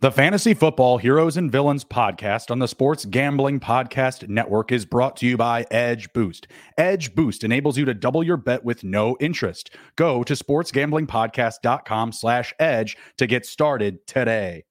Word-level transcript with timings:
The 0.00 0.12
Fantasy 0.12 0.52
Football 0.52 0.98
Heroes 0.98 1.38
and 1.38 1.50
Villains 1.50 1.82
podcast 1.82 2.50
on 2.50 2.58
the 2.58 2.68
Sports 2.68 3.06
Gambling 3.06 3.60
Podcast 3.60 4.28
Network 4.28 4.70
is 4.70 4.84
brought 4.84 5.16
to 5.16 5.26
you 5.26 5.38
by 5.38 5.64
Edge 5.70 6.12
Boost. 6.12 6.46
Edge 6.76 7.14
Boost 7.14 7.42
enables 7.42 7.78
you 7.78 7.86
to 7.86 7.94
double 7.94 8.22
your 8.22 8.36
bet 8.36 8.62
with 8.62 8.84
no 8.84 9.16
interest. 9.20 9.74
Go 9.96 10.22
to 10.22 10.34
sportsgamblingpodcast.com 10.34 12.12
slash 12.12 12.52
edge 12.58 12.98
to 13.16 13.26
get 13.26 13.46
started 13.46 14.06
today. 14.06 14.64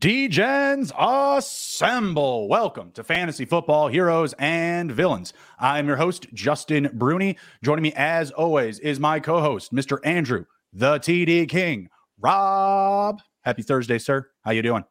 Degens 0.00 0.92
assemble. 0.98 2.48
Welcome 2.48 2.90
to 2.92 3.04
Fantasy 3.04 3.44
Football 3.44 3.88
Heroes 3.88 4.34
and 4.38 4.90
Villains. 4.90 5.34
I'm 5.58 5.86
your 5.86 5.96
host, 5.96 6.26
Justin 6.32 6.88
Bruni. 6.94 7.36
Joining 7.62 7.82
me, 7.82 7.92
as 7.94 8.30
always, 8.30 8.78
is 8.78 8.98
my 8.98 9.20
co 9.20 9.40
host, 9.40 9.74
Mr. 9.74 9.98
Andrew, 10.02 10.46
the 10.72 10.98
TD 11.00 11.50
King. 11.50 11.90
Rob, 12.18 13.20
happy 13.42 13.60
Thursday, 13.60 13.98
sir. 13.98 14.30
How 14.42 14.52
you 14.52 14.62
doing? 14.62 14.84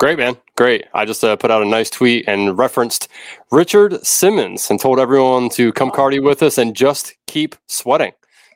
Great, 0.00 0.18
man. 0.18 0.38
Great. 0.56 0.86
I 0.92 1.04
just 1.04 1.22
uh, 1.22 1.36
put 1.36 1.52
out 1.52 1.62
a 1.62 1.66
nice 1.66 1.88
tweet 1.88 2.24
and 2.26 2.58
referenced 2.58 3.06
Richard 3.52 4.04
Simmons 4.04 4.70
and 4.70 4.80
told 4.80 4.98
everyone 4.98 5.50
to 5.50 5.72
come 5.72 5.92
cardio 5.92 6.24
with 6.24 6.42
us 6.42 6.58
and 6.58 6.74
just 6.74 7.14
keep 7.28 7.54
sweating. 7.68 8.10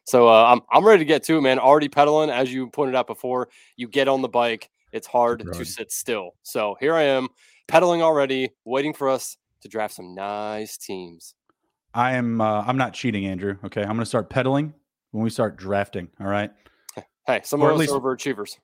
So 0.05 0.27
uh, 0.29 0.47
I'm, 0.47 0.63
I'm 0.73 0.85
ready 0.85 0.99
to 0.99 1.05
get 1.05 1.23
to 1.25 1.39
it, 1.39 1.43
man. 1.43 1.61
Already 1.61 1.89
pedaling, 1.89 2.31
as 2.31 2.53
you 2.53 2.67
pointed 2.71 2.97
out 2.97 3.07
before. 3.07 3.51
You 3.77 3.87
get 3.87 4.09
on 4.09 4.21
the 4.23 4.29
bike 4.29 4.69
it's 4.93 5.07
hard 5.07 5.45
to 5.53 5.65
sit 5.65 5.93
still. 5.93 6.33
So 6.43 6.77
here 6.81 6.95
I 6.95 7.03
am, 7.03 7.29
pedaling 7.67 8.03
already, 8.03 8.51
waiting 8.65 8.93
for 8.93 9.09
us 9.09 9.37
to 9.63 9.69
draft 9.69 9.95
some 9.95 10.15
nice 10.15 10.77
teams. 10.77 11.35
I 11.95 12.13
am. 12.15 12.41
Uh, 12.41 12.63
I'm 12.67 12.77
not 12.77 12.93
cheating, 12.95 13.27
Andrew. 13.27 13.57
Okay, 13.65 13.81
I'm 13.81 13.89
going 13.89 14.01
to 14.01 14.07
start 14.07 14.31
pedaling 14.31 14.75
when 15.11 15.25
we 15.25 15.31
start 15.31 15.57
drafting. 15.57 16.09
All 16.21 16.27
right. 16.27 16.51
Hey, 17.27 17.41
some 17.45 17.63
of 17.63 17.71
us 17.71 17.79
least, 17.79 17.93
overachievers. 17.93 18.57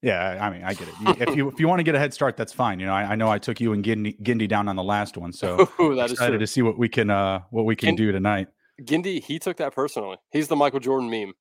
Yeah, 0.00 0.38
I 0.40 0.50
mean, 0.50 0.62
I 0.62 0.74
get 0.74 0.88
it. 0.88 1.28
if 1.28 1.36
you 1.36 1.48
if 1.48 1.58
you 1.58 1.66
want 1.66 1.80
to 1.80 1.82
get 1.82 1.94
a 1.94 1.98
head 1.98 2.14
start, 2.14 2.36
that's 2.36 2.52
fine. 2.52 2.78
You 2.78 2.86
know, 2.86 2.92
I, 2.92 3.02
I 3.02 3.14
know 3.16 3.28
I 3.28 3.38
took 3.38 3.60
you 3.60 3.72
and 3.72 3.84
Gindy, 3.84 4.20
Gindy 4.22 4.48
down 4.48 4.68
on 4.68 4.76
the 4.76 4.82
last 4.82 5.16
one, 5.16 5.32
so 5.32 5.68
Ooh, 5.80 5.94
that 5.96 6.10
excited 6.10 6.38
to 6.38 6.46
see 6.46 6.62
what 6.62 6.78
we 6.78 6.88
can 6.88 7.10
uh 7.10 7.40
what 7.50 7.64
we 7.64 7.74
can 7.74 7.96
do 7.96 8.12
tonight. 8.12 8.48
Gindy, 8.82 9.22
he 9.22 9.38
took 9.40 9.56
that 9.56 9.74
personally. 9.74 10.16
He's 10.30 10.46
the 10.46 10.54
Michael 10.54 10.78
Jordan 10.78 11.10
meme. 11.10 11.34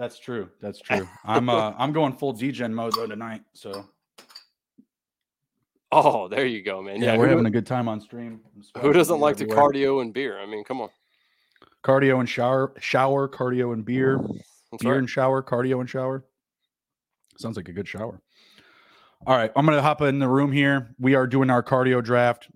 That's 0.00 0.18
true. 0.18 0.48
That's 0.62 0.80
true. 0.86 1.06
I'm 1.26 1.50
uh 1.50 1.74
I'm 1.76 1.92
going 1.92 2.14
full 2.14 2.32
degen 2.32 2.74
mode 2.74 2.94
though 2.94 3.06
tonight. 3.06 3.42
So 3.52 3.84
Oh, 5.92 6.28
there 6.28 6.46
you 6.46 6.62
go, 6.62 6.80
man. 6.80 7.00
Yeah, 7.02 7.12
yeah 7.12 7.18
we're 7.18 7.28
having 7.28 7.46
a 7.46 7.50
good 7.50 7.66
time 7.66 7.88
on 7.88 8.00
stream. 8.00 8.40
Who 8.80 8.92
doesn't 8.92 9.18
like 9.20 9.36
to 9.38 9.44
cardio 9.46 10.00
and 10.00 10.14
beer? 10.14 10.38
I 10.38 10.46
mean, 10.46 10.62
come 10.64 10.80
on. 10.80 10.88
Cardio 11.84 12.20
and 12.20 12.28
shower, 12.28 12.72
shower, 12.78 13.28
cardio 13.28 13.72
and 13.72 13.84
beer, 13.84 14.20
That's 14.70 14.82
beer 14.82 14.92
right. 14.92 14.98
and 14.98 15.10
shower, 15.10 15.42
cardio 15.42 15.80
and 15.80 15.90
shower. 15.90 16.24
Sounds 17.38 17.56
like 17.56 17.68
a 17.68 17.72
good 17.72 17.88
shower. 17.88 18.20
All 19.26 19.36
right, 19.36 19.50
I'm 19.56 19.66
gonna 19.66 19.82
hop 19.82 20.00
in 20.02 20.18
the 20.18 20.28
room 20.28 20.52
here. 20.52 20.94
We 20.98 21.14
are 21.14 21.26
doing 21.26 21.50
our 21.50 21.62
cardio 21.62 22.02
draft, 22.02 22.48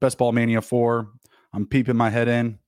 Best 0.00 0.18
Ball 0.18 0.32
Mania 0.32 0.60
four. 0.60 1.08
I'm 1.52 1.66
peeping 1.66 1.96
my 1.96 2.10
head 2.10 2.28
in. 2.28 2.58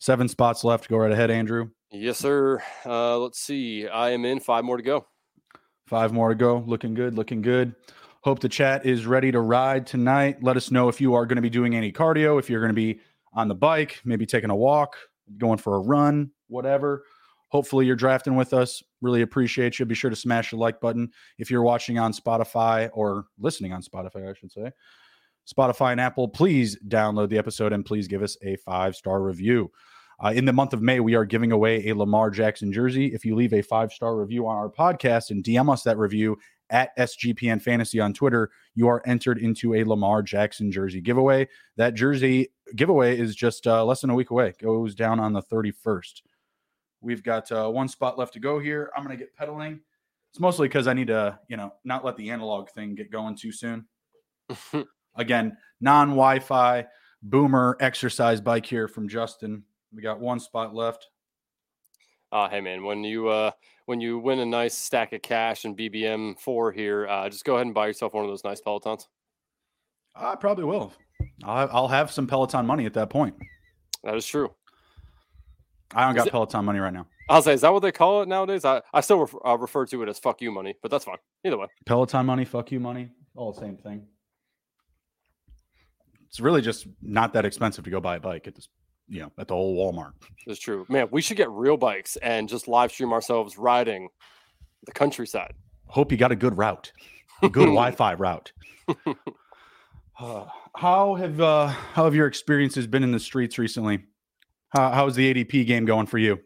Seven 0.00 0.28
spots 0.28 0.64
left. 0.64 0.88
Go 0.88 0.98
right 0.98 1.12
ahead, 1.12 1.30
Andrew. 1.30 1.70
Yes, 1.94 2.18
sir. 2.18 2.60
Uh, 2.84 3.18
let's 3.18 3.38
see. 3.38 3.86
I 3.86 4.10
am 4.10 4.24
in. 4.24 4.40
Five 4.40 4.64
more 4.64 4.76
to 4.76 4.82
go. 4.82 5.06
Five 5.86 6.12
more 6.12 6.30
to 6.30 6.34
go. 6.34 6.64
Looking 6.66 6.92
good. 6.92 7.14
Looking 7.14 7.40
good. 7.40 7.74
Hope 8.22 8.40
the 8.40 8.48
chat 8.48 8.84
is 8.84 9.06
ready 9.06 9.30
to 9.30 9.40
ride 9.40 9.86
tonight. 9.86 10.42
Let 10.42 10.56
us 10.56 10.72
know 10.72 10.88
if 10.88 11.00
you 11.00 11.14
are 11.14 11.24
going 11.24 11.36
to 11.36 11.42
be 11.42 11.50
doing 11.50 11.76
any 11.76 11.92
cardio, 11.92 12.38
if 12.38 12.50
you're 12.50 12.60
going 12.60 12.70
to 12.70 12.74
be 12.74 12.98
on 13.32 13.46
the 13.46 13.54
bike, 13.54 14.00
maybe 14.04 14.26
taking 14.26 14.50
a 14.50 14.56
walk, 14.56 14.96
going 15.38 15.58
for 15.58 15.76
a 15.76 15.80
run, 15.80 16.32
whatever. 16.48 17.04
Hopefully, 17.50 17.86
you're 17.86 17.94
drafting 17.94 18.34
with 18.34 18.52
us. 18.52 18.82
Really 19.00 19.22
appreciate 19.22 19.78
you. 19.78 19.84
Be 19.84 19.94
sure 19.94 20.10
to 20.10 20.16
smash 20.16 20.50
the 20.50 20.56
like 20.56 20.80
button 20.80 21.10
if 21.38 21.48
you're 21.48 21.62
watching 21.62 21.98
on 21.98 22.12
Spotify 22.12 22.90
or 22.92 23.26
listening 23.38 23.72
on 23.72 23.82
Spotify, 23.82 24.28
I 24.28 24.34
should 24.34 24.50
say. 24.50 24.72
Spotify 25.46 25.92
and 25.92 26.00
Apple, 26.00 26.26
please 26.26 26.76
download 26.88 27.28
the 27.28 27.38
episode 27.38 27.72
and 27.72 27.84
please 27.84 28.08
give 28.08 28.22
us 28.22 28.36
a 28.42 28.56
five 28.56 28.96
star 28.96 29.22
review. 29.22 29.70
Uh, 30.22 30.32
in 30.34 30.44
the 30.44 30.52
month 30.52 30.72
of 30.72 30.82
May, 30.82 31.00
we 31.00 31.14
are 31.14 31.24
giving 31.24 31.52
away 31.52 31.88
a 31.88 31.94
Lamar 31.94 32.30
Jackson 32.30 32.72
jersey. 32.72 33.12
If 33.14 33.24
you 33.24 33.34
leave 33.34 33.52
a 33.52 33.62
five 33.62 33.92
star 33.92 34.16
review 34.16 34.46
on 34.46 34.56
our 34.56 34.70
podcast 34.70 35.30
and 35.30 35.42
DM 35.42 35.72
us 35.72 35.82
that 35.82 35.98
review 35.98 36.38
at 36.70 36.96
SGPN 36.96 37.60
Fantasy 37.60 38.00
on 38.00 38.14
Twitter, 38.14 38.50
you 38.74 38.88
are 38.88 39.02
entered 39.06 39.38
into 39.38 39.74
a 39.74 39.84
Lamar 39.84 40.22
Jackson 40.22 40.70
jersey 40.70 41.00
giveaway. 41.00 41.48
That 41.76 41.94
jersey 41.94 42.48
giveaway 42.76 43.18
is 43.18 43.34
just 43.34 43.66
uh, 43.66 43.84
less 43.84 44.00
than 44.00 44.10
a 44.10 44.14
week 44.14 44.30
away. 44.30 44.48
It 44.48 44.58
goes 44.58 44.94
down 44.94 45.20
on 45.20 45.32
the 45.32 45.42
31st. 45.42 46.22
We've 47.00 47.22
got 47.22 47.50
uh, 47.52 47.68
one 47.68 47.88
spot 47.88 48.18
left 48.18 48.32
to 48.34 48.40
go 48.40 48.58
here. 48.58 48.90
I'm 48.96 49.04
going 49.04 49.16
to 49.16 49.22
get 49.22 49.36
pedaling. 49.36 49.80
It's 50.30 50.40
mostly 50.40 50.68
because 50.68 50.88
I 50.88 50.94
need 50.94 51.08
to, 51.08 51.38
you 51.48 51.56
know, 51.56 51.72
not 51.84 52.04
let 52.04 52.16
the 52.16 52.30
analog 52.30 52.70
thing 52.70 52.94
get 52.94 53.10
going 53.10 53.36
too 53.36 53.52
soon. 53.52 53.86
Again, 55.16 55.56
non 55.80 56.08
Wi 56.10 56.40
Fi 56.40 56.86
boomer 57.22 57.76
exercise 57.80 58.40
bike 58.40 58.66
here 58.66 58.88
from 58.88 59.08
Justin. 59.08 59.62
We 59.94 60.02
got 60.02 60.18
one 60.18 60.40
spot 60.40 60.74
left. 60.74 61.08
Uh, 62.32 62.48
hey 62.48 62.60
man, 62.60 62.82
when 62.82 63.04
you 63.04 63.28
uh, 63.28 63.52
when 63.86 64.00
you 64.00 64.18
win 64.18 64.40
a 64.40 64.46
nice 64.46 64.74
stack 64.74 65.12
of 65.12 65.22
cash 65.22 65.64
in 65.64 65.76
BBM 65.76 66.38
four 66.40 66.72
here, 66.72 67.06
uh, 67.06 67.28
just 67.28 67.44
go 67.44 67.54
ahead 67.54 67.66
and 67.66 67.74
buy 67.74 67.86
yourself 67.86 68.12
one 68.12 68.24
of 68.24 68.30
those 68.30 68.42
nice 68.42 68.60
Pelotons. 68.60 69.06
I 70.16 70.34
probably 70.34 70.64
will. 70.64 70.92
I'll, 71.44 71.68
I'll 71.72 71.88
have 71.88 72.10
some 72.10 72.26
Peloton 72.26 72.66
money 72.66 72.86
at 72.86 72.94
that 72.94 73.10
point. 73.10 73.36
That 74.02 74.16
is 74.16 74.26
true. 74.26 74.52
I 75.94 76.06
don't 76.06 76.16
is 76.16 76.22
got 76.22 76.26
it, 76.26 76.30
Peloton 76.30 76.64
money 76.64 76.80
right 76.80 76.92
now. 76.92 77.06
I'll 77.28 77.42
say, 77.42 77.52
is 77.52 77.60
that 77.60 77.72
what 77.72 77.82
they 77.82 77.92
call 77.92 78.22
it 78.22 78.28
nowadays? 78.28 78.64
I, 78.64 78.82
I 78.92 79.00
still 79.00 79.20
refer, 79.20 79.38
uh, 79.44 79.56
refer 79.56 79.86
to 79.86 80.02
it 80.02 80.08
as 80.08 80.18
fuck 80.18 80.42
you 80.42 80.50
money, 80.50 80.74
but 80.82 80.90
that's 80.90 81.04
fine. 81.04 81.16
Either 81.44 81.56
way. 81.56 81.66
Peloton 81.86 82.26
money, 82.26 82.44
fuck 82.44 82.70
you 82.72 82.80
money, 82.80 83.10
all 83.36 83.52
the 83.52 83.60
same 83.60 83.76
thing. 83.76 84.06
It's 86.26 86.40
really 86.40 86.62
just 86.62 86.86
not 87.00 87.32
that 87.34 87.44
expensive 87.44 87.84
to 87.84 87.90
go 87.90 88.00
buy 88.00 88.16
a 88.16 88.20
bike 88.20 88.48
at 88.48 88.56
this 88.56 88.68
you 89.08 89.20
know, 89.20 89.32
at 89.38 89.48
the 89.48 89.54
old 89.54 89.76
Walmart. 89.76 90.12
That's 90.46 90.60
true. 90.60 90.86
Man, 90.88 91.08
we 91.10 91.22
should 91.22 91.36
get 91.36 91.50
real 91.50 91.76
bikes 91.76 92.16
and 92.16 92.48
just 92.48 92.68
live 92.68 92.90
stream 92.90 93.12
ourselves 93.12 93.58
riding 93.58 94.08
the 94.86 94.92
countryside. 94.92 95.54
Hope 95.86 96.10
you 96.10 96.18
got 96.18 96.32
a 96.32 96.36
good 96.36 96.56
route, 96.56 96.92
a 97.42 97.48
good 97.48 97.60
Wi-Fi 97.66 98.14
route. 98.14 98.52
Uh, 100.18 100.44
how 100.76 101.14
have 101.14 101.40
uh, 101.40 101.66
how 101.66 102.04
have 102.04 102.14
your 102.14 102.26
experiences 102.26 102.86
been 102.86 103.02
in 103.02 103.12
the 103.12 103.20
streets 103.20 103.58
recently? 103.58 104.04
How, 104.70 104.90
how's 104.90 105.14
the 105.14 105.32
ADP 105.32 105.66
game 105.66 105.84
going 105.84 106.06
for 106.06 106.18
you? 106.18 106.40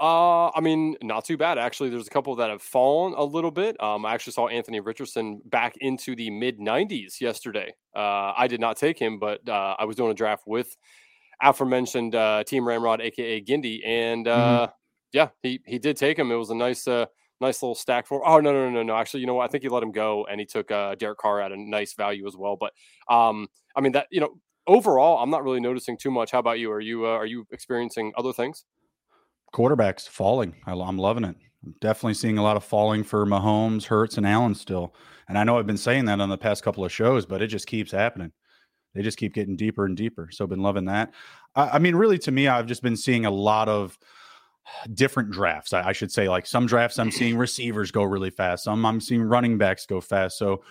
Uh, 0.00 0.48
I 0.50 0.60
mean, 0.60 0.96
not 1.02 1.24
too 1.24 1.38
bad 1.38 1.58
actually. 1.58 1.88
There's 1.88 2.06
a 2.06 2.10
couple 2.10 2.36
that 2.36 2.50
have 2.50 2.60
fallen 2.60 3.14
a 3.16 3.24
little 3.24 3.50
bit. 3.50 3.80
Um, 3.82 4.04
I 4.04 4.12
actually 4.12 4.34
saw 4.34 4.48
Anthony 4.48 4.80
Richardson 4.80 5.40
back 5.46 5.76
into 5.80 6.14
the 6.14 6.30
mid 6.30 6.58
90s 6.58 7.20
yesterday. 7.20 7.74
Uh, 7.94 8.32
I 8.36 8.46
did 8.46 8.60
not 8.60 8.76
take 8.76 8.98
him, 8.98 9.18
but 9.18 9.48
uh, 9.48 9.74
I 9.78 9.86
was 9.86 9.96
doing 9.96 10.10
a 10.10 10.14
draft 10.14 10.42
with 10.46 10.76
aforementioned 11.42 12.14
uh, 12.14 12.44
Team 12.44 12.66
Ramrod, 12.66 13.00
aka 13.00 13.42
Gindy, 13.42 13.80
and 13.86 14.28
uh, 14.28 14.66
mm-hmm. 14.66 14.72
yeah, 15.12 15.28
he 15.42 15.60
he 15.66 15.78
did 15.78 15.96
take 15.96 16.18
him. 16.18 16.30
It 16.30 16.36
was 16.36 16.50
a 16.50 16.54
nice 16.54 16.86
uh, 16.88 17.06
nice 17.40 17.62
little 17.62 17.74
stack 17.74 18.06
for. 18.06 18.26
Oh 18.26 18.40
no 18.40 18.52
no 18.52 18.70
no 18.70 18.82
no! 18.82 18.96
Actually, 18.96 19.20
you 19.20 19.26
know 19.26 19.34
what? 19.34 19.44
I 19.44 19.48
think 19.48 19.62
he 19.62 19.68
let 19.68 19.82
him 19.82 19.92
go, 19.92 20.26
and 20.30 20.40
he 20.40 20.46
took 20.46 20.70
uh, 20.70 20.94
Derek 20.94 21.18
Carr 21.18 21.40
at 21.40 21.52
a 21.52 21.56
nice 21.56 21.94
value 21.94 22.26
as 22.26 22.36
well. 22.36 22.56
But 22.56 22.72
um, 23.12 23.48
I 23.74 23.80
mean 23.80 23.92
that 23.92 24.06
you 24.10 24.20
know 24.20 24.38
overall, 24.66 25.22
I'm 25.22 25.30
not 25.30 25.44
really 25.44 25.60
noticing 25.60 25.96
too 25.96 26.10
much. 26.10 26.30
How 26.30 26.38
about 26.38 26.58
you? 26.58 26.70
Are 26.70 26.80
you 26.80 27.06
uh, 27.06 27.10
are 27.10 27.26
you 27.26 27.46
experiencing 27.52 28.12
other 28.16 28.32
things? 28.32 28.64
Quarterbacks 29.54 30.08
falling. 30.08 30.54
I, 30.66 30.72
I'm 30.72 30.98
loving 30.98 31.24
it. 31.24 31.36
I'm 31.64 31.74
definitely 31.80 32.14
seeing 32.14 32.38
a 32.38 32.42
lot 32.42 32.56
of 32.56 32.64
falling 32.64 33.02
for 33.02 33.24
Mahomes, 33.26 33.84
Hurts, 33.84 34.18
and 34.18 34.26
Allen 34.26 34.54
still. 34.54 34.94
And 35.28 35.38
I 35.38 35.44
know 35.44 35.58
I've 35.58 35.66
been 35.66 35.76
saying 35.76 36.04
that 36.04 36.20
on 36.20 36.28
the 36.28 36.38
past 36.38 36.62
couple 36.62 36.84
of 36.84 36.92
shows, 36.92 37.26
but 37.26 37.42
it 37.42 37.48
just 37.48 37.66
keeps 37.66 37.90
happening 37.90 38.32
they 38.96 39.02
just 39.02 39.18
keep 39.18 39.34
getting 39.34 39.56
deeper 39.56 39.84
and 39.84 39.96
deeper. 39.96 40.30
So 40.32 40.46
been 40.46 40.62
loving 40.62 40.86
that. 40.86 41.12
I, 41.54 41.70
I 41.74 41.78
mean, 41.78 41.94
really, 41.94 42.18
to 42.20 42.32
me, 42.32 42.48
I've 42.48 42.66
just 42.66 42.82
been 42.82 42.96
seeing 42.96 43.26
a 43.26 43.30
lot 43.30 43.68
of 43.68 43.98
different 44.94 45.30
drafts. 45.30 45.72
I, 45.74 45.88
I, 45.88 45.92
should 45.92 46.10
say, 46.10 46.28
like 46.28 46.46
some 46.46 46.66
drafts, 46.66 46.98
I'm 46.98 47.10
seeing 47.10 47.36
receivers 47.36 47.90
go 47.90 48.02
really 48.02 48.30
fast. 48.30 48.64
Some 48.64 48.86
I'm 48.86 49.00
seeing 49.00 49.22
running 49.22 49.58
backs 49.58 49.84
go 49.84 50.00
fast. 50.00 50.38
So, 50.38 50.62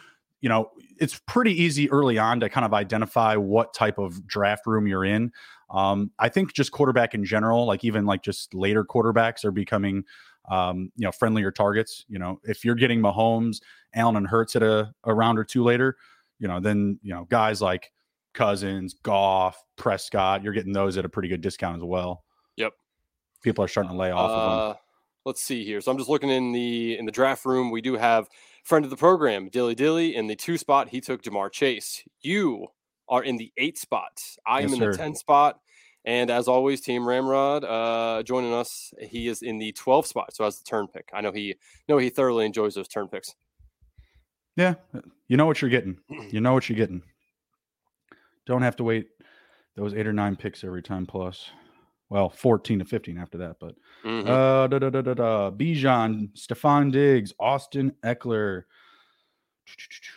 you 0.41 0.49
know, 0.49 0.71
it's 0.97 1.21
pretty 1.27 1.61
easy 1.61 1.89
early 1.91 2.17
on 2.17 2.39
to 2.39 2.49
kind 2.49 2.65
of 2.65 2.73
identify 2.73 3.35
what 3.35 3.73
type 3.73 3.99
of 3.99 4.25
draft 4.25 4.65
room 4.65 4.87
you're 4.87 5.05
in. 5.05 5.31
Um, 5.69 6.11
I 6.19 6.29
think 6.29 6.53
just 6.53 6.71
quarterback 6.71 7.13
in 7.13 7.23
general, 7.23 7.65
like 7.65 7.83
even 7.83 8.05
like 8.05 8.23
just 8.23 8.53
later 8.53 8.83
quarterbacks 8.83 9.45
are 9.45 9.51
becoming, 9.51 10.03
um, 10.49 10.91
you 10.95 11.05
know, 11.05 11.11
friendlier 11.11 11.51
targets. 11.51 12.05
You 12.07 12.19
know, 12.19 12.39
if 12.43 12.65
you're 12.65 12.75
getting 12.75 13.01
Mahomes, 13.01 13.61
Allen, 13.93 14.15
and 14.15 14.27
Hurts 14.27 14.55
at 14.55 14.63
a, 14.63 14.93
a 15.03 15.13
round 15.13 15.39
or 15.39 15.43
two 15.43 15.63
later, 15.63 15.95
you 16.39 16.47
know, 16.47 16.59
then 16.59 16.99
you 17.01 17.13
know 17.13 17.25
guys 17.29 17.61
like 17.61 17.91
Cousins, 18.35 18.93
Goff, 18.93 19.63
Prescott, 19.77 20.43
you're 20.43 20.53
getting 20.53 20.73
those 20.73 20.97
at 20.97 21.05
a 21.05 21.09
pretty 21.09 21.29
good 21.29 21.41
discount 21.41 21.77
as 21.77 21.83
well. 21.83 22.23
Yep. 22.57 22.73
People 23.41 23.63
are 23.63 23.67
starting 23.67 23.91
to 23.91 23.97
lay 23.97 24.11
off 24.11 24.29
uh, 24.29 24.33
of 24.33 24.67
them. 24.67 24.81
Let's 25.25 25.41
see 25.41 25.65
here. 25.65 25.81
So 25.81 25.91
I'm 25.91 25.97
just 25.97 26.09
looking 26.09 26.29
in 26.29 26.51
the 26.51 26.97
in 26.99 27.05
the 27.05 27.11
draft 27.11 27.45
room. 27.45 27.71
We 27.71 27.81
do 27.81 27.95
have 27.95 28.29
friend 28.63 28.85
of 28.85 28.91
the 28.91 28.97
program, 28.97 29.49
Dilly 29.49 29.73
Dilly, 29.73 30.15
in 30.15 30.27
the 30.27 30.35
two 30.35 30.57
spot. 30.57 30.89
He 30.89 31.01
took 31.01 31.23
Ja'Marr 31.23 31.51
Chase. 31.51 32.03
You 32.21 32.67
are 33.09 33.23
in 33.23 33.37
the 33.37 33.51
eight 33.57 33.77
spot. 33.77 34.21
I 34.45 34.61
am 34.61 34.69
yes, 34.69 34.73
in 34.73 34.79
sir. 34.79 34.91
the 34.91 34.97
10 34.97 35.15
spot. 35.15 35.59
And 36.05 36.29
as 36.29 36.47
always, 36.47 36.81
Team 36.81 37.07
Ramrod 37.07 37.63
uh, 37.63 38.21
joining 38.23 38.53
us. 38.53 38.93
He 38.99 39.27
is 39.27 39.41
in 39.41 39.57
the 39.57 39.71
12 39.71 40.05
spot, 40.05 40.35
so 40.35 40.45
as 40.45 40.59
the 40.59 40.63
turn 40.63 40.87
pick. 40.87 41.09
I 41.13 41.21
know 41.21 41.31
he 41.31 41.55
know 41.89 41.97
he 41.97 42.09
thoroughly 42.09 42.45
enjoys 42.45 42.75
those 42.75 42.87
turn 42.87 43.07
picks. 43.07 43.33
Yeah, 44.55 44.75
you 45.27 45.35
know 45.35 45.47
what 45.47 45.61
you're 45.61 45.71
getting. 45.71 45.97
You 46.29 46.41
know 46.41 46.53
what 46.53 46.69
you're 46.69 46.77
getting. 46.77 47.01
Don't 48.45 48.61
have 48.61 48.75
to 48.77 48.83
wait 48.83 49.07
those 49.75 49.93
eight 49.93 50.07
or 50.07 50.13
nine 50.13 50.35
picks 50.35 50.63
every 50.63 50.83
time. 50.83 51.05
Plus, 51.05 51.49
well, 52.09 52.29
14 52.29 52.79
to 52.79 52.85
15 52.85 53.17
after 53.17 53.37
that. 53.39 53.57
But 53.59 53.75
mm-hmm. 54.03 54.29
uh, 54.29 54.67
da, 54.67 54.79
da, 54.79 54.89
da, 54.89 55.01
da, 55.01 55.13
da. 55.13 55.51
Bijan, 55.51 56.29
Stefon 56.35 56.91
Diggs, 56.91 57.33
Austin 57.39 57.93
Ekeler. 58.03 58.63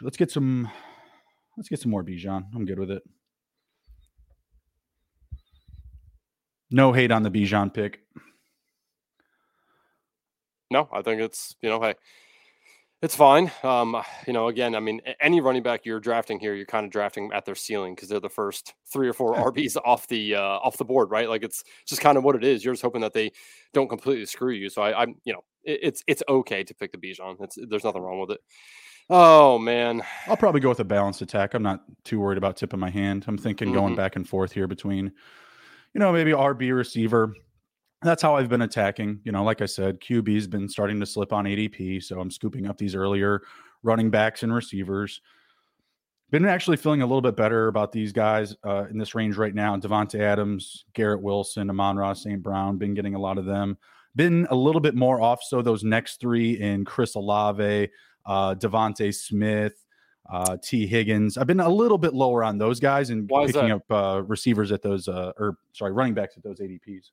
Let's 0.00 0.16
get 0.16 0.30
some. 0.30 0.68
Let's 1.56 1.68
get 1.68 1.80
some 1.80 1.90
more 1.90 2.04
Bijan. 2.04 2.44
I'm 2.54 2.66
good 2.66 2.78
with 2.78 2.90
it. 2.90 3.02
No 6.70 6.92
hate 6.92 7.10
on 7.10 7.22
the 7.22 7.30
Bijan 7.30 7.72
pick. 7.72 8.00
No, 10.70 10.88
I 10.92 11.02
think 11.02 11.20
it's 11.20 11.56
you 11.62 11.70
know, 11.70 11.80
hey, 11.80 11.94
it's 13.00 13.14
fine. 13.14 13.52
Um, 13.62 13.96
you 14.26 14.32
know, 14.32 14.48
again, 14.48 14.74
I 14.74 14.80
mean, 14.80 15.00
any 15.20 15.40
running 15.40 15.62
back 15.62 15.84
you're 15.84 16.00
drafting 16.00 16.40
here, 16.40 16.54
you're 16.54 16.66
kind 16.66 16.84
of 16.84 16.90
drafting 16.90 17.30
at 17.32 17.44
their 17.44 17.54
ceiling 17.54 17.94
because 17.94 18.08
they're 18.08 18.18
the 18.18 18.28
first 18.28 18.74
three 18.92 19.08
or 19.08 19.12
four 19.12 19.34
RBs 19.52 19.76
off 19.84 20.08
the 20.08 20.34
uh, 20.34 20.40
off 20.40 20.76
the 20.78 20.84
board, 20.84 21.10
right? 21.10 21.28
Like 21.28 21.44
it's 21.44 21.62
just 21.86 22.00
kind 22.00 22.18
of 22.18 22.24
what 22.24 22.34
it 22.34 22.44
is. 22.44 22.64
You're 22.64 22.74
just 22.74 22.82
hoping 22.82 23.02
that 23.02 23.12
they 23.12 23.30
don't 23.72 23.88
completely 23.88 24.26
screw 24.26 24.52
you. 24.52 24.68
So 24.68 24.82
I, 24.82 25.02
am 25.02 25.14
you 25.24 25.32
know, 25.32 25.44
it, 25.62 25.80
it's 25.82 26.02
it's 26.06 26.22
okay 26.28 26.64
to 26.64 26.74
pick 26.74 26.90
the 26.90 26.98
Bijan. 26.98 27.36
It's 27.40 27.56
there's 27.68 27.84
nothing 27.84 28.02
wrong 28.02 28.18
with 28.20 28.32
it. 28.32 28.40
Oh 29.10 29.58
man, 29.58 30.02
I'll 30.26 30.36
probably 30.36 30.60
go 30.60 30.68
with 30.68 30.80
a 30.80 30.84
balanced 30.84 31.22
attack. 31.22 31.54
I'm 31.54 31.62
not 31.62 31.84
too 32.04 32.18
worried 32.18 32.38
about 32.38 32.56
tipping 32.56 32.80
my 32.80 32.90
hand. 32.90 33.24
I'm 33.28 33.38
thinking 33.38 33.68
mm-hmm. 33.68 33.78
going 33.78 33.96
back 33.96 34.16
and 34.16 34.28
forth 34.28 34.52
here 34.52 34.66
between, 34.66 35.12
you 35.94 36.00
know, 36.00 36.12
maybe 36.12 36.32
RB 36.32 36.74
receiver 36.76 37.32
that's 38.02 38.22
how 38.22 38.36
I've 38.36 38.48
been 38.48 38.62
attacking. 38.62 39.20
You 39.24 39.32
know, 39.32 39.42
like 39.42 39.60
I 39.60 39.66
said, 39.66 40.00
QB's 40.00 40.46
been 40.46 40.68
starting 40.68 41.00
to 41.00 41.06
slip 41.06 41.32
on 41.32 41.44
ADP, 41.44 42.02
so 42.02 42.20
I'm 42.20 42.30
scooping 42.30 42.66
up 42.66 42.78
these 42.78 42.94
earlier 42.94 43.42
running 43.82 44.10
backs 44.10 44.42
and 44.42 44.54
receivers. 44.54 45.20
Been 46.30 46.44
actually 46.44 46.76
feeling 46.76 47.00
a 47.00 47.06
little 47.06 47.22
bit 47.22 47.36
better 47.36 47.68
about 47.68 47.90
these 47.90 48.12
guys 48.12 48.54
uh, 48.62 48.84
in 48.90 48.98
this 48.98 49.14
range 49.14 49.36
right 49.36 49.54
now. 49.54 49.76
Davante 49.76 50.20
Adams, 50.20 50.84
Garrett 50.92 51.22
Wilson, 51.22 51.70
Amon-Ra, 51.70 52.12
St. 52.12 52.42
Brown, 52.42 52.76
been 52.76 52.92
getting 52.92 53.14
a 53.14 53.18
lot 53.18 53.38
of 53.38 53.46
them. 53.46 53.78
Been 54.14 54.46
a 54.50 54.54
little 54.54 54.80
bit 54.80 54.94
more 54.94 55.22
off. 55.22 55.42
So 55.42 55.62
those 55.62 55.84
next 55.84 56.20
three 56.20 56.60
in 56.60 56.84
Chris 56.84 57.14
Olave, 57.14 57.88
uh, 58.26 58.54
DeVonta 58.56 59.14
Smith, 59.14 59.84
uh, 60.30 60.58
Tee 60.62 60.86
Higgins. 60.86 61.38
I've 61.38 61.46
been 61.46 61.60
a 61.60 61.68
little 61.68 61.98
bit 61.98 62.12
lower 62.12 62.44
on 62.44 62.58
those 62.58 62.78
guys 62.78 63.08
and 63.08 63.28
Why 63.30 63.46
picking 63.46 63.70
up 63.70 63.90
uh, 63.90 64.22
receivers 64.26 64.70
at 64.70 64.82
those, 64.82 65.08
uh, 65.08 65.32
or 65.38 65.56
sorry, 65.72 65.92
running 65.92 66.14
backs 66.14 66.36
at 66.36 66.42
those 66.42 66.60
ADPs. 66.60 67.10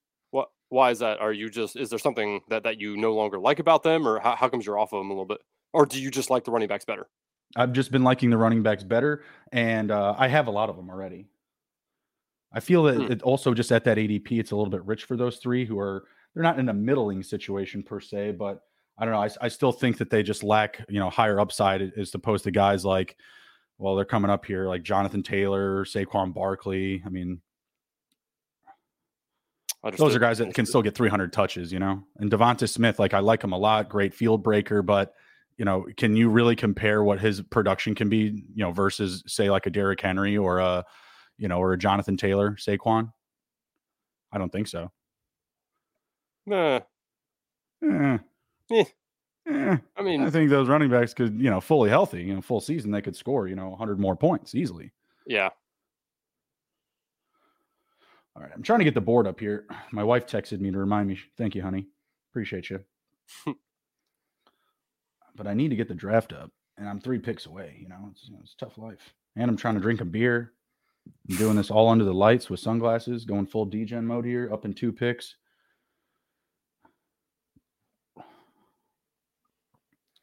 Why 0.70 0.92
is 0.92 1.00
that? 1.00 1.20
Are 1.20 1.34
you 1.34 1.50
just 1.50 1.76
is 1.76 1.90
there 1.90 2.00
something 2.00 2.42
that 2.50 2.64
that 2.64 2.80
you 2.80 2.98
no 2.98 3.14
longer 3.14 3.40
like 3.40 3.60
about 3.60 3.84
them, 3.84 4.08
or 4.08 4.20
how, 4.20 4.36
how 4.36 4.50
comes 4.50 4.66
you're 4.66 4.80
off 4.80 4.94
of 4.94 5.00
them 5.00 5.10
a 5.10 5.14
little 5.14 5.26
bit, 5.26 5.40
or 5.74 5.86
do 5.86 6.02
you 6.02 6.10
just 6.10 6.30
like 6.30 6.44
the 6.44 6.52
running 6.52 6.68
backs 6.68 6.86
better? 6.86 7.08
I've 7.56 7.74
just 7.74 7.92
been 7.92 8.04
liking 8.04 8.30
the 8.30 8.38
running 8.38 8.64
backs 8.64 8.84
better, 8.84 9.24
and 9.52 9.92
uh, 9.92 10.16
I 10.18 10.28
have 10.28 10.48
a 10.48 10.52
lot 10.52 10.70
of 10.70 10.76
them 10.76 10.90
already. 10.90 11.28
I 12.52 12.60
feel 12.60 12.84
that 12.84 12.96
hmm. 12.96 13.12
it 13.12 13.22
also 13.22 13.54
just 13.54 13.72
at 13.72 13.84
that 13.84 13.98
ADP, 13.98 14.40
it's 14.40 14.52
a 14.52 14.56
little 14.56 14.72
bit 14.72 14.84
rich 14.86 15.04
for 15.04 15.18
those 15.18 15.38
three 15.38 15.66
who 15.66 15.78
are 15.80 16.06
they're 16.34 16.44
not 16.44 16.60
in 16.60 16.70
a 16.70 16.74
middling 16.74 17.24
situation 17.24 17.84
per 17.84 18.00
se, 18.00 18.32
but 18.32 18.62
I 18.98 19.06
don't 19.06 19.14
know. 19.14 19.22
I, 19.22 19.30
I 19.42 19.48
still 19.50 19.72
think 19.72 19.98
that 19.98 20.10
they 20.10 20.24
just 20.24 20.44
lack 20.44 20.84
you 20.90 21.00
know 21.00 21.10
higher 21.10 21.40
upside 21.40 21.82
as 21.98 22.14
opposed 22.16 22.44
to 22.46 22.52
guys 22.52 22.84
like, 22.84 23.18
well, 23.78 23.96
they're 23.96 24.06
coming 24.06 24.32
up 24.32 24.46
here 24.46 24.68
like 24.68 24.84
Jonathan 24.84 25.24
Taylor, 25.24 25.86
Saquon 25.86 26.34
Barkley. 26.34 27.04
I 27.06 27.10
mean, 27.10 27.42
Understood. 29.86 30.08
Those 30.08 30.16
are 30.16 30.20
guys 30.20 30.40
that 30.40 30.52
can 30.56 30.66
still 30.66 30.82
get 30.82 30.96
300 30.96 31.32
touches, 31.32 31.72
you 31.72 31.78
know. 31.78 32.04
And 32.18 32.32
DeVonta 32.32 32.68
Smith, 32.68 32.98
like 32.98 33.14
I 33.14 33.20
like 33.20 33.44
him 33.44 33.54
a 33.54 33.58
lot, 33.58 33.88
great 33.88 34.16
field 34.16 34.42
breaker, 34.42 34.82
but 34.82 35.14
you 35.58 35.64
know, 35.64 35.86
can 35.96 36.16
you 36.16 36.30
really 36.30 36.56
compare 36.56 37.04
what 37.04 37.20
his 37.20 37.42
production 37.42 37.94
can 37.96 38.10
be, 38.10 38.44
you 38.54 38.64
know, 38.64 38.72
versus 38.72 39.24
say 39.28 39.50
like 39.50 39.68
a 39.68 39.70
Derrick 39.70 40.02
Henry 40.02 40.38
or 40.38 40.60
a, 40.60 40.84
you 41.38 41.48
know, 41.48 41.60
or 41.60 41.74
a 41.74 41.78
Jonathan 41.78 42.18
Taylor, 42.18 42.58
Saquon? 42.60 43.12
I 44.32 44.38
don't 44.38 44.52
think 44.52 44.68
so. 44.68 44.92
Nah. 46.46 46.82
Eh. 47.84 48.18
Eh. 48.72 48.84
Eh. 49.48 49.78
I 49.96 50.02
mean, 50.02 50.24
I 50.24 50.30
think 50.32 50.50
those 50.50 50.68
running 50.68 50.90
backs 50.90 51.14
could, 51.14 51.40
you 51.40 51.50
know, 51.50 51.62
fully 51.62 51.90
healthy, 51.90 52.24
you 52.24 52.34
know, 52.34 52.42
full 52.42 52.60
season, 52.60 52.92
they 52.92 53.02
could 53.02 53.16
score, 53.16 53.48
you 53.48 53.56
know, 53.56 53.70
100 53.70 54.00
more 54.00 54.16
points 54.16 54.56
easily. 54.56 54.92
Yeah. 55.28 55.50
All 58.36 58.44
right, 58.44 58.52
I'm 58.54 58.64
trying 58.64 58.80
to 58.80 58.86
get 58.86 58.94
the 58.94 59.02
board 59.02 59.28
up 59.28 59.40
here. 59.40 59.66
My 59.92 60.04
wife 60.04 60.28
texted 60.28 60.60
me 60.60 60.72
to 60.72 60.78
remind 60.78 61.08
me. 61.08 61.18
Thank 61.38 61.56
you, 61.56 61.62
honey. 61.62 61.88
Appreciate 62.32 62.70
you. 62.70 62.82
but 65.36 65.48
I 65.48 65.54
need 65.54 65.70
to 65.70 65.76
get 65.78 65.88
the 65.88 65.94
draft 65.94 66.34
up, 66.34 66.52
and 66.78 66.90
I'm 66.90 67.00
three 67.00 67.20
picks 67.20 67.46
away. 67.46 67.78
You 67.80 67.88
know, 67.88 68.10
it's, 68.12 68.30
it's 68.42 68.56
tough 68.56 68.78
life, 68.78 69.14
and 69.38 69.50
I'm 69.50 69.56
trying 69.56 69.76
to 69.76 69.80
drink 69.80 70.02
a 70.02 70.06
beer. 70.06 70.52
I'm 71.30 71.38
doing 71.38 71.56
this 71.56 71.72
all 71.72 71.88
under 71.88 72.04
the 72.04 72.14
lights 72.14 72.50
with 72.50 72.60
sunglasses, 72.60 73.24
going 73.26 73.46
full 73.46 73.66
degen 73.66 74.06
mode 74.06 74.26
here, 74.26 74.50
up 74.52 74.66
in 74.66 74.74
two 74.74 74.92
picks. 74.92 75.36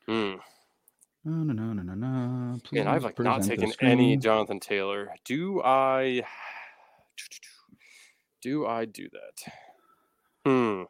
Hmm. 0.06 0.34
No, 1.24 1.44
no, 1.44 1.52
no, 1.52 1.72
no, 1.72 1.82
no, 1.82 1.94
no. 1.94 2.60
And 2.74 2.88
I've 2.88 3.04
like 3.04 3.18
not 3.20 3.44
taken 3.44 3.72
any 3.80 4.16
Jonathan 4.16 4.58
Taylor. 4.58 5.08
Do 5.24 5.62
I? 5.62 6.24
Do 8.42 8.66
I 8.66 8.84
do 8.84 9.08
that? 9.12 9.52
Hmm. 10.44 10.82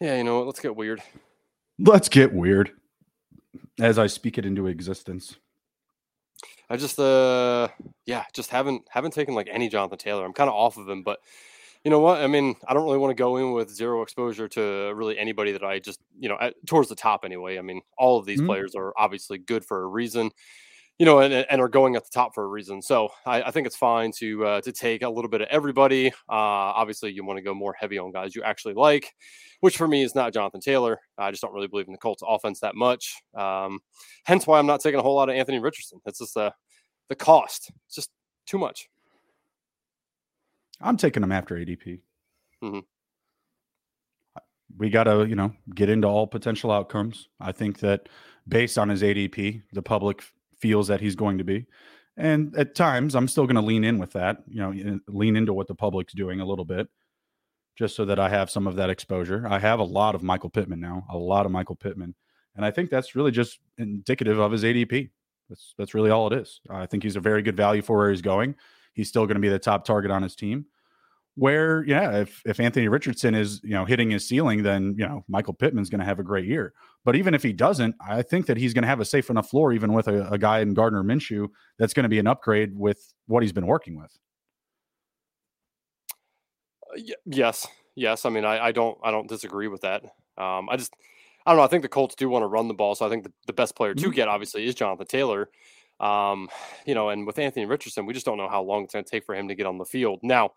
Yeah, 0.00 0.16
you 0.16 0.24
know 0.24 0.38
what? 0.38 0.46
Let's 0.46 0.60
get 0.60 0.74
weird. 0.74 1.00
Let's 1.78 2.08
get 2.08 2.32
weird. 2.32 2.72
As 3.78 3.98
I 3.98 4.08
speak 4.08 4.36
it 4.36 4.44
into 4.44 4.66
existence. 4.66 5.36
I 6.68 6.76
just 6.76 6.98
uh 6.98 7.68
yeah, 8.06 8.24
just 8.32 8.50
haven't 8.50 8.82
haven't 8.90 9.12
taken 9.12 9.34
like 9.34 9.48
any 9.50 9.68
Jonathan 9.68 9.98
Taylor. 9.98 10.24
I'm 10.24 10.32
kind 10.32 10.48
of 10.48 10.54
off 10.54 10.76
of 10.76 10.88
him, 10.88 11.02
but 11.02 11.20
you 11.84 11.90
know 11.90 12.00
what? 12.00 12.20
I 12.20 12.26
mean, 12.26 12.56
I 12.66 12.74
don't 12.74 12.84
really 12.84 12.98
want 12.98 13.10
to 13.10 13.20
go 13.20 13.36
in 13.36 13.52
with 13.52 13.70
zero 13.70 14.02
exposure 14.02 14.48
to 14.48 14.92
really 14.94 15.18
anybody 15.18 15.52
that 15.52 15.64
I 15.64 15.78
just, 15.78 16.00
you 16.18 16.28
know, 16.28 16.36
at, 16.40 16.54
towards 16.66 16.88
the 16.88 16.94
top 16.94 17.24
anyway. 17.24 17.58
I 17.58 17.62
mean, 17.62 17.80
all 17.96 18.18
of 18.18 18.26
these 18.26 18.38
mm-hmm. 18.38 18.48
players 18.48 18.74
are 18.74 18.92
obviously 18.98 19.38
good 19.38 19.64
for 19.64 19.82
a 19.82 19.86
reason 19.86 20.30
you 21.00 21.06
know, 21.06 21.20
and, 21.20 21.32
and 21.32 21.62
are 21.62 21.68
going 21.68 21.96
at 21.96 22.04
the 22.04 22.10
top 22.12 22.34
for 22.34 22.44
a 22.44 22.46
reason. 22.46 22.82
So 22.82 23.08
I, 23.24 23.44
I 23.44 23.50
think 23.52 23.66
it's 23.66 23.74
fine 23.74 24.12
to 24.18 24.44
uh, 24.44 24.60
to 24.60 24.70
take 24.70 25.00
a 25.00 25.08
little 25.08 25.30
bit 25.30 25.40
of 25.40 25.48
everybody. 25.50 26.08
Uh, 26.08 26.12
obviously, 26.28 27.10
you 27.10 27.24
want 27.24 27.38
to 27.38 27.42
go 27.42 27.54
more 27.54 27.72
heavy 27.72 27.96
on 27.96 28.12
guys 28.12 28.36
you 28.36 28.42
actually 28.42 28.74
like, 28.74 29.10
which 29.60 29.78
for 29.78 29.88
me 29.88 30.02
is 30.02 30.14
not 30.14 30.34
Jonathan 30.34 30.60
Taylor. 30.60 31.00
I 31.16 31.30
just 31.30 31.40
don't 31.40 31.54
really 31.54 31.68
believe 31.68 31.86
in 31.86 31.92
the 31.92 31.98
Colts 31.98 32.22
offense 32.24 32.60
that 32.60 32.74
much. 32.74 33.14
Um, 33.34 33.80
hence 34.24 34.46
why 34.46 34.58
I'm 34.58 34.66
not 34.66 34.82
taking 34.82 35.00
a 35.00 35.02
whole 35.02 35.14
lot 35.16 35.30
of 35.30 35.36
Anthony 35.36 35.58
Richardson. 35.58 36.02
It's 36.04 36.18
just 36.18 36.36
uh, 36.36 36.50
the 37.08 37.16
cost. 37.16 37.72
It's 37.86 37.94
just 37.94 38.10
too 38.44 38.58
much. 38.58 38.86
I'm 40.82 40.98
taking 40.98 41.22
him 41.22 41.32
after 41.32 41.54
ADP. 41.54 42.00
Mm-hmm. 42.62 42.80
We 44.76 44.90
got 44.90 45.04
to, 45.04 45.24
you 45.24 45.34
know, 45.34 45.54
get 45.74 45.88
into 45.88 46.08
all 46.08 46.26
potential 46.26 46.70
outcomes. 46.70 47.30
I 47.40 47.52
think 47.52 47.78
that 47.78 48.10
based 48.46 48.76
on 48.76 48.90
his 48.90 49.00
ADP, 49.00 49.62
the 49.72 49.82
public 49.82 50.22
feels 50.60 50.88
that 50.88 51.00
he's 51.00 51.16
going 51.16 51.38
to 51.38 51.44
be. 51.44 51.66
And 52.16 52.54
at 52.56 52.74
times, 52.74 53.14
I'm 53.14 53.28
still 53.28 53.46
going 53.46 53.56
to 53.56 53.62
lean 53.62 53.84
in 53.84 53.98
with 53.98 54.12
that, 54.12 54.38
you 54.48 54.60
know, 54.60 55.00
lean 55.08 55.36
into 55.36 55.54
what 55.54 55.68
the 55.68 55.74
public's 55.74 56.12
doing 56.12 56.40
a 56.40 56.44
little 56.44 56.64
bit, 56.66 56.88
just 57.78 57.96
so 57.96 58.04
that 58.04 58.18
I 58.18 58.28
have 58.28 58.50
some 58.50 58.66
of 58.66 58.76
that 58.76 58.90
exposure. 58.90 59.46
I 59.48 59.58
have 59.58 59.78
a 59.78 59.84
lot 59.84 60.14
of 60.14 60.22
Michael 60.22 60.50
Pittman 60.50 60.80
now, 60.80 61.06
a 61.10 61.16
lot 61.16 61.46
of 61.46 61.52
Michael 61.52 61.76
Pittman, 61.76 62.14
and 62.56 62.64
I 62.64 62.70
think 62.70 62.90
that's 62.90 63.14
really 63.14 63.30
just 63.30 63.58
indicative 63.78 64.38
of 64.38 64.52
his 64.52 64.64
ADP. 64.64 65.10
That's 65.48 65.74
that's 65.78 65.94
really 65.94 66.10
all 66.10 66.26
it 66.26 66.34
is. 66.34 66.60
I 66.68 66.86
think 66.86 67.02
he's 67.04 67.16
a 67.16 67.20
very 67.20 67.42
good 67.42 67.56
value 67.56 67.80
for 67.82 67.96
where 67.96 68.10
he's 68.10 68.22
going. 68.22 68.54
He's 68.92 69.08
still 69.08 69.24
going 69.26 69.36
to 69.36 69.40
be 69.40 69.48
the 69.48 69.58
top 69.58 69.84
target 69.84 70.10
on 70.10 70.22
his 70.22 70.34
team. 70.36 70.66
where 71.36 71.84
yeah, 71.86 72.18
if 72.18 72.42
if 72.44 72.60
Anthony 72.60 72.88
Richardson 72.88 73.34
is 73.34 73.60
you 73.62 73.70
know 73.70 73.84
hitting 73.84 74.10
his 74.10 74.26
ceiling, 74.28 74.62
then 74.62 74.94
you 74.98 75.06
know 75.06 75.24
Michael 75.28 75.54
Pittman's 75.54 75.90
going 75.90 76.00
to 76.00 76.04
have 76.04 76.18
a 76.18 76.24
great 76.24 76.46
year. 76.46 76.74
But 77.04 77.16
even 77.16 77.34
if 77.34 77.42
he 77.42 77.52
doesn't, 77.52 77.94
I 78.06 78.22
think 78.22 78.46
that 78.46 78.56
he's 78.56 78.74
going 78.74 78.82
to 78.82 78.88
have 78.88 79.00
a 79.00 79.04
safe 79.04 79.30
enough 79.30 79.48
floor, 79.48 79.72
even 79.72 79.92
with 79.92 80.06
a, 80.06 80.28
a 80.30 80.38
guy 80.38 80.60
in 80.60 80.74
Gardner 80.74 81.02
Minshew, 81.02 81.48
that's 81.78 81.94
going 81.94 82.04
to 82.04 82.10
be 82.10 82.18
an 82.18 82.26
upgrade 82.26 82.76
with 82.76 83.14
what 83.26 83.42
he's 83.42 83.52
been 83.52 83.66
working 83.66 83.96
with. 83.96 84.16
Uh, 86.82 86.96
y- 86.96 87.14
yes, 87.24 87.66
yes. 87.94 88.26
I 88.26 88.30
mean, 88.30 88.44
I, 88.44 88.66
I 88.66 88.72
don't 88.72 88.98
I 89.02 89.10
don't 89.10 89.28
disagree 89.28 89.68
with 89.68 89.80
that. 89.80 90.04
Um, 90.36 90.68
I 90.68 90.76
just 90.76 90.94
I 91.46 91.52
don't 91.52 91.56
know. 91.56 91.64
I 91.64 91.68
think 91.68 91.82
the 91.82 91.88
Colts 91.88 92.14
do 92.14 92.28
want 92.28 92.42
to 92.42 92.48
run 92.48 92.68
the 92.68 92.74
ball, 92.74 92.94
so 92.94 93.06
I 93.06 93.08
think 93.08 93.24
the, 93.24 93.32
the 93.46 93.52
best 93.52 93.74
player 93.74 93.94
to 93.94 94.02
mm-hmm. 94.02 94.10
get 94.10 94.28
obviously 94.28 94.66
is 94.66 94.74
Jonathan 94.74 95.06
Taylor. 95.06 95.48
Um, 96.00 96.48
you 96.86 96.94
know, 96.94 97.10
and 97.10 97.26
with 97.26 97.38
Anthony 97.38 97.66
Richardson, 97.66 98.06
we 98.06 98.14
just 98.14 98.24
don't 98.24 98.38
know 98.38 98.48
how 98.48 98.62
long 98.62 98.84
it's 98.84 98.92
going 98.92 99.04
to 99.04 99.10
take 99.10 99.24
for 99.24 99.34
him 99.34 99.48
to 99.48 99.54
get 99.54 99.66
on 99.66 99.78
the 99.78 99.84
field. 99.84 100.20
Now, 100.22 100.52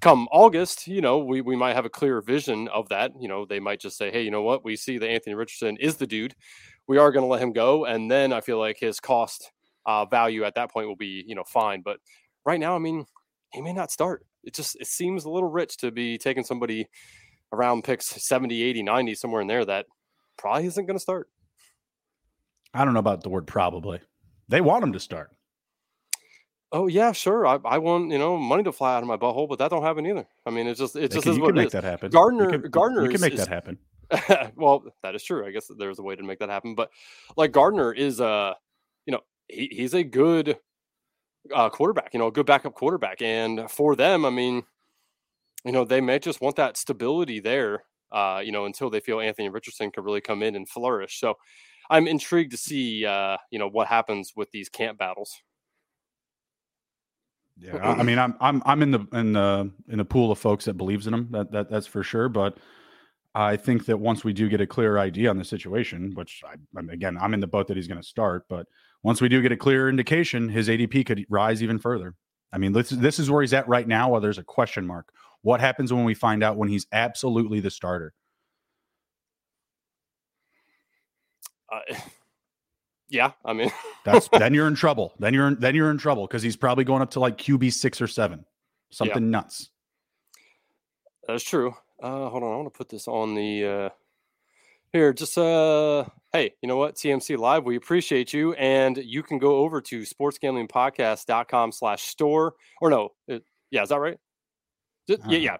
come 0.00 0.28
August, 0.30 0.86
you 0.86 1.00
know, 1.00 1.18
we, 1.18 1.40
we 1.40 1.56
might 1.56 1.74
have 1.74 1.84
a 1.84 1.90
clearer 1.90 2.20
vision 2.20 2.68
of 2.68 2.88
that. 2.90 3.12
You 3.18 3.28
know, 3.28 3.44
they 3.44 3.60
might 3.60 3.80
just 3.80 3.96
say, 3.96 4.10
hey, 4.10 4.22
you 4.22 4.30
know 4.30 4.42
what? 4.42 4.64
We 4.64 4.76
see 4.76 4.98
that 4.98 5.08
Anthony 5.08 5.34
Richardson 5.34 5.76
is 5.78 5.96
the 5.96 6.06
dude. 6.06 6.34
We 6.86 6.98
are 6.98 7.10
going 7.10 7.24
to 7.24 7.28
let 7.28 7.42
him 7.42 7.52
go. 7.52 7.84
And 7.84 8.10
then 8.10 8.32
I 8.32 8.40
feel 8.40 8.58
like 8.58 8.78
his 8.78 9.00
cost 9.00 9.50
uh, 9.86 10.04
value 10.04 10.44
at 10.44 10.54
that 10.54 10.70
point 10.70 10.88
will 10.88 10.96
be, 10.96 11.24
you 11.26 11.34
know, 11.34 11.44
fine. 11.44 11.82
But 11.82 11.98
right 12.44 12.60
now, 12.60 12.74
I 12.74 12.78
mean, 12.78 13.06
he 13.52 13.62
may 13.62 13.72
not 13.72 13.90
start. 13.90 14.24
It 14.44 14.54
just 14.54 14.76
it 14.80 14.86
seems 14.86 15.24
a 15.24 15.30
little 15.30 15.50
rich 15.50 15.76
to 15.78 15.90
be 15.90 16.18
taking 16.18 16.44
somebody 16.44 16.86
around 17.52 17.84
picks 17.84 18.06
70, 18.06 18.62
80, 18.62 18.82
90, 18.82 19.14
somewhere 19.14 19.40
in 19.40 19.48
there 19.48 19.64
that 19.64 19.86
probably 20.36 20.66
isn't 20.66 20.86
going 20.86 20.96
to 20.96 21.02
start. 21.02 21.28
I 22.74 22.84
don't 22.84 22.94
know 22.94 23.00
about 23.00 23.22
the 23.22 23.28
word 23.28 23.46
probably. 23.46 24.00
They 24.48 24.60
want 24.60 24.84
him 24.84 24.92
to 24.92 25.00
start. 25.00 25.30
Oh 26.72 26.88
yeah, 26.88 27.12
sure. 27.12 27.46
I, 27.46 27.58
I 27.64 27.78
want 27.78 28.10
you 28.10 28.18
know 28.18 28.36
money 28.36 28.64
to 28.64 28.72
fly 28.72 28.96
out 28.96 29.02
of 29.02 29.08
my 29.08 29.16
butthole, 29.16 29.48
but 29.48 29.58
that 29.58 29.70
don't 29.70 29.82
happen 29.82 30.06
either. 30.06 30.26
I 30.44 30.50
mean, 30.50 30.66
it's 30.66 30.80
just 30.80 30.96
it 30.96 31.12
just 31.12 31.26
is 31.26 31.36
you 31.36 31.42
what 31.42 31.48
can 31.48 31.56
make 31.56 31.66
is. 31.66 31.72
that 31.72 31.84
happen. 31.84 32.10
Gardner 32.10 32.52
you 32.52 32.60
can, 32.60 32.70
Gardner 32.70 33.04
you 33.04 33.10
can 33.10 33.20
make 33.20 33.34
is, 33.34 33.40
that 33.40 33.48
happen. 33.48 33.78
well, 34.56 34.84
that 35.02 35.14
is 35.14 35.22
true. 35.22 35.46
I 35.46 35.50
guess 35.50 35.70
there's 35.78 35.98
a 35.98 36.02
way 36.02 36.16
to 36.16 36.22
make 36.22 36.40
that 36.40 36.48
happen, 36.48 36.74
but 36.74 36.90
like 37.36 37.52
Gardner 37.52 37.92
is 37.92 38.20
uh 38.20 38.54
you 39.06 39.12
know 39.12 39.20
he, 39.48 39.68
he's 39.70 39.94
a 39.94 40.02
good 40.02 40.58
uh, 41.54 41.70
quarterback, 41.70 42.10
you 42.12 42.18
know, 42.18 42.26
a 42.26 42.32
good 42.32 42.46
backup 42.46 42.74
quarterback, 42.74 43.22
and 43.22 43.70
for 43.70 43.94
them, 43.94 44.24
I 44.24 44.30
mean, 44.30 44.64
you 45.64 45.72
know, 45.72 45.84
they 45.84 46.00
may 46.00 46.18
just 46.18 46.40
want 46.40 46.56
that 46.56 46.76
stability 46.76 47.38
there, 47.38 47.84
uh, 48.10 48.42
you 48.44 48.50
know, 48.50 48.64
until 48.64 48.90
they 48.90 49.00
feel 49.00 49.20
Anthony 49.20 49.48
Richardson 49.48 49.92
can 49.92 50.02
really 50.02 50.20
come 50.20 50.42
in 50.42 50.56
and 50.56 50.68
flourish. 50.68 51.20
So, 51.20 51.34
I'm 51.88 52.08
intrigued 52.08 52.50
to 52.50 52.56
see, 52.56 53.06
uh, 53.06 53.36
you 53.52 53.60
know, 53.60 53.68
what 53.68 53.86
happens 53.86 54.32
with 54.34 54.50
these 54.50 54.68
camp 54.68 54.98
battles. 54.98 55.40
Yeah, 57.58 57.78
I 57.78 58.02
mean, 58.02 58.18
I'm 58.18 58.34
I'm 58.40 58.62
I'm 58.66 58.82
in 58.82 58.90
the 58.90 59.06
in 59.12 59.32
the 59.32 59.70
in 59.88 59.98
the 59.98 60.04
pool 60.04 60.30
of 60.30 60.38
folks 60.38 60.66
that 60.66 60.74
believes 60.74 61.06
in 61.06 61.14
him. 61.14 61.28
That 61.30 61.50
that 61.52 61.70
that's 61.70 61.86
for 61.86 62.02
sure. 62.02 62.28
But 62.28 62.58
I 63.34 63.56
think 63.56 63.86
that 63.86 63.98
once 63.98 64.24
we 64.24 64.32
do 64.32 64.48
get 64.48 64.60
a 64.60 64.66
clear 64.66 64.98
idea 64.98 65.30
on 65.30 65.38
the 65.38 65.44
situation, 65.44 66.12
which 66.14 66.42
I, 66.46 66.54
I 66.78 66.82
mean, 66.82 66.90
again, 66.90 67.16
I'm 67.20 67.34
in 67.34 67.40
the 67.40 67.46
boat 67.46 67.68
that 67.68 67.76
he's 67.76 67.88
going 67.88 68.00
to 68.00 68.06
start. 68.06 68.44
But 68.48 68.66
once 69.02 69.20
we 69.20 69.28
do 69.28 69.40
get 69.40 69.52
a 69.52 69.56
clear 69.56 69.88
indication, 69.88 70.48
his 70.48 70.68
ADP 70.68 71.06
could 71.06 71.24
rise 71.30 71.62
even 71.62 71.78
further. 71.78 72.14
I 72.52 72.58
mean, 72.58 72.72
this 72.72 72.90
this 72.90 73.18
is 73.18 73.30
where 73.30 73.42
he's 73.42 73.54
at 73.54 73.68
right 73.68 73.88
now. 73.88 74.10
While 74.10 74.20
there's 74.20 74.38
a 74.38 74.44
question 74.44 74.86
mark, 74.86 75.08
what 75.42 75.60
happens 75.60 75.92
when 75.92 76.04
we 76.04 76.14
find 76.14 76.42
out 76.42 76.56
when 76.56 76.68
he's 76.68 76.86
absolutely 76.92 77.60
the 77.60 77.70
starter? 77.70 78.12
Uh, 81.72 81.94
Yeah, 83.08 83.32
I 83.44 83.52
mean, 83.52 83.70
that's 84.04 84.28
then 84.28 84.54
you're 84.54 84.66
in 84.66 84.74
trouble. 84.74 85.14
Then 85.18 85.34
you're 85.34 85.48
in, 85.48 85.60
then 85.60 85.74
you're 85.74 85.90
in 85.90 85.98
trouble 85.98 86.26
because 86.26 86.42
he's 86.42 86.56
probably 86.56 86.84
going 86.84 87.02
up 87.02 87.10
to 87.12 87.20
like 87.20 87.38
QB 87.38 87.72
six 87.72 88.00
or 88.00 88.06
seven, 88.06 88.44
something 88.90 89.24
yeah. 89.24 89.30
nuts. 89.30 89.70
That's 91.26 91.44
true. 91.44 91.74
Uh, 92.02 92.28
hold 92.28 92.42
on, 92.42 92.52
I 92.52 92.56
want 92.56 92.72
to 92.72 92.76
put 92.76 92.88
this 92.88 93.06
on 93.08 93.34
the 93.34 93.64
uh, 93.64 93.88
here. 94.92 95.12
Just 95.12 95.36
uh, 95.38 96.04
hey, 96.32 96.54
you 96.62 96.68
know 96.68 96.76
what? 96.76 96.96
TMC 96.96 97.38
Live, 97.38 97.64
we 97.64 97.76
appreciate 97.76 98.32
you, 98.32 98.54
and 98.54 98.96
you 98.98 99.22
can 99.22 99.38
go 99.38 99.58
over 99.58 99.80
to 99.82 100.02
sportsgamblingpodcast.com/store 100.02 102.54
or 102.80 102.90
no, 102.90 103.10
it, 103.28 103.44
yeah, 103.70 103.82
is 103.82 103.90
that 103.90 104.00
right? 104.00 104.18
Just, 105.08 105.22
uh, 105.22 105.26
yeah, 105.30 105.38
yeah 105.38 105.56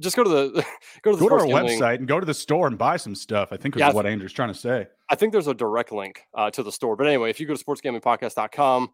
just 0.00 0.16
go 0.16 0.24
to 0.24 0.30
the 0.30 0.64
go 1.02 1.12
to 1.12 1.16
the 1.16 1.28
go 1.28 1.28
to 1.28 1.34
our 1.34 1.62
website 1.62 1.96
and 1.96 2.08
go 2.08 2.20
to 2.20 2.26
the 2.26 2.34
store 2.34 2.66
and 2.66 2.78
buy 2.78 2.96
some 2.96 3.14
stuff. 3.14 3.48
I 3.52 3.56
think 3.56 3.76
is 3.76 3.80
yeah, 3.80 3.92
what 3.92 4.06
Andrew's 4.06 4.32
trying 4.32 4.52
to 4.52 4.58
say. 4.58 4.86
I 5.10 5.14
think 5.14 5.32
there's 5.32 5.46
a 5.46 5.54
direct 5.54 5.92
link 5.92 6.22
uh, 6.34 6.50
to 6.50 6.62
the 6.62 6.72
store. 6.72 6.96
But 6.96 7.06
anyway, 7.06 7.30
if 7.30 7.40
you 7.40 7.46
go 7.46 7.54
to 7.54 7.64
sportsgamblingpodcast.com 7.64 8.90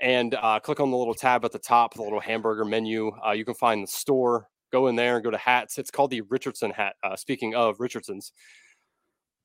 and 0.00 0.34
uh, 0.34 0.60
click 0.60 0.80
on 0.80 0.90
the 0.90 0.96
little 0.96 1.14
tab 1.14 1.44
at 1.44 1.52
the 1.52 1.58
top, 1.58 1.94
the 1.94 2.02
little 2.02 2.20
hamburger 2.20 2.64
menu, 2.64 3.12
uh, 3.26 3.32
you 3.32 3.44
can 3.44 3.54
find 3.54 3.82
the 3.82 3.88
store. 3.88 4.48
Go 4.70 4.88
in 4.88 4.96
there 4.96 5.16
and 5.16 5.24
go 5.24 5.30
to 5.30 5.38
hats. 5.38 5.78
It's 5.78 5.90
called 5.90 6.10
the 6.10 6.20
Richardson 6.22 6.70
hat. 6.70 6.96
Uh, 7.02 7.16
speaking 7.16 7.54
of 7.54 7.80
Richardson's, 7.80 8.32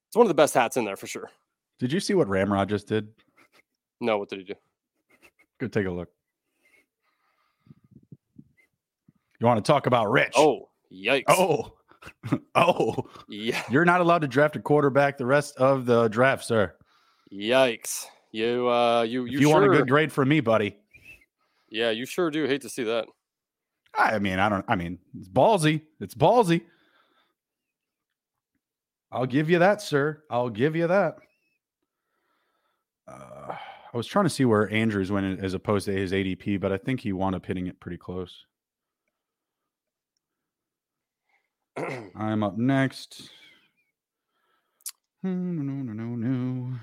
it's 0.09 0.17
one 0.17 0.25
of 0.25 0.29
the 0.29 0.33
best 0.33 0.53
hats 0.53 0.75
in 0.75 0.83
there 0.83 0.97
for 0.97 1.07
sure. 1.07 1.31
Did 1.79 1.91
you 1.93 1.99
see 1.99 2.13
what 2.13 2.27
Ramrod 2.27 2.69
just 2.69 2.87
did? 2.87 3.07
No, 4.01 4.17
what 4.17 4.29
did 4.29 4.39
he 4.39 4.45
do? 4.45 4.53
Go 5.59 5.67
take 5.67 5.87
a 5.87 5.91
look. 5.91 6.09
You 9.39 9.47
want 9.47 9.63
to 9.63 9.71
talk 9.71 9.87
about 9.87 10.11
Rich? 10.11 10.33
Oh, 10.35 10.69
Yikes. 10.93 11.23
Oh, 11.27 11.73
oh, 12.55 12.95
yeah. 13.27 13.63
You're 13.69 13.85
not 13.85 14.01
allowed 14.01 14.21
to 14.21 14.27
draft 14.27 14.55
a 14.55 14.59
quarterback 14.59 15.17
the 15.17 15.25
rest 15.25 15.57
of 15.57 15.85
the 15.85 16.07
draft, 16.09 16.45
sir. 16.45 16.75
Yikes. 17.31 18.05
You, 18.31 18.69
uh, 18.69 19.03
you, 19.03 19.25
you, 19.25 19.35
if 19.35 19.41
you 19.41 19.47
sure... 19.47 19.61
want 19.61 19.65
a 19.65 19.77
good 19.77 19.89
grade 19.89 20.11
from 20.11 20.29
me, 20.29 20.39
buddy. 20.39 20.77
Yeah, 21.69 21.91
you 21.91 22.05
sure 22.05 22.29
do. 22.29 22.45
Hate 22.45 22.61
to 22.61 22.69
see 22.69 22.83
that. 22.83 23.07
I 23.95 24.19
mean, 24.19 24.39
I 24.39 24.49
don't, 24.49 24.65
I 24.67 24.75
mean, 24.75 24.99
it's 25.19 25.29
ballsy. 25.29 25.81
It's 25.99 26.15
ballsy. 26.15 26.61
I'll 29.11 29.27
give 29.27 29.49
you 29.49 29.59
that, 29.59 29.81
sir. 29.81 30.23
I'll 30.29 30.49
give 30.49 30.75
you 30.75 30.87
that. 30.87 31.17
Uh, 33.07 33.55
I 33.93 33.97
was 33.97 34.07
trying 34.07 34.25
to 34.25 34.29
see 34.29 34.45
where 34.45 34.71
Andrews 34.71 35.11
went 35.11 35.39
as 35.43 35.53
opposed 35.53 35.85
to 35.85 35.93
his 35.93 36.11
ADP, 36.11 36.59
but 36.59 36.71
I 36.71 36.77
think 36.77 37.01
he 37.01 37.13
wound 37.13 37.35
up 37.35 37.45
hitting 37.45 37.67
it 37.67 37.79
pretty 37.79 37.97
close. 37.97 38.45
I'm 42.15 42.43
up 42.43 42.57
next. 42.57 43.29
No, 45.23 45.31
no, 45.31 45.61
no, 45.61 45.93
no. 45.93 46.15
No. 46.15 46.79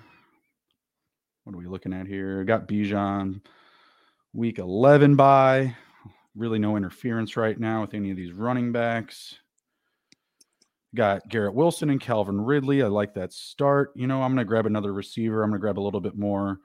What 1.45 1.55
are 1.55 1.59
we 1.59 1.67
looking 1.67 1.93
at 1.93 2.07
here? 2.07 2.43
Got 2.45 2.67
Bijan 2.67 3.41
week 4.33 4.59
11 4.59 5.15
by. 5.15 5.77
Really 6.35 6.59
no 6.59 6.77
interference 6.77 7.37
right 7.37 7.59
now 7.59 7.83
with 7.83 7.95
any 7.95 8.11
of 8.11 8.17
these 8.17 8.33
running 8.33 8.73
backs. 8.73 9.37
Got 10.95 11.29
Garrett 11.29 11.55
Wilson 11.55 11.91
and 11.91 12.01
Calvin 12.01 12.41
Ridley. 12.41 12.83
I 12.83 12.87
like 12.87 13.15
that 13.15 13.33
start. 13.33 13.93
You 13.95 14.09
know, 14.09 14.23
I'm 14.23 14.35
going 14.35 14.45
to 14.45 14.49
grab 14.49 14.67
another 14.67 14.93
receiver. 14.93 15.43
I'm 15.43 15.51
going 15.51 15.61
to 15.61 15.63
grab 15.63 15.79
a 15.79 15.81
little 15.81 16.01
bit 16.01 16.17
more 16.17 16.59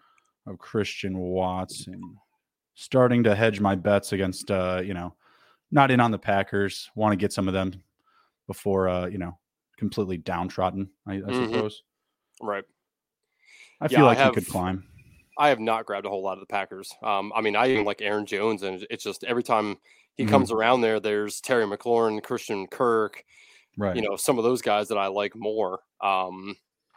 of 0.47 0.57
Christian 0.57 1.17
Watson. 1.17 2.01
Starting 2.73 3.23
to 3.23 3.35
hedge 3.35 3.59
my 3.59 3.75
bets 3.75 4.13
against, 4.13 4.49
uh, 4.49 4.81
you 4.83 4.93
know, 4.95 5.13
not 5.71 5.91
in 5.91 5.99
on 5.99 6.11
the 6.11 6.17
Packers. 6.17 6.89
Want 6.95 7.11
to 7.11 7.17
get 7.17 7.31
some 7.31 7.47
of 7.47 7.53
them 7.53 7.83
before 8.47 8.87
uh, 8.87 9.07
you 9.07 9.17
know, 9.17 9.37
completely 9.77 10.17
downtrodden, 10.17 10.89
I, 11.07 11.13
I 11.13 11.17
mm-hmm. 11.17 11.53
suppose. 11.53 11.83
Right. 12.41 12.63
I 13.81 13.87
feel 13.87 13.99
yeah, 13.99 14.05
like 14.05 14.17
I 14.17 14.23
have, 14.23 14.35
he 14.35 14.41
could 14.41 14.49
climb. 14.49 14.85
I 15.37 15.49
have 15.49 15.59
not 15.59 15.85
grabbed 15.85 16.05
a 16.05 16.09
whole 16.09 16.23
lot 16.23 16.33
of 16.33 16.39
the 16.39 16.45
Packers. 16.45 16.93
Um, 17.03 17.31
I 17.35 17.41
mean, 17.41 17.55
I 17.55 17.69
even 17.69 17.85
like 17.85 18.01
Aaron 18.01 18.25
Jones, 18.25 18.63
and 18.63 18.85
it's 18.89 19.03
just 19.03 19.23
every 19.25 19.43
time 19.43 19.77
he 20.15 20.23
mm-hmm. 20.23 20.31
comes 20.31 20.51
around 20.51 20.81
there, 20.81 20.99
there's 20.99 21.41
Terry 21.41 21.65
McLaurin, 21.65 22.23
Christian 22.23 22.67
Kirk, 22.67 23.23
right? 23.77 23.95
You 23.95 24.01
know, 24.01 24.15
some 24.15 24.37
of 24.37 24.43
those 24.43 24.61
guys 24.61 24.87
that 24.87 24.97
I 24.97 25.07
like 25.07 25.35
more. 25.35 25.79
Um, 26.01 26.55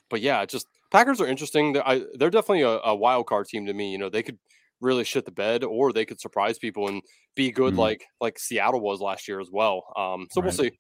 but 0.09 0.21
yeah, 0.21 0.45
just 0.47 0.67
Packers 0.91 1.21
are 1.21 1.27
interesting. 1.27 1.73
They're, 1.73 1.87
I, 1.87 2.03
they're 2.15 2.31
definitely 2.31 2.63
a, 2.63 2.79
a, 2.85 2.95
wild 2.95 3.27
card 3.27 3.47
team 3.47 3.67
to 3.67 3.75
me. 3.75 3.91
You 3.91 3.99
know, 3.99 4.09
they 4.09 4.23
could 4.23 4.39
really 4.81 5.05
shit 5.05 5.25
the 5.25 5.33
bed, 5.33 5.65
or 5.65 5.93
they 5.93 6.05
could 6.05 6.21
surprise 6.21 6.59
people 6.59 6.89
and 6.89 7.03
be 7.35 7.51
good, 7.51 7.73
mm-hmm. 7.73 7.81
like 7.81 8.05
like 8.21 8.39
Seattle 8.39 8.81
was 8.81 9.01
last 9.01 9.27
year 9.27 9.41
as 9.41 9.51
well. 9.51 9.93
Um, 9.97 10.29
so 10.31 10.41
right. 10.41 10.47
we'll 10.47 10.53
see. 10.53 10.73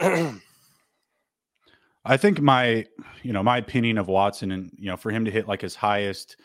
I 2.04 2.16
think 2.16 2.40
my, 2.40 2.84
you 3.22 3.32
know, 3.32 3.42
my 3.42 3.58
opinion 3.58 3.98
of 3.98 4.08
Watson 4.08 4.50
and, 4.52 4.70
you 4.76 4.90
know, 4.90 4.96
for 4.96 5.10
him 5.10 5.24
to 5.24 5.30
hit 5.30 5.46
like 5.46 5.60
his 5.60 5.74
highest, 5.74 6.36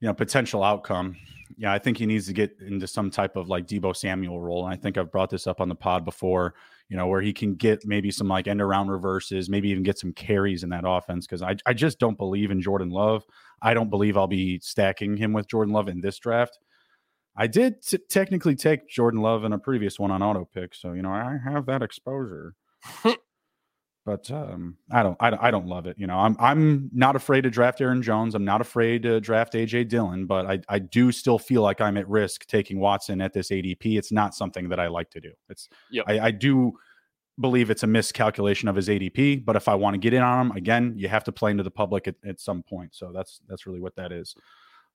you 0.00 0.08
know, 0.08 0.14
potential 0.14 0.64
outcome, 0.64 1.16
yeah, 1.56 1.72
I 1.72 1.78
think 1.78 1.98
he 1.98 2.06
needs 2.06 2.26
to 2.26 2.32
get 2.32 2.56
into 2.66 2.86
some 2.86 3.10
type 3.10 3.36
of 3.36 3.48
like 3.48 3.66
Deebo 3.66 3.94
Samuel 3.94 4.40
role. 4.40 4.64
And 4.64 4.72
I 4.72 4.76
think 4.76 4.96
I've 4.96 5.12
brought 5.12 5.30
this 5.30 5.46
up 5.46 5.60
on 5.60 5.68
the 5.68 5.74
pod 5.74 6.04
before, 6.04 6.54
you 6.88 6.96
know, 6.96 7.06
where 7.06 7.20
he 7.20 7.32
can 7.32 7.54
get 7.54 7.84
maybe 7.84 8.10
some 8.10 8.28
like 8.28 8.48
end 8.48 8.62
around 8.62 8.88
reverses, 8.88 9.50
maybe 9.50 9.68
even 9.68 9.82
get 9.82 9.98
some 9.98 10.12
carries 10.12 10.62
in 10.62 10.70
that 10.70 10.84
offense. 10.86 11.26
Cause 11.26 11.42
I, 11.42 11.56
I 11.66 11.74
just 11.74 11.98
don't 11.98 12.16
believe 12.16 12.50
in 12.50 12.62
Jordan 12.62 12.90
Love. 12.90 13.24
I 13.60 13.74
don't 13.74 13.90
believe 13.90 14.16
I'll 14.16 14.26
be 14.26 14.58
stacking 14.60 15.16
him 15.16 15.32
with 15.34 15.48
Jordan 15.48 15.74
Love 15.74 15.88
in 15.88 16.00
this 16.00 16.18
draft. 16.18 16.58
I 17.36 17.46
did 17.46 17.82
t- 17.82 17.98
technically 18.08 18.54
take 18.56 18.88
Jordan 18.88 19.20
Love 19.20 19.44
in 19.44 19.52
a 19.52 19.58
previous 19.58 19.98
one 19.98 20.10
on 20.10 20.22
auto 20.22 20.48
pick. 20.52 20.74
So, 20.74 20.92
you 20.92 21.02
know, 21.02 21.12
I 21.12 21.36
have 21.44 21.66
that 21.66 21.82
exposure. 21.82 22.54
But 24.06 24.30
um, 24.30 24.76
I 24.90 25.02
don't, 25.02 25.16
I 25.20 25.30
don't, 25.30 25.42
I 25.42 25.50
don't 25.50 25.66
love 25.66 25.86
it. 25.86 25.96
You 25.98 26.06
know, 26.06 26.16
I'm, 26.16 26.36
I'm 26.40 26.90
not 26.92 27.16
afraid 27.16 27.42
to 27.42 27.50
draft 27.50 27.80
Aaron 27.80 28.02
Jones. 28.02 28.34
I'm 28.34 28.44
not 28.44 28.60
afraid 28.60 29.02
to 29.02 29.20
draft 29.20 29.52
AJ 29.52 29.88
Dillon, 29.88 30.26
but 30.26 30.46
I, 30.46 30.60
I 30.68 30.78
do 30.78 31.12
still 31.12 31.38
feel 31.38 31.62
like 31.62 31.80
I'm 31.80 31.96
at 31.96 32.08
risk 32.08 32.46
taking 32.46 32.80
Watson 32.80 33.20
at 33.20 33.32
this 33.32 33.50
ADP. 33.50 33.98
It's 33.98 34.10
not 34.10 34.34
something 34.34 34.68
that 34.70 34.80
I 34.80 34.88
like 34.88 35.10
to 35.10 35.20
do. 35.20 35.32
It's, 35.48 35.68
Yep. 35.90 36.06
I, 36.08 36.20
I 36.20 36.30
do 36.30 36.72
believe 37.38 37.70
it's 37.70 37.82
a 37.82 37.86
miscalculation 37.86 38.68
of 38.68 38.76
his 38.76 38.88
ADP, 38.88 39.44
but 39.44 39.56
if 39.56 39.68
I 39.68 39.74
want 39.74 39.94
to 39.94 39.98
get 39.98 40.12
in 40.12 40.22
on 40.22 40.46
him 40.46 40.56
again, 40.56 40.94
you 40.96 41.08
have 41.08 41.24
to 41.24 41.32
play 41.32 41.50
into 41.50 41.62
the 41.62 41.70
public 41.70 42.08
at, 42.08 42.16
at 42.24 42.40
some 42.40 42.62
point. 42.62 42.94
So 42.94 43.12
that's, 43.12 43.40
that's 43.48 43.66
really 43.66 43.80
what 43.80 43.96
that 43.96 44.12
is. 44.12 44.34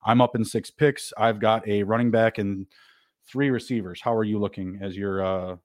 I'm 0.04 0.20
up 0.20 0.36
in 0.36 0.44
six 0.44 0.70
picks. 0.70 1.12
I've 1.16 1.40
got 1.40 1.66
a 1.66 1.82
running 1.84 2.10
back 2.10 2.38
and 2.38 2.66
three 3.26 3.50
receivers. 3.50 4.00
How 4.00 4.14
are 4.14 4.24
you 4.24 4.38
looking 4.38 4.78
as 4.82 4.96
your, 4.96 5.24
uh, 5.24 5.56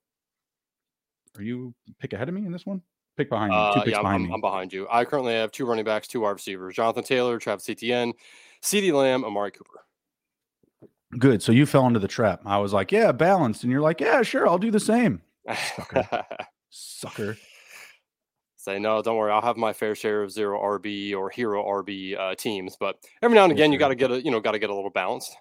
are 1.38 1.44
you 1.44 1.74
pick 2.00 2.14
ahead 2.14 2.28
of 2.30 2.36
me 2.36 2.46
in 2.46 2.52
this 2.52 2.66
one? 2.66 2.82
Pick 3.18 3.30
behind 3.30 3.52
me. 3.52 3.56
Two 3.56 3.62
Uh, 3.62 3.74
picks 3.84 3.88
yeah, 3.92 3.98
I'm, 3.98 4.04
behind 4.04 4.26
I'm. 4.26 4.34
I'm 4.36 4.42
behind 4.42 4.74
you. 4.74 4.88
I 4.90 5.06
currently 5.06 5.34
have 5.34 5.52
two 5.52 5.66
running 5.66 5.86
backs, 5.86 6.08
two 6.08 6.22
wide 6.22 6.32
receivers: 6.32 6.76
Jonathan 6.76 7.04
Taylor, 7.04 7.40
Travis 7.40 7.70
Etienne, 7.70 8.14
CeeDee 8.64 8.94
Lamb, 8.94 9.24
Amari 9.26 9.52
Cooper. 9.52 9.80
Good. 11.20 11.44
So 11.44 11.52
you 11.52 11.66
fell 11.66 11.88
into 11.88 12.00
the 12.00 12.08
trap. 12.08 12.42
I 12.46 12.58
was 12.60 12.72
like, 12.72 12.92
yeah, 12.92 13.12
balanced. 13.12 13.64
And 13.64 13.72
you're 13.72 13.82
like, 13.82 14.00
yeah, 14.00 14.22
sure, 14.22 14.48
I'll 14.48 14.58
do 14.58 14.72
the 14.72 14.80
same. 14.80 15.22
Sucker. 15.76 16.26
Sucker. 16.70 17.38
Say 18.56 18.80
no, 18.80 19.02
don't 19.02 19.18
worry. 19.18 19.32
I'll 19.32 19.42
have 19.42 19.58
my 19.58 19.74
fair 19.74 19.96
share 19.96 20.22
of 20.24 20.32
zero 20.32 20.60
RB 20.62 21.16
or 21.16 21.30
hero 21.30 21.66
RB 21.66 22.18
uh, 22.18 22.36
teams, 22.36 22.78
but 22.80 22.98
every 23.24 23.36
now 23.36 23.44
and 23.44 23.52
again, 23.52 23.74
you 23.74 23.80
got 23.80 23.88
to 23.90 23.96
get 23.96 24.12
a 24.12 24.22
you 24.24 24.30
know 24.32 24.40
got 24.40 24.52
to 24.52 24.60
get 24.60 24.70
a 24.70 24.76
little 24.76 24.92
balanced. 24.92 25.36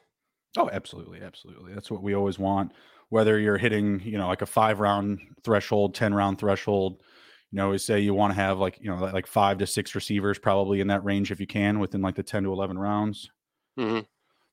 Oh, 0.56 0.68
absolutely. 0.72 1.20
Absolutely. 1.20 1.72
That's 1.74 1.90
what 1.90 2.02
we 2.02 2.14
always 2.14 2.38
want. 2.38 2.72
Whether 3.10 3.38
you're 3.38 3.58
hitting, 3.58 4.00
you 4.00 4.18
know, 4.18 4.28
like 4.28 4.42
a 4.42 4.46
five 4.46 4.80
round 4.80 5.20
threshold, 5.44 5.94
10 5.94 6.14
round 6.14 6.38
threshold, 6.38 7.02
you 7.50 7.56
know, 7.56 7.70
we 7.70 7.78
say 7.78 8.00
you 8.00 8.14
want 8.14 8.30
to 8.32 8.36
have 8.36 8.58
like, 8.58 8.78
you 8.80 8.90
know, 8.90 8.96
like 9.04 9.26
five 9.26 9.58
to 9.58 9.66
six 9.66 9.94
receivers 9.94 10.38
probably 10.38 10.80
in 10.80 10.86
that 10.88 11.04
range 11.04 11.30
if 11.32 11.40
you 11.40 11.46
can 11.46 11.80
within 11.80 12.00
like 12.02 12.14
the 12.14 12.22
10 12.22 12.44
to 12.44 12.52
11 12.52 12.78
rounds. 12.78 13.28
Mhm. 13.78 14.06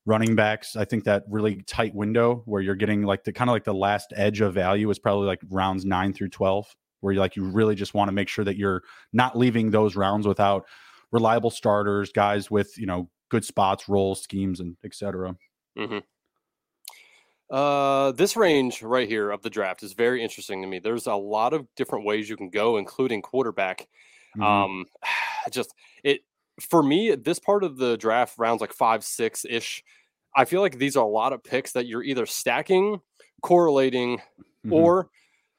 Running 0.06 0.34
backs, 0.34 0.74
I 0.74 0.84
think 0.86 1.04
that 1.04 1.24
really 1.28 1.62
tight 1.64 1.94
window 1.94 2.42
where 2.46 2.62
you're 2.62 2.74
getting 2.74 3.02
like 3.02 3.24
the 3.24 3.32
kind 3.32 3.50
of 3.50 3.54
like 3.54 3.64
the 3.64 3.74
last 3.74 4.12
edge 4.16 4.40
of 4.40 4.54
value 4.54 4.88
is 4.90 4.98
probably 4.98 5.26
like 5.26 5.40
rounds 5.50 5.84
nine 5.84 6.12
through 6.14 6.30
12, 6.30 6.74
where 7.00 7.12
you 7.12 7.20
like 7.20 7.36
you 7.36 7.44
really 7.44 7.74
just 7.74 7.94
want 7.94 8.08
to 8.08 8.12
make 8.12 8.28
sure 8.28 8.44
that 8.44 8.56
you're 8.56 8.82
not 9.12 9.36
leaving 9.36 9.70
those 9.70 9.96
rounds 9.96 10.26
without 10.26 10.66
reliable 11.12 11.50
starters, 11.50 12.10
guys 12.12 12.50
with, 12.50 12.76
you 12.78 12.86
know, 12.86 13.10
good 13.30 13.44
spots, 13.44 13.88
roles, 13.88 14.22
schemes, 14.22 14.60
and 14.60 14.76
et 14.84 14.94
cetera. 14.94 15.36
Uh, 17.50 18.12
this 18.12 18.36
range 18.36 18.82
right 18.82 19.08
here 19.08 19.30
of 19.30 19.42
the 19.42 19.50
draft 19.50 19.82
is 19.82 19.94
very 19.94 20.22
interesting 20.22 20.60
to 20.62 20.68
me. 20.68 20.78
There's 20.78 21.06
a 21.06 21.14
lot 21.14 21.54
of 21.54 21.66
different 21.76 22.04
ways 22.04 22.28
you 22.28 22.36
can 22.36 22.50
go, 22.50 22.76
including 22.76 23.22
quarterback. 23.22 23.88
Mhm. 24.36 24.42
Um, 24.42 24.86
just 25.50 25.74
it 26.04 26.22
for 26.60 26.82
me. 26.82 27.14
This 27.14 27.38
part 27.38 27.64
of 27.64 27.78
the 27.78 27.96
draft 27.96 28.38
rounds 28.38 28.60
like 28.60 28.72
five, 28.72 29.02
six 29.04 29.44
ish. 29.48 29.82
I 30.36 30.44
feel 30.44 30.60
like 30.60 30.78
these 30.78 30.96
are 30.96 31.04
a 31.04 31.08
lot 31.08 31.32
of 31.32 31.42
picks 31.42 31.72
that 31.72 31.86
you're 31.86 32.02
either 32.02 32.26
stacking, 32.26 33.00
correlating, 33.42 34.20
Mhm. 34.66 34.72
or 34.72 35.10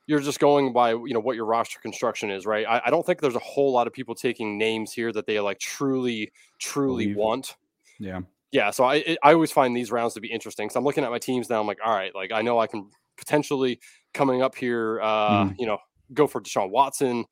you're 0.07 0.19
just 0.19 0.39
going 0.39 0.73
by 0.73 0.91
you 0.91 1.13
know 1.13 1.19
what 1.19 1.35
your 1.37 1.45
roster 1.45 1.79
construction 1.79 2.29
is, 2.31 2.45
right? 2.45 2.65
I, 2.67 2.81
I 2.87 2.89
don't 2.91 3.05
think 3.05 3.21
there's 3.21 3.35
a 3.35 3.39
whole 3.39 3.71
lot 3.71 3.87
of 3.87 3.93
people 3.93 4.15
taking 4.15 4.57
names 4.57 4.93
here 4.93 5.11
that 5.13 5.25
they 5.27 5.39
like 5.39 5.59
truly, 5.59 6.31
truly 6.59 7.07
Believe. 7.07 7.15
want 7.15 7.57
yeah. 7.99 8.21
Yeah, 8.51 8.71
so 8.71 8.83
I 8.83 9.17
I 9.23 9.33
always 9.33 9.51
find 9.51 9.75
these 9.75 9.91
rounds 9.91 10.13
to 10.15 10.21
be 10.21 10.27
interesting. 10.31 10.69
So 10.69 10.79
I'm 10.79 10.85
looking 10.85 11.03
at 11.03 11.11
my 11.11 11.19
teams 11.19 11.49
now. 11.49 11.59
I'm 11.61 11.67
like, 11.67 11.79
all 11.85 11.93
right, 11.95 12.13
like 12.15 12.31
I 12.31 12.41
know 12.41 12.59
I 12.59 12.67
can 12.67 12.89
potentially 13.17 13.79
coming 14.13 14.41
up 14.41 14.55
here, 14.55 14.99
uh, 15.01 15.45
Mm. 15.45 15.55
you 15.59 15.65
know, 15.65 15.77
go 16.13 16.25
for 16.27 16.41
Deshaun 16.41 16.69
Watson. 16.71 17.25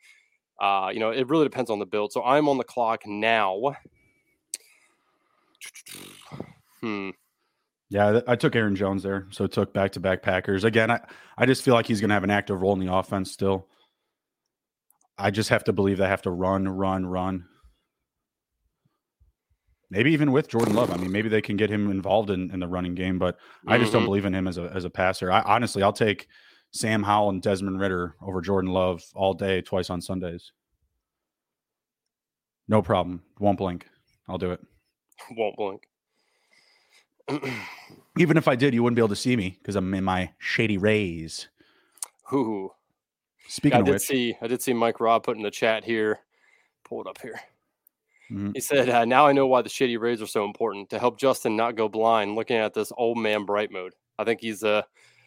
Uh, 0.59 0.89
you 0.93 0.99
know, 0.99 1.11
it 1.11 1.27
really 1.29 1.45
depends 1.45 1.69
on 1.69 1.79
the 1.79 1.85
build. 1.85 2.11
So 2.11 2.23
I'm 2.23 2.49
on 2.49 2.57
the 2.57 2.63
clock 2.63 3.01
now. 3.05 3.75
Hmm. 6.81 7.09
Yeah, 7.89 8.19
I 8.27 8.35
took 8.35 8.55
Aaron 8.55 8.75
Jones 8.75 9.01
there, 9.01 9.27
so 9.31 9.47
took 9.47 9.73
back 9.73 9.93
to 9.93 9.99
back 9.99 10.21
Packers 10.21 10.63
again. 10.65 10.91
I 10.91 10.99
I 11.37 11.45
just 11.45 11.63
feel 11.63 11.73
like 11.73 11.87
he's 11.87 12.01
going 12.01 12.09
to 12.09 12.13
have 12.13 12.23
an 12.23 12.29
active 12.29 12.61
role 12.61 12.73
in 12.73 12.85
the 12.85 12.93
offense 12.93 13.31
still. 13.31 13.67
I 15.17 15.31
just 15.31 15.49
have 15.49 15.63
to 15.63 15.73
believe 15.73 15.97
they 15.97 16.07
have 16.07 16.21
to 16.23 16.29
run, 16.31 16.67
run, 16.67 17.05
run. 17.05 17.45
Maybe 19.89 20.11
even 20.11 20.31
with 20.33 20.49
Jordan 20.49 20.73
Love. 20.75 20.91
I 20.91 20.97
mean, 20.97 21.11
maybe 21.11 21.29
they 21.29 21.41
can 21.41 21.55
get 21.55 21.69
him 21.69 21.89
involved 21.89 22.29
in, 22.29 22.51
in 22.51 22.59
the 22.59 22.67
running 22.67 22.93
game, 22.93 23.17
but 23.17 23.37
I 23.67 23.77
just 23.77 23.93
don't 23.93 24.01
Mhm. 24.03 24.05
believe 24.07 24.25
in 24.25 24.35
him 24.35 24.47
as 24.47 24.57
a 24.57 24.63
as 24.75 24.83
a 24.83 24.89
passer. 24.89 25.31
I 25.31 25.41
honestly, 25.41 25.81
I'll 25.81 25.93
take 25.93 26.27
Sam 26.71 27.03
Howell 27.03 27.29
and 27.29 27.41
Desmond 27.41 27.79
Ridder 27.79 28.15
over 28.21 28.41
Jordan 28.41 28.71
Love 28.71 29.01
all 29.15 29.33
day, 29.33 29.61
twice 29.61 29.89
on 29.89 30.01
Sundays. 30.01 30.51
No 32.67 32.81
problem. 32.81 33.23
Won't 33.39 33.57
blink. 33.57 33.87
I'll 34.27 34.37
do 34.37 34.51
it. 34.51 34.59
won't 35.31 35.55
blink. 35.55 35.87
Even 38.17 38.35
if 38.37 38.47
I 38.47 38.55
did, 38.55 38.73
you 38.73 38.83
wouldn't 38.83 38.95
be 38.95 39.01
able 39.01 39.09
to 39.09 39.15
see 39.15 39.35
me 39.37 39.57
because 39.61 39.75
I'm 39.75 39.93
in 39.93 40.03
my 40.03 40.33
shady 40.37 40.77
rays. 40.77 41.47
Ooh. 42.33 42.71
Speaking 43.47 43.77
I 43.77 43.79
of 43.79 43.85
did 43.85 43.93
which, 43.93 44.01
see 44.01 44.35
I 44.41 44.47
did 44.47 44.61
see 44.61 44.73
Mike 44.73 44.99
Robb 44.99 45.23
put 45.23 45.37
in 45.37 45.43
the 45.43 45.51
chat 45.51 45.85
here. 45.85 46.19
Pull 46.83 47.01
it 47.01 47.07
up 47.07 47.21
here. 47.21 47.39
Mhm. 48.31 48.51
He 48.55 48.59
said, 48.59 48.89
uh, 48.89 49.05
"Now 49.05 49.25
I 49.27 49.31
know 49.31 49.47
why 49.47 49.61
the 49.61 49.69
shady 49.69 49.97
rays 49.97 50.21
are 50.21 50.27
so 50.27 50.43
important 50.45 50.89
to 50.89 50.99
help 50.99 51.17
Justin 51.19 51.55
not 51.55 51.75
go 51.75 51.87
blind 51.87 52.35
looking 52.35 52.57
at 52.57 52.73
this 52.73 52.91
old 52.97 53.17
man 53.17 53.45
bright 53.45 53.71
mode." 53.71 53.93
I 54.19 54.23
think 54.23 54.41
he's 54.41 54.63
uh 54.63 54.81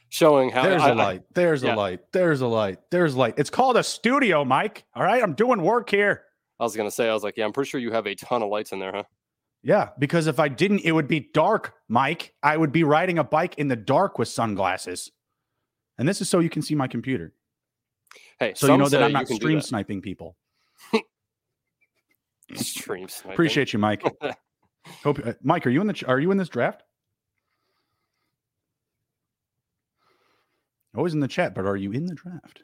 showing 0.08 0.50
how 0.50 0.62
There's 0.64 0.82
I- 0.82 0.90
a 0.90 0.94
light. 0.94 1.22
There's 1.34 1.62
yeah. 1.62 1.74
a 1.74 1.76
light. 1.76 2.00
There's 2.12 2.40
a 2.40 2.46
light. 2.46 2.78
There's 2.90 3.14
light. 3.14 3.34
It's 3.38 3.50
called 3.50 3.76
a 3.76 3.82
studio, 3.82 4.44
Mike. 4.44 4.84
All 4.94 5.02
right. 5.04 5.22
I'm 5.22 5.34
doing 5.34 5.62
work 5.62 5.88
here. 5.90 6.24
I 6.58 6.64
was 6.64 6.76
gonna 6.76 6.90
say, 6.90 7.08
I 7.08 7.14
was 7.14 7.22
like, 7.22 7.36
yeah, 7.36 7.44
I'm 7.46 7.52
pretty 7.52 7.70
sure 7.70 7.80
you 7.80 7.92
have 7.92 8.06
a 8.06 8.14
ton 8.14 8.42
of 8.42 8.48
lights 8.50 8.72
in 8.72 8.80
there, 8.80 8.92
huh? 8.92 9.04
Yeah. 9.62 9.90
Because 9.98 10.26
if 10.26 10.38
I 10.40 10.48
didn't, 10.48 10.80
it 10.80 10.92
would 10.92 11.08
be 11.08 11.20
dark, 11.32 11.74
Mike. 11.88 12.34
I 12.42 12.56
would 12.56 12.72
be 12.72 12.82
riding 12.84 13.18
a 13.18 13.24
bike 13.24 13.54
in 13.56 13.68
the 13.68 13.76
dark 13.76 14.18
with 14.18 14.28
sunglasses. 14.28 15.10
And 15.96 16.08
this 16.08 16.20
is 16.20 16.28
so 16.28 16.38
you 16.40 16.50
can 16.50 16.62
see 16.62 16.74
my 16.74 16.88
computer. 16.88 17.32
Hey, 18.38 18.54
So 18.56 18.66
you 18.68 18.76
know 18.78 18.88
that 18.88 19.02
I'm 19.02 19.12
not 19.12 19.28
stream 19.28 19.60
sniping 19.60 20.00
people. 20.02 20.34
Stream 22.56 23.08
sniping. 23.08 23.32
Appreciate 23.32 23.72
you, 23.72 23.78
Mike. 23.78 24.02
Hope 25.04 25.20
uh, 25.24 25.34
Mike, 25.42 25.66
are 25.66 25.70
you 25.70 25.80
in 25.80 25.86
the 25.86 26.04
are 26.06 26.18
you 26.18 26.30
in 26.30 26.38
this 26.38 26.48
draft? 26.48 26.82
Always 30.96 31.14
in 31.14 31.20
the 31.20 31.28
chat, 31.28 31.54
but 31.54 31.66
are 31.66 31.76
you 31.76 31.92
in 31.92 32.06
the 32.06 32.14
draft? 32.14 32.62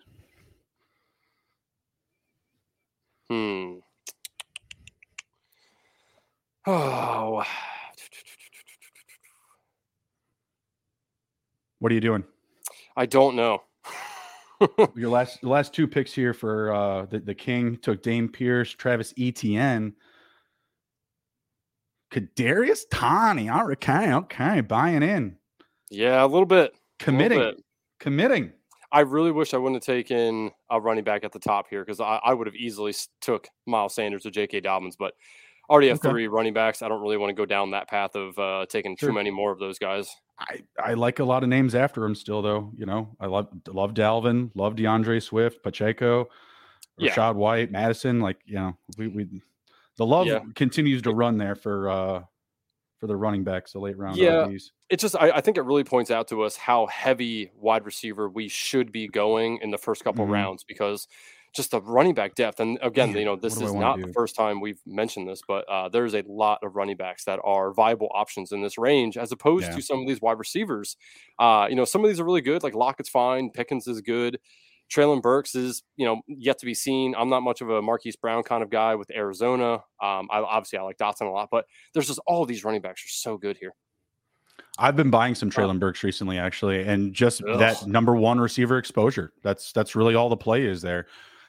Hmm. 3.31 3.75
Oh, 6.67 7.45
What 11.79 11.93
are 11.93 11.95
you 11.95 12.01
doing? 12.01 12.25
I 12.97 13.07
don't 13.07 13.37
know. 13.37 13.63
Your 14.95 15.11
last 15.11 15.41
the 15.41 15.49
last 15.49 15.75
two 15.75 15.87
picks 15.87 16.13
here 16.13 16.33
for 16.33 16.75
uh 16.75 17.07
the, 17.07 17.19
the 17.21 17.35
King 17.35 17.77
took 17.77 18.03
Dame 18.03 18.29
Pierce, 18.29 18.73
Travis 18.73 19.13
Etienne, 19.19 19.95
Kadarius 22.11 22.81
Toney. 22.91 23.49
All 23.49 23.67
right, 23.67 23.77
okay, 23.77 24.13
okay, 24.13 24.61
buying 24.61 25.03
in, 25.03 25.37
yeah, 25.91 26.25
a 26.25 26.27
little 26.27 26.47
bit. 26.47 26.57
a 26.57 26.65
little 26.65 26.75
committing, 26.99 27.39
bit. 27.39 27.65
committing. 28.01 28.53
I 28.93 29.01
really 29.01 29.33
wish 29.33 29.53
I 29.53 29.59
wouldn't 29.59 29.85
have 29.85 29.95
taken 29.95 30.53
a 30.71 30.81
running 30.81 31.05
back 31.05 31.25
at 31.25 31.33
the 31.33 31.39
top 31.39 31.67
here 31.69 31.85
because 31.85 32.01
I, 32.01 32.21
I 32.25 32.33
would 32.33 32.47
have 32.47 32.57
easily 32.57 32.95
took 33.21 33.49
Miles 33.67 33.95
Sanders 33.95 34.25
or 34.25 34.31
J.K. 34.31 34.61
Dobbins, 34.61 34.97
but 34.97 35.15
already 35.71 35.89
have 35.89 35.99
Okay. 35.99 36.09
three 36.11 36.29
running 36.29 36.53
backs. 36.55 36.83
I 36.83 36.89
don't 36.89 37.01
really 37.01 37.17
want 37.17 37.31
to 37.31 37.35
go 37.35 37.47
down 37.47 37.71
that 37.73 37.89
path 37.89 38.15
of 38.15 38.39
uh, 38.39 38.67
taking 38.69 38.97
Sure. 38.97 39.09
too 39.11 39.15
many 39.15 39.31
more 39.31 39.53
of 39.53 39.59
those 39.59 39.79
guys. 39.79 40.09
I, 40.39 40.61
I 40.79 40.95
like 40.95 41.19
a 41.19 41.25
lot 41.25 41.43
of 41.43 41.49
names 41.49 41.75
after 41.75 42.05
him 42.05 42.15
still 42.15 42.43
though. 42.43 42.71
You 42.77 42.87
know, 42.87 43.17
I 43.21 43.27
love 43.27 43.49
love 43.69 43.95
Dalvin, 43.95 44.51
love 44.55 44.77
D'Andre 44.77 45.19
Swift, 45.21 45.63
Pacheco, 45.63 46.29
Yeah. 46.99 47.11
Rachaad 47.13 47.35
White, 47.37 47.71
Mattison. 47.71 48.21
Like 48.21 48.39
you 48.45 48.57
know, 48.57 48.77
we 48.99 49.09
we 49.09 49.43
the 49.97 50.05
love 50.07 50.27
Yeah. 50.27 50.41
continues 50.55 51.03
to 51.03 51.13
run 51.15 51.39
there 51.39 51.55
for 51.55 51.89
uh 51.89 52.23
for 53.01 53.07
the 53.07 53.17
running 53.17 53.45
backs, 53.45 53.73
the 53.73 53.79
late 53.79 53.97
round. 53.99 54.17
Yeah. 54.17 54.47
RBs. 54.47 54.71
It 54.89 55.01
just, 55.01 55.17
I, 55.17 55.31
I 55.33 55.41
think 55.43 55.59
it 55.59 55.63
really 55.63 55.85
points 55.85 56.11
out 56.11 56.29
to 56.29 56.43
us 56.45 56.57
how 56.57 56.87
heavy 56.87 57.51
wide 57.55 57.85
receiver 57.85 58.27
we 58.29 58.49
should 58.49 58.91
be 58.91 59.07
going 59.07 59.59
in 59.61 59.71
the 59.71 59.77
first 59.77 60.03
couple 60.03 60.25
Mhm. 60.27 60.31
rounds 60.31 60.65
because 60.65 61.07
just 61.57 61.71
the 61.73 61.81
running 61.81 62.15
back 62.15 62.35
depth. 62.35 62.61
And 62.61 62.79
again, 62.83 63.11
Man, 63.11 63.19
you 63.19 63.25
know, 63.25 63.37
this 63.37 63.61
is 63.61 63.73
not 63.75 64.01
the 64.01 64.13
first 64.13 64.37
time 64.37 64.61
we've 64.61 64.81
mentioned 64.87 65.29
this, 65.29 65.41
but 65.47 65.69
uh, 65.69 65.89
there's 65.89 66.15
a 66.15 66.23
lot 66.29 66.61
of 66.63 66.77
running 66.77 66.97
backs 66.97 67.25
that 67.25 67.41
are 67.43 67.73
viable 67.73 68.09
options 68.15 68.53
in 68.53 68.63
this 68.63 68.79
range 68.79 69.17
as 69.17 69.33
opposed 69.33 69.65
Yeah. 69.67 69.77
to 69.77 69.83
some 69.83 70.01
of 70.01 70.07
these 70.07 70.21
wide 70.21 70.39
receivers. 70.39 70.97
Uh, 71.39 71.67
you 71.69 71.75
know, 71.75 71.85
some 71.85 72.05
of 72.05 72.09
these 72.09 72.21
are 72.21 72.25
really 72.25 72.41
good, 72.43 72.63
like 72.63 72.75
Lockett's 72.75 73.09
fine, 73.09 73.51
Pickens 73.51 73.87
is 73.87 74.01
good. 74.01 74.39
Treylon 74.89 75.21
Burks 75.21 75.57
is, 75.57 75.83
you 75.97 76.07
know, 76.07 76.21
yet 76.29 76.59
to 76.59 76.67
be 76.67 76.75
seen. 76.75 77.15
I'm 77.19 77.29
not 77.29 77.43
much 77.43 77.61
of 77.61 77.71
a 77.71 77.83
Marquise 77.83 78.15
Brown 78.15 78.45
kind 78.45 78.63
of 78.63 78.71
guy 78.71 78.95
with 78.95 79.11
Arizona. 79.11 79.75
Um, 80.01 80.29
I 80.31 80.39
obviously 80.39 80.79
I 80.79 80.83
like 80.83 80.97
Dotson 80.99 81.23
a 81.23 81.31
lot, 81.31 81.49
but 81.51 81.65
there's 81.93 82.07
just 82.07 82.21
all 82.27 82.45
these 82.47 82.63
running 82.65 82.83
backs 82.83 83.05
are 83.05 83.09
so 83.09 83.37
good 83.37 83.57
here. 83.57 83.73
I've 84.79 84.95
been 84.97 85.11
buying 85.11 85.35
some 85.35 85.51
Treylon 85.51 85.81
Burks 85.81 86.05
recently, 86.05 86.39
actually, 86.39 86.87
and 86.87 87.15
just 87.15 87.43
Ugh. 87.43 87.59
that 87.59 87.87
number 87.87 88.15
one 88.15 88.39
receiver 88.39 88.79
exposure. 88.79 89.33
That's 89.43 89.73
that's 89.73 89.97
really 89.97 90.15
all 90.15 90.29
the 90.29 90.37
play 90.37 90.65
is 90.65 90.83
there. 90.83 91.07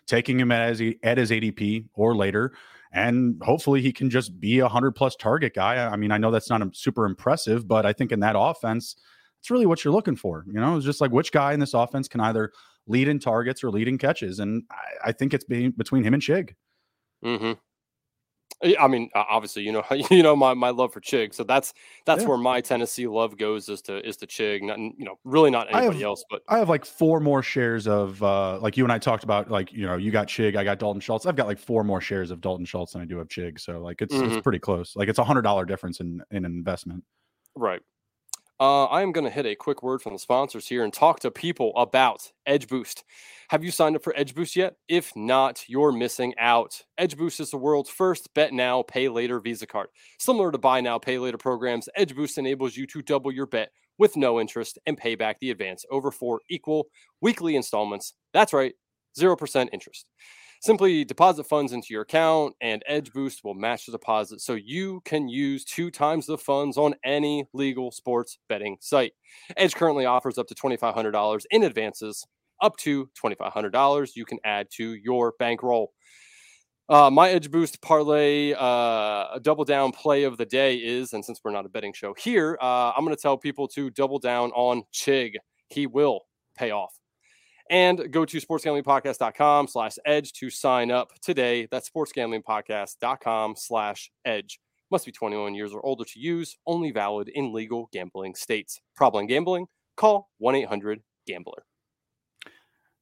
Taking 0.07 0.39
him 0.39 0.51
as 0.51 0.79
he, 0.79 0.97
at 1.03 1.17
his 1.17 1.31
ADP 1.31 1.85
or 1.93 2.15
later, 2.15 2.53
and 2.91 3.41
hopefully 3.43 3.81
he 3.81 3.91
can 3.91 4.09
just 4.09 4.39
be 4.39 4.59
a 4.59 4.67
hundred 4.67 4.91
plus 4.91 5.15
target 5.15 5.53
guy. 5.53 5.85
I 5.85 5.95
mean, 5.97 6.11
I 6.11 6.17
know 6.17 6.31
that's 6.31 6.49
not 6.49 6.75
super 6.75 7.05
impressive, 7.05 7.67
but 7.67 7.85
I 7.85 7.93
think 7.93 8.11
in 8.11 8.21
that 8.21 8.35
offense, 8.37 8.95
it's 9.39 9.51
really 9.51 9.65
what 9.65 9.83
you're 9.83 9.93
looking 9.93 10.15
for. 10.15 10.45
You 10.47 10.59
know, 10.59 10.77
it's 10.77 10.85
just 10.85 11.01
like 11.01 11.11
which 11.11 11.31
guy 11.31 11.53
in 11.53 11.59
this 11.59 11.73
offense 11.73 12.07
can 12.07 12.21
either 12.21 12.51
lead 12.87 13.07
in 13.07 13.19
targets 13.19 13.63
or 13.63 13.69
lead 13.69 13.87
in 13.87 13.97
catches, 13.97 14.39
and 14.39 14.63
I, 14.71 15.09
I 15.09 15.11
think 15.11 15.33
it's 15.33 15.45
being 15.45 15.71
between 15.71 16.03
him 16.03 16.13
and 16.13 16.23
Chig. 16.23 16.55
Mm-hmm. 17.23 17.53
I 18.63 18.87
mean, 18.87 19.09
obviously, 19.13 19.63
you 19.63 19.71
know, 19.71 19.83
you 20.09 20.23
know 20.23 20.35
my, 20.35 20.53
my 20.53 20.69
love 20.69 20.91
for 20.91 21.01
Chig, 21.01 21.33
so 21.33 21.43
that's 21.43 21.73
that's 22.05 22.23
yeah. 22.23 22.27
where 22.27 22.37
my 22.37 22.61
Tennessee 22.61 23.07
love 23.07 23.37
goes 23.37 23.69
is 23.69 23.81
to 23.83 24.05
is 24.07 24.17
to 24.17 24.27
Chig, 24.27 24.63
not 24.63 24.79
you 24.79 25.05
know, 25.05 25.19
really 25.23 25.51
not 25.51 25.67
anybody 25.71 25.99
have, 25.99 26.05
else. 26.05 26.25
But 26.29 26.41
I 26.47 26.57
have 26.57 26.69
like 26.69 26.85
four 26.85 27.19
more 27.19 27.43
shares 27.43 27.87
of 27.87 28.21
uh 28.23 28.59
like 28.59 28.75
you 28.75 28.83
and 28.83 28.91
I 28.91 28.97
talked 28.97 29.23
about, 29.23 29.51
like 29.51 29.71
you 29.71 29.85
know, 29.85 29.97
you 29.97 30.11
got 30.11 30.27
Chig, 30.27 30.55
I 30.55 30.63
got 30.63 30.79
Dalton 30.79 31.01
Schultz. 31.01 31.25
I've 31.25 31.35
got 31.35 31.47
like 31.47 31.59
four 31.59 31.83
more 31.83 32.01
shares 32.01 32.31
of 32.31 32.41
Dalton 32.41 32.65
Schultz 32.65 32.93
than 32.93 33.01
I 33.01 33.05
do 33.05 33.19
of 33.19 33.27
Chig, 33.27 33.59
so 33.59 33.79
like 33.79 34.01
it's 34.01 34.13
mm-hmm. 34.13 34.33
it's 34.33 34.41
pretty 34.41 34.59
close. 34.59 34.95
Like 34.95 35.07
it's 35.07 35.19
a 35.19 35.23
hundred 35.23 35.43
dollar 35.43 35.65
difference 35.65 35.99
in 35.99 36.21
in 36.31 36.45
an 36.45 36.51
investment. 36.51 37.03
Right. 37.55 37.81
Uh, 38.59 38.85
I 38.85 39.03
am 39.03 39.11
going 39.11 39.23
to 39.25 39.29
hit 39.29 39.45
a 39.45 39.55
quick 39.55 39.83
word 39.83 40.01
from 40.01 40.13
the 40.13 40.19
sponsors 40.19 40.67
here 40.67 40.83
and 40.83 40.91
talk 40.91 41.19
to 41.19 41.29
people 41.29 41.73
about 41.75 42.31
Edge 42.47 42.67
Boost. 42.67 43.03
Have 43.49 43.63
you 43.63 43.69
signed 43.69 43.95
up 43.95 44.03
for 44.03 44.17
Edge 44.17 44.33
Boost 44.33 44.55
yet? 44.55 44.77
If 44.87 45.15
not, 45.15 45.63
you're 45.67 45.91
missing 45.91 46.33
out. 46.39 46.81
Edge 46.97 47.15
Boost 47.15 47.39
is 47.39 47.51
the 47.51 47.57
world's 47.57 47.91
first 47.91 48.33
bet 48.33 48.53
now, 48.53 48.81
pay 48.81 49.09
later 49.09 49.39
Visa 49.39 49.67
card. 49.67 49.89
Similar 50.17 50.51
to 50.51 50.57
buy 50.57 50.81
now, 50.81 50.97
pay 50.97 51.19
later 51.19 51.37
programs, 51.37 51.87
Edge 51.95 52.15
Boost 52.15 52.39
enables 52.39 52.75
you 52.75 52.87
to 52.87 53.03
double 53.03 53.31
your 53.31 53.45
bet 53.45 53.69
with 53.99 54.17
no 54.17 54.39
interest 54.39 54.79
and 54.87 54.97
pay 54.97 55.13
back 55.13 55.39
the 55.39 55.51
advance 55.51 55.85
over 55.91 56.09
four 56.09 56.41
equal 56.49 56.87
weekly 57.21 57.55
installments. 57.55 58.13
That's 58.33 58.53
right, 58.53 58.73
0% 59.19 59.69
interest. 59.71 60.07
Simply 60.61 61.05
deposit 61.05 61.45
funds 61.45 61.71
into 61.71 61.87
your 61.91 62.01
account, 62.01 62.55
and 62.61 62.83
Edge 62.87 63.11
Boost 63.13 63.43
will 63.43 63.53
match 63.53 63.85
the 63.85 63.91
deposit 63.91 64.41
so 64.41 64.55
you 64.55 65.01
can 65.05 65.27
use 65.27 65.63
two 65.63 65.91
times 65.91 66.25
the 66.25 66.37
funds 66.37 66.77
on 66.77 66.95
any 67.05 67.45
legal 67.53 67.91
sports 67.91 68.39
betting 68.49 68.77
site. 68.81 69.13
Edge 69.55 69.75
currently 69.75 70.05
offers 70.05 70.37
up 70.37 70.47
to 70.47 70.55
$2,500 70.55 71.45
in 71.51 71.63
advances, 71.63 72.25
up 72.61 72.75
to 72.77 73.09
$2,500 73.23 74.09
you 74.15 74.25
can 74.25 74.39
add 74.43 74.67
to 74.71 74.93
your 74.95 75.33
bankroll. 75.37 75.93
Uh, 76.89 77.09
my 77.09 77.29
Edge 77.29 77.51
Boost 77.51 77.81
parlay, 77.81 78.53
uh, 78.57 79.39
double 79.39 79.65
down 79.65 79.91
play 79.91 80.23
of 80.23 80.37
the 80.37 80.45
day 80.45 80.77
is, 80.77 81.11
and 81.13 81.23
since 81.23 81.41
we're 81.43 81.51
not 81.51 81.65
a 81.65 81.69
betting 81.69 81.93
show 81.93 82.13
here, 82.17 82.57
uh, 82.61 82.93
I'm 82.95 83.03
going 83.03 83.15
to 83.15 83.21
tell 83.21 83.37
people 83.37 83.67
to 83.69 83.89
double 83.89 84.19
down 84.19 84.51
on 84.51 84.83
Chig. 84.93 85.33
He 85.67 85.85
will 85.85 86.21
pay 86.57 86.71
off 86.71 86.96
and 87.69 88.11
go 88.11 88.25
to 88.25 88.37
sportsgamblingpodcast.com 88.37 89.67
slash 89.67 89.93
edge 90.05 90.33
to 90.33 90.49
sign 90.49 90.91
up 90.91 91.11
today. 91.21 91.67
That's 91.71 91.89
sportsgamblingpodcast.com 91.89 93.55
slash 93.57 94.11
edge. 94.25 94.59
Must 94.89 95.05
be 95.05 95.11
21 95.11 95.53
years 95.53 95.73
or 95.73 95.85
older 95.85 96.05
to 96.05 96.19
use, 96.19 96.57
only 96.65 96.91
valid 96.91 97.29
in 97.29 97.53
legal 97.53 97.89
gambling 97.91 98.35
states. 98.35 98.79
Problem 98.95 99.27
gambling? 99.27 99.67
Call 99.97 100.29
1 100.37 100.55
800 100.55 101.01
Gambler. 101.27 101.63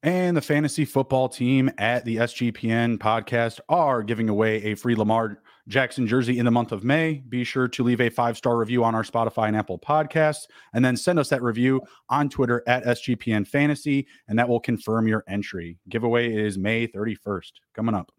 And 0.05 0.37
the 0.37 0.41
fantasy 0.41 0.85
football 0.85 1.27
team 1.27 1.71
at 1.79 2.05
the 2.05 2.17
SGPN 2.17 2.99
podcast 2.99 3.59
are 3.69 4.03
giving 4.03 4.29
away 4.29 4.61
a 4.65 4.75
free 4.75 4.93
Lamar 4.93 5.41
Jackson 5.67 6.05
jersey 6.05 6.37
in 6.37 6.45
the 6.45 6.51
month 6.51 6.71
of 6.71 6.83
May. 6.83 7.23
Be 7.27 7.43
sure 7.43 7.67
to 7.69 7.83
leave 7.83 7.99
a 7.99 8.11
five 8.11 8.37
star 8.37 8.55
review 8.55 8.83
on 8.83 8.93
our 8.93 9.01
Spotify 9.01 9.47
and 9.47 9.57
Apple 9.57 9.79
podcasts, 9.79 10.45
and 10.75 10.85
then 10.85 10.95
send 10.95 11.17
us 11.17 11.29
that 11.29 11.41
review 11.41 11.81
on 12.07 12.29
Twitter 12.29 12.61
at 12.67 12.85
SGPN 12.85 13.47
Fantasy, 13.47 14.05
and 14.27 14.37
that 14.37 14.47
will 14.47 14.59
confirm 14.59 15.07
your 15.07 15.23
entry. 15.27 15.79
Giveaway 15.89 16.31
is 16.31 16.55
May 16.55 16.85
31st, 16.87 17.53
coming 17.73 17.95
up. 17.95 18.11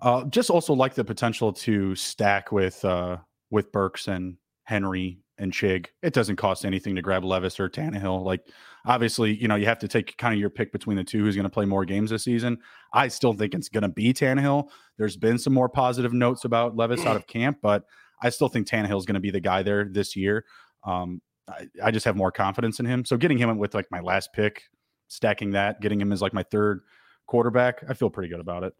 Uh, 0.00 0.24
just 0.24 0.48
also 0.48 0.72
like 0.72 0.94
the 0.94 1.04
potential 1.04 1.52
to 1.52 1.94
stack 1.94 2.52
with 2.52 2.82
uh, 2.86 3.18
with 3.50 3.70
Burks 3.70 4.08
and 4.08 4.38
Henry 4.64 5.21
and 5.38 5.52
Chig. 5.52 5.86
It 6.02 6.12
doesn't 6.12 6.36
cost 6.36 6.64
anything 6.64 6.94
to 6.96 7.02
grab 7.02 7.24
Levis 7.24 7.58
or 7.58 7.68
Tannehill. 7.68 8.22
Like, 8.22 8.46
obviously, 8.86 9.34
you 9.34 9.48
know, 9.48 9.56
you 9.56 9.66
have 9.66 9.78
to 9.80 9.88
take 9.88 10.16
kind 10.18 10.34
of 10.34 10.40
your 10.40 10.50
pick 10.50 10.72
between 10.72 10.96
the 10.96 11.04
two 11.04 11.24
who's 11.24 11.34
going 11.34 11.44
to 11.44 11.50
play 11.50 11.64
more 11.64 11.84
games 11.84 12.10
this 12.10 12.24
season. 12.24 12.58
I 12.92 13.08
still 13.08 13.32
think 13.32 13.54
it's 13.54 13.68
going 13.68 13.82
to 13.82 13.88
be 13.88 14.12
Tannehill. 14.12 14.68
There's 14.98 15.16
been 15.16 15.38
some 15.38 15.54
more 15.54 15.68
positive 15.68 16.12
notes 16.12 16.44
about 16.44 16.76
Levis 16.76 17.06
out 17.06 17.16
of 17.16 17.26
camp, 17.26 17.58
but 17.62 17.84
I 18.22 18.30
still 18.30 18.48
think 18.48 18.68
Tannehill 18.68 18.98
is 18.98 19.06
going 19.06 19.14
to 19.14 19.20
be 19.20 19.30
the 19.30 19.40
guy 19.40 19.62
there 19.62 19.84
this 19.90 20.14
year. 20.14 20.44
Um, 20.84 21.20
I, 21.48 21.66
I, 21.82 21.90
just 21.90 22.04
have 22.04 22.16
more 22.16 22.30
confidence 22.30 22.78
in 22.78 22.86
him. 22.86 23.04
So 23.04 23.16
getting 23.16 23.38
him 23.38 23.56
with 23.58 23.74
like 23.74 23.86
my 23.90 24.00
last 24.00 24.32
pick, 24.32 24.62
stacking 25.08 25.52
that, 25.52 25.80
getting 25.80 26.00
him 26.00 26.12
as 26.12 26.22
like 26.22 26.32
my 26.32 26.42
third 26.44 26.82
quarterback, 27.26 27.82
I 27.88 27.94
feel 27.94 28.10
pretty 28.10 28.28
good 28.28 28.40
about 28.40 28.62
it. 28.62 28.74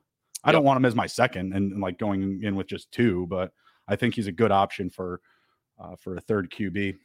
I 0.44 0.48
yep. 0.48 0.54
don't 0.54 0.64
want 0.64 0.76
him 0.78 0.84
as 0.84 0.94
my 0.94 1.06
second 1.06 1.52
and, 1.52 1.72
and 1.72 1.80
like 1.80 1.98
going 1.98 2.40
in 2.42 2.56
with 2.56 2.66
just 2.66 2.90
two, 2.92 3.26
but 3.28 3.52
I 3.88 3.96
think 3.96 4.14
he's 4.14 4.26
a 4.26 4.32
good 4.32 4.52
option 4.52 4.90
for 4.90 5.20
uh, 5.82 5.96
for 5.96 6.16
a 6.16 6.20
third 6.20 6.50
QB. 6.50 6.96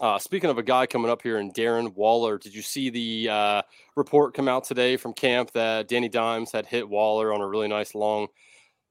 Uh, 0.00 0.18
speaking 0.18 0.48
of 0.48 0.58
a 0.58 0.62
guy 0.62 0.86
coming 0.86 1.10
up 1.10 1.22
here 1.22 1.38
in 1.38 1.52
Darren 1.52 1.94
Waller, 1.94 2.38
did 2.38 2.54
you 2.54 2.62
see 2.62 2.88
the 2.88 3.28
uh, 3.28 3.62
report 3.96 4.32
come 4.32 4.46
out 4.48 4.64
today 4.64 4.96
from 4.96 5.12
camp 5.12 5.50
that 5.52 5.88
Danny 5.88 6.08
Dimes 6.08 6.52
had 6.52 6.66
hit 6.66 6.88
Waller 6.88 7.32
on 7.32 7.40
a 7.40 7.46
really 7.46 7.66
nice 7.66 7.96
long 7.96 8.28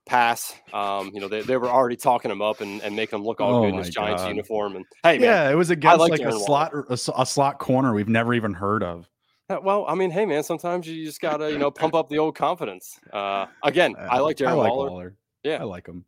pass? 0.05 0.53
Um, 0.73 1.11
you 1.13 1.21
know, 1.21 1.29
they, 1.29 1.41
they 1.41 1.55
were 1.55 1.69
already 1.69 1.95
talking 1.95 2.29
him 2.29 2.41
up 2.41 2.59
and, 2.59 2.81
and 2.81 2.93
making 2.93 3.19
him 3.19 3.25
look 3.25 3.39
all 3.39 3.55
oh 3.55 3.61
good 3.61 3.69
in 3.69 3.77
his 3.77 3.89
Giants 3.89 4.23
God. 4.23 4.29
uniform. 4.29 4.75
And 4.75 4.85
hey, 5.03 5.17
man, 5.17 5.21
yeah, 5.21 5.49
it 5.49 5.55
was 5.55 5.69
against 5.69 5.99
like, 5.99 6.11
like 6.11 6.21
a 6.21 6.31
slot 6.33 6.73
a, 6.73 6.93
a, 6.93 7.25
slot 7.25 7.59
corner 7.59 7.93
we've 7.93 8.09
never 8.09 8.33
even 8.33 8.53
heard 8.53 8.83
of. 8.83 9.07
Uh, 9.49 9.59
well, 9.63 9.85
I 9.87 9.95
mean, 9.95 10.11
hey, 10.11 10.25
man, 10.25 10.43
sometimes 10.43 10.87
you 10.87 11.05
just 11.05 11.21
gotta 11.21 11.49
you 11.49 11.57
know 11.57 11.71
pump 11.71 11.93
up 11.93 12.09
the 12.09 12.17
old 12.17 12.35
confidence. 12.35 12.99
Uh, 13.13 13.45
again, 13.63 13.95
I 14.09 14.19
like 14.19 14.35
Darren 14.35 14.49
I 14.49 14.53
like 14.53 14.71
Waller. 14.71 14.89
Waller. 14.89 15.15
Yeah, 15.43 15.61
I 15.61 15.63
like 15.63 15.87
him. 15.87 16.03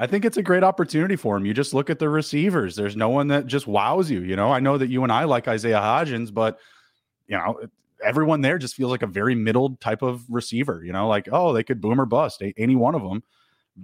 I 0.00 0.06
think 0.06 0.24
it's 0.24 0.36
a 0.36 0.42
great 0.42 0.62
opportunity 0.62 1.16
for 1.16 1.36
him. 1.36 1.44
You 1.44 1.52
just 1.52 1.74
look 1.74 1.90
at 1.90 1.98
the 1.98 2.08
receivers. 2.08 2.76
There's 2.76 2.96
no 2.96 3.08
one 3.08 3.26
that 3.28 3.46
just 3.48 3.66
wows 3.66 4.08
you. 4.08 4.20
You 4.20 4.36
know, 4.36 4.52
I 4.52 4.60
know 4.60 4.78
that 4.78 4.88
you 4.88 5.02
and 5.02 5.10
I 5.10 5.24
like 5.24 5.48
Isaiah 5.48 5.80
Hodgins, 5.80 6.32
but 6.32 6.60
you 7.26 7.36
know, 7.36 7.60
everyone 8.02 8.40
there 8.40 8.58
just 8.58 8.76
feels 8.76 8.92
like 8.92 9.02
a 9.02 9.08
very 9.08 9.34
middle 9.34 9.76
type 9.80 10.02
of 10.02 10.22
receiver. 10.30 10.84
You 10.84 10.92
know, 10.92 11.08
like 11.08 11.28
oh, 11.32 11.52
they 11.52 11.64
could 11.64 11.80
boom 11.80 12.00
or 12.00 12.06
bust 12.06 12.42
any 12.56 12.76
one 12.76 12.94
of 12.94 13.02
them. 13.02 13.24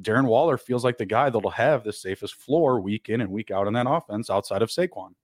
Darren 0.03 0.27
Waller 0.27 0.57
feels 0.57 0.85
like 0.85 0.99
the 0.99 1.07
guy 1.07 1.31
that'll 1.31 1.51
have 1.51 1.83
the 1.83 1.93
safest 1.93 2.35
floor 2.35 2.81
week 2.81 3.09
in 3.09 3.21
and 3.21 3.31
week 3.31 3.51
out 3.51 3.67
in 3.67 3.75
that 3.75 3.89
offense 3.89 4.31
outside 4.31 4.63
of 4.63 4.71
Saquon. 4.71 5.15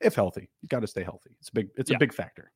If 0.00 0.14
healthy, 0.14 0.48
you 0.62 0.68
got 0.68 0.80
to 0.80 0.86
stay 0.86 1.02
healthy. 1.02 1.36
It's 1.40 1.50
a 1.50 1.52
big. 1.52 1.68
It's 1.76 1.90
yeah. 1.90 1.96
a 1.96 2.00
big 2.00 2.14
factor. 2.14 2.52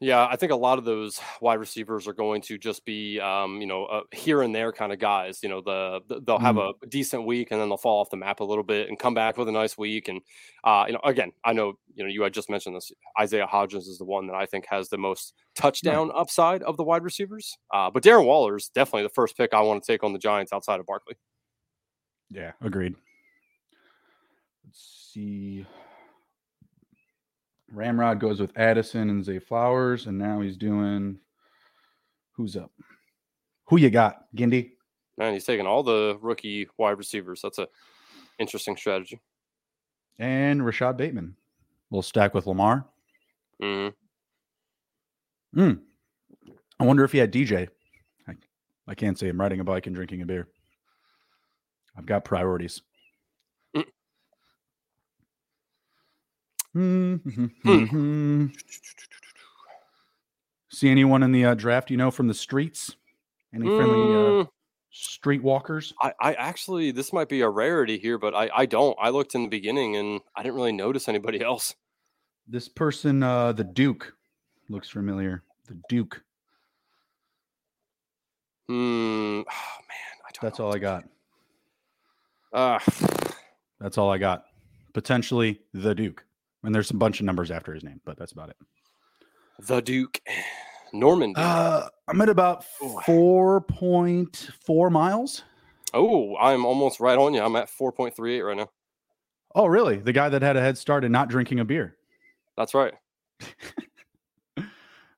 Yeah, 0.00 0.28
I 0.30 0.36
think 0.36 0.52
a 0.52 0.56
lot 0.56 0.78
of 0.78 0.84
those 0.84 1.20
wide 1.40 1.58
receivers 1.58 2.06
are 2.06 2.12
going 2.12 2.40
to 2.42 2.56
just 2.56 2.84
be, 2.84 3.18
um, 3.18 3.60
you 3.60 3.66
know, 3.66 3.86
uh, 3.86 4.02
here 4.12 4.42
and 4.42 4.54
there 4.54 4.72
kind 4.72 4.92
of 4.92 5.00
guys. 5.00 5.40
You 5.42 5.48
know, 5.48 5.60
the, 5.60 6.00
the 6.06 6.20
they'll 6.20 6.38
have 6.38 6.54
mm. 6.54 6.72
a 6.82 6.86
decent 6.86 7.26
week 7.26 7.50
and 7.50 7.60
then 7.60 7.68
they'll 7.68 7.78
fall 7.78 8.00
off 8.00 8.10
the 8.10 8.16
map 8.16 8.38
a 8.38 8.44
little 8.44 8.62
bit 8.62 8.88
and 8.88 8.96
come 8.96 9.12
back 9.12 9.36
with 9.36 9.48
a 9.48 9.52
nice 9.52 9.76
week. 9.76 10.06
And 10.06 10.20
uh, 10.62 10.84
you 10.86 10.92
know, 10.92 11.00
again, 11.02 11.32
I 11.44 11.52
know 11.52 11.74
you 11.94 12.04
know 12.04 12.10
you 12.10 12.22
had 12.22 12.32
just 12.32 12.48
mentioned 12.48 12.76
this. 12.76 12.92
Isaiah 13.20 13.46
Hodgins 13.46 13.88
is 13.88 13.98
the 13.98 14.04
one 14.04 14.28
that 14.28 14.36
I 14.36 14.46
think 14.46 14.66
has 14.70 14.88
the 14.88 14.98
most 14.98 15.34
touchdown 15.56 16.10
right. 16.10 16.16
upside 16.16 16.62
of 16.62 16.76
the 16.76 16.84
wide 16.84 17.02
receivers. 17.02 17.58
Uh, 17.74 17.90
but 17.90 18.04
Darren 18.04 18.24
Waller 18.24 18.54
is 18.56 18.68
definitely 18.68 19.02
the 19.02 19.08
first 19.08 19.36
pick 19.36 19.52
I 19.52 19.62
want 19.62 19.82
to 19.82 19.92
take 19.92 20.04
on 20.04 20.12
the 20.12 20.20
Giants 20.20 20.52
outside 20.52 20.78
of 20.78 20.86
Barkley. 20.86 21.16
Yeah, 22.30 22.52
agreed. 22.60 22.94
Let's 24.64 25.10
see. 25.12 25.66
Ramrod 27.70 28.20
goes 28.20 28.40
with 28.40 28.56
Addison 28.56 29.10
and 29.10 29.24
Zay 29.24 29.38
Flowers, 29.38 30.06
and 30.06 30.18
now 30.18 30.40
he's 30.40 30.56
doing 30.56 31.18
who's 32.32 32.56
up? 32.56 32.72
Who 33.66 33.78
you 33.78 33.90
got, 33.90 34.24
Gindy? 34.34 34.72
Man, 35.18 35.34
he's 35.34 35.44
taking 35.44 35.66
all 35.66 35.82
the 35.82 36.16
rookie 36.20 36.68
wide 36.78 36.96
receivers. 36.96 37.40
That's 37.42 37.58
a 37.58 37.68
interesting 38.38 38.76
strategy. 38.76 39.20
And 40.18 40.64
Rashod 40.64 40.96
Bateman. 40.96 41.36
We'll 41.90 42.02
stack 42.02 42.34
with 42.34 42.46
Lamar. 42.46 42.86
Mm. 43.62 43.92
Hmm. 45.54 45.72
I 46.78 46.84
wonder 46.84 47.04
if 47.04 47.12
he 47.12 47.18
had 47.18 47.32
DJ. 47.32 47.68
I, 48.28 48.34
I 48.86 48.94
can't 48.94 49.18
say 49.18 49.28
I'm 49.28 49.40
riding 49.40 49.60
a 49.60 49.64
bike 49.64 49.86
and 49.86 49.96
drinking 49.96 50.22
a 50.22 50.26
beer. 50.26 50.48
I've 51.96 52.06
got 52.06 52.24
priorities. 52.24 52.82
Mm-hmm. 56.76 57.46
Hmm. 57.64 58.46
See 60.70 60.90
anyone 60.90 61.22
in 61.22 61.32
the 61.32 61.44
uh, 61.44 61.54
draft 61.54 61.90
you 61.90 61.96
know 61.96 62.10
from 62.10 62.28
the 62.28 62.34
streets? 62.34 62.94
Any 63.54 63.66
friendly 63.66 63.94
uh, 63.94 64.44
mm. 64.44 64.48
street 64.90 65.42
walkers? 65.42 65.94
I, 66.02 66.12
I, 66.20 66.34
actually, 66.34 66.90
this 66.90 67.12
might 67.12 67.28
be 67.28 67.40
a 67.40 67.48
rarity 67.48 67.98
here, 67.98 68.18
but 68.18 68.34
I, 68.34 68.50
I 68.54 68.66
don't. 68.66 68.96
I 69.00 69.08
looked 69.08 69.34
in 69.34 69.42
the 69.42 69.48
beginning 69.48 69.96
and 69.96 70.20
I 70.36 70.42
didn't 70.42 70.54
really 70.54 70.72
notice 70.72 71.08
anybody 71.08 71.40
else. 71.44 71.74
This 72.46 72.68
person, 72.68 73.22
uh, 73.22 73.52
the 73.52 73.64
Duke, 73.64 74.14
looks 74.68 74.88
familiar. 74.88 75.42
The 75.66 75.80
Duke. 75.88 76.22
Hmm. 78.68 79.40
Oh 79.40 79.78
man, 79.88 80.32
That's 80.42 80.60
all 80.60 80.74
I 80.74 80.78
got. 80.78 81.04
Uh, 82.52 82.78
That's 83.80 83.98
all 83.98 84.10
I 84.10 84.18
got. 84.18 84.44
Potentially 84.92 85.60
the 85.72 85.94
Duke. 85.94 86.24
And 86.64 86.74
there's 86.74 86.90
a 86.90 86.96
bunch 86.96 87.20
of 87.20 87.26
numbers 87.26 87.50
after 87.50 87.72
his 87.72 87.84
name, 87.84 88.00
but 88.04 88.18
that's 88.18 88.32
about 88.32 88.50
it. 88.50 88.56
The 89.60 89.80
Duke, 89.80 90.20
Norman. 90.92 91.34
Uh, 91.36 91.88
I'm 92.08 92.20
at 92.20 92.28
about 92.28 92.64
4.4 92.80 94.90
miles. 94.90 95.44
oh, 95.94 96.36
I'm 96.36 96.64
almost 96.66 97.00
right 97.00 97.18
on 97.18 97.34
you. 97.34 97.42
I'm 97.42 97.56
at 97.56 97.68
4.38 97.68 98.44
right 98.46 98.56
now. 98.56 98.70
Oh, 99.54 99.66
really? 99.66 99.96
The 99.96 100.12
guy 100.12 100.28
that 100.28 100.42
had 100.42 100.56
a 100.56 100.60
head 100.60 100.78
start 100.78 101.04
in 101.04 101.12
not 101.12 101.28
drinking 101.28 101.60
a 101.60 101.64
beer. 101.64 101.96
That's 102.56 102.74
right. 102.74 102.94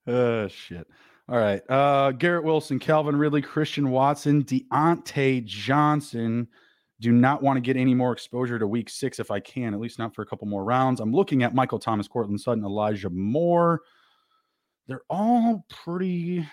Uh, 0.06 0.48
shit. 0.48 0.88
All 1.28 1.38
right. 1.38 1.60
Uh, 1.70 2.10
Garrett 2.12 2.42
Wilson, 2.42 2.80
Calvin 2.80 3.14
Ridley, 3.16 3.42
Christian 3.42 3.90
Watson, 3.90 4.42
Diontae 4.42 5.44
Johnson. 5.44 6.48
Do 7.00 7.12
not 7.12 7.42
want 7.42 7.56
to 7.56 7.60
get 7.62 7.76
any 7.76 7.94
more 7.94 8.12
exposure 8.12 8.58
to 8.58 8.66
week 8.66 8.90
six 8.90 9.18
if 9.18 9.30
I 9.30 9.40
can, 9.40 9.72
at 9.72 9.80
least 9.80 9.98
not 9.98 10.14
for 10.14 10.20
a 10.22 10.26
couple 10.26 10.46
more 10.46 10.64
rounds. 10.64 11.00
I'm 11.00 11.12
looking 11.12 11.42
at 11.42 11.54
Michael 11.54 11.78
Thomas, 11.78 12.06
Courtland 12.06 12.40
Sutton, 12.40 12.62
Elijah 12.64 13.08
Moore. 13.10 13.80
They're 14.86 15.02
all 15.08 15.64
pretty, 15.70 16.46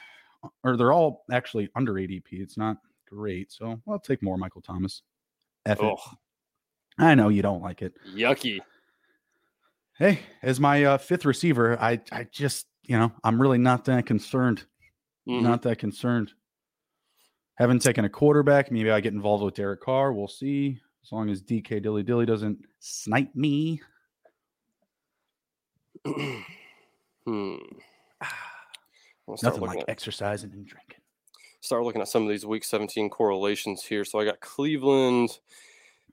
or 0.64 0.78
they're 0.78 0.94
all 0.94 1.26
actually 1.32 1.70
under 1.76 1.94
ADP. 1.94 2.24
It's 2.32 2.58
not 2.58 2.78
great. 3.10 3.52
So 3.52 3.82
I'll 3.90 4.00
take 4.00 4.24
more 4.24 4.38
Michael 4.38 4.62
Thomas. 4.62 5.02
F 5.66 5.80
it. 5.82 5.84
I 6.98 7.14
know 7.16 7.28
you 7.30 7.42
don't 7.42 7.62
like 7.62 7.82
it. 7.82 7.94
yucky. 8.16 8.62
Hey, 9.98 10.20
as 10.44 10.60
my 10.60 10.84
uh, 10.86 10.98
fifth 10.98 11.26
receiver, 11.26 11.78
I 11.82 12.00
I 12.12 12.26
just 12.32 12.68
you 12.84 12.98
know 12.98 13.12
I'm 13.24 13.42
really 13.42 13.58
not 13.58 13.84
that 13.86 14.06
concerned. 14.06 14.64
Mhm. 15.28 15.42
Not 15.42 15.64
that 15.64 15.78
concerned. 15.80 16.32
Haven't 17.58 17.82
taken 17.82 18.06
a 18.06 18.10
quarterback. 18.10 18.72
Maybe 18.72 18.92
I 18.92 19.00
get 19.02 19.14
involved 19.14 19.44
with 19.44 19.56
Derek 19.56 19.82
Carr. 19.82 20.14
We'll 20.14 20.28
see. 20.28 20.80
As 21.04 21.12
long 21.12 21.30
as 21.30 21.42
DK 21.42 21.82
Dilly 21.82 22.04
Dilly 22.04 22.26
doesn't 22.26 22.60
snipe 22.80 23.34
me. 23.36 23.82
hmm. 27.26 27.56
Nothing 29.44 29.62
like 29.62 29.80
at- 29.80 29.90
exercising 29.90 30.52
and 30.54 30.66
drinking. 30.66 31.00
start 31.60 31.84
looking 31.84 32.02
at 32.02 32.08
some 32.08 32.24
of 32.24 32.30
these 32.30 32.46
week 32.46 32.64
17 32.64 33.10
correlations 33.10 33.84
here. 33.84 34.06
So 34.06 34.20
I 34.20 34.26
got 34.26 34.40
Cleveland. 34.40 35.40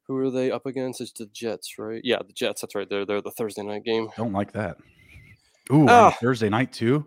Who 0.07 0.16
are 0.18 0.30
they 0.30 0.50
up 0.50 0.66
against? 0.66 1.00
It's 1.00 1.12
the 1.12 1.26
Jets, 1.26 1.78
right? 1.78 2.00
Yeah, 2.04 2.18
the 2.26 2.33
Jets. 2.33 2.61
That's 2.61 2.74
right. 2.74 2.88
They're 2.88 3.07
they're 3.07 3.22
the 3.22 3.30
Thursday 3.30 3.62
night 3.62 3.85
game. 3.85 4.09
Don't 4.16 4.33
like 4.33 4.52
that. 4.52 4.76
Ooh, 5.72 5.87
Ah. 5.88 6.14
Thursday 6.20 6.48
night 6.50 6.72
too. 6.72 7.07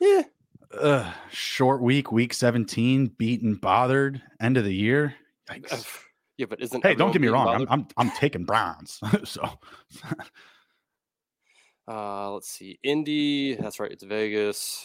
Yeah. 0.00 0.22
Ugh, 0.72 1.14
short 1.30 1.80
week, 1.80 2.12
week 2.12 2.34
17, 2.34 3.06
beaten, 3.18 3.54
bothered, 3.54 4.20
end 4.40 4.56
of 4.56 4.64
the 4.64 4.74
year. 4.74 5.14
Yikes. 5.50 5.86
Yeah, 6.36 6.46
but 6.48 6.60
isn't 6.60 6.84
Hey, 6.84 6.94
don't 6.94 7.10
get 7.10 7.20
me 7.20 7.28
wrong. 7.28 7.48
I'm. 7.48 7.66
I'm 7.68 7.86
I'm 7.96 8.10
taking 8.12 8.44
Browns. 8.44 9.00
so 9.24 9.48
Uh, 11.88 12.32
let's 12.32 12.50
see. 12.50 12.78
Indy. 12.82 13.54
That's 13.54 13.80
right. 13.80 13.90
It's 13.90 14.04
Vegas. 14.04 14.84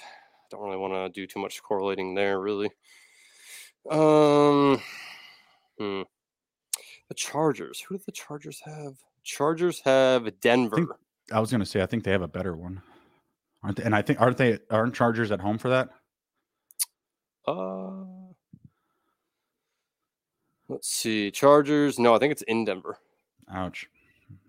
Don't 0.50 0.62
really 0.62 0.78
want 0.78 0.94
to 0.94 1.10
do 1.10 1.28
too 1.28 1.40
much 1.40 1.62
correlating 1.62 2.16
there, 2.16 2.40
really. 2.40 2.72
Um, 3.92 4.82
hmm. 5.78 6.04
The 7.10 7.16
Chargers. 7.16 7.82
Who 7.82 7.98
do 7.98 8.04
the 8.06 8.12
Chargers 8.14 8.62
have? 8.66 8.96
Chargers 9.24 9.82
have 9.84 10.40
Denver. 10.40 10.98
I 11.32 11.40
was 11.40 11.52
gonna 11.52 11.66
say 11.66 11.82
I 11.82 11.86
think 11.86 12.04
they 12.04 12.12
have 12.12 12.22
a 12.22 12.28
better 12.28 12.56
one. 12.56 12.82
Aren't 13.64 13.78
they? 13.78 13.84
And 13.84 13.96
I 13.96 14.02
think 14.02 14.20
aren't 14.20 14.38
they 14.38 14.60
aren't 14.70 14.94
Chargers 14.94 15.32
at 15.32 15.40
home 15.40 15.58
for 15.58 15.70
that? 15.70 15.90
Uh, 17.48 18.04
let's 20.68 20.88
see. 20.88 21.32
Chargers. 21.32 21.98
No, 22.00 22.14
I 22.14 22.20
think 22.20 22.32
it's 22.32 22.42
in 22.44 22.66
Denver. 22.66 22.98
Ouch. 23.52 23.88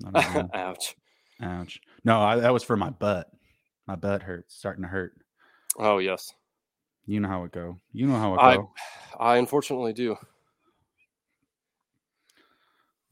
I 0.07 0.21
don't 0.21 0.35
know. 0.35 0.51
Ouch. 0.55 0.97
Ouch. 1.41 1.81
No, 2.05 2.21
I, 2.21 2.37
that 2.37 2.53
was 2.53 2.63
for 2.63 2.77
my 2.77 2.91
butt. 2.91 3.31
My 3.87 3.97
butt 3.97 4.23
hurts, 4.23 4.55
starting 4.55 4.83
to 4.83 4.89
hurt. 4.89 5.13
Oh 5.79 5.99
yes, 5.99 6.33
You 7.07 7.21
know 7.21 7.29
how 7.29 7.45
it 7.45 7.53
go. 7.53 7.79
You 7.93 8.07
know 8.07 8.17
how 8.17 8.35
it 8.35 8.39
I 8.39 8.57
go. 8.57 8.71
I 9.19 9.37
unfortunately 9.37 9.93
do. 9.93 10.17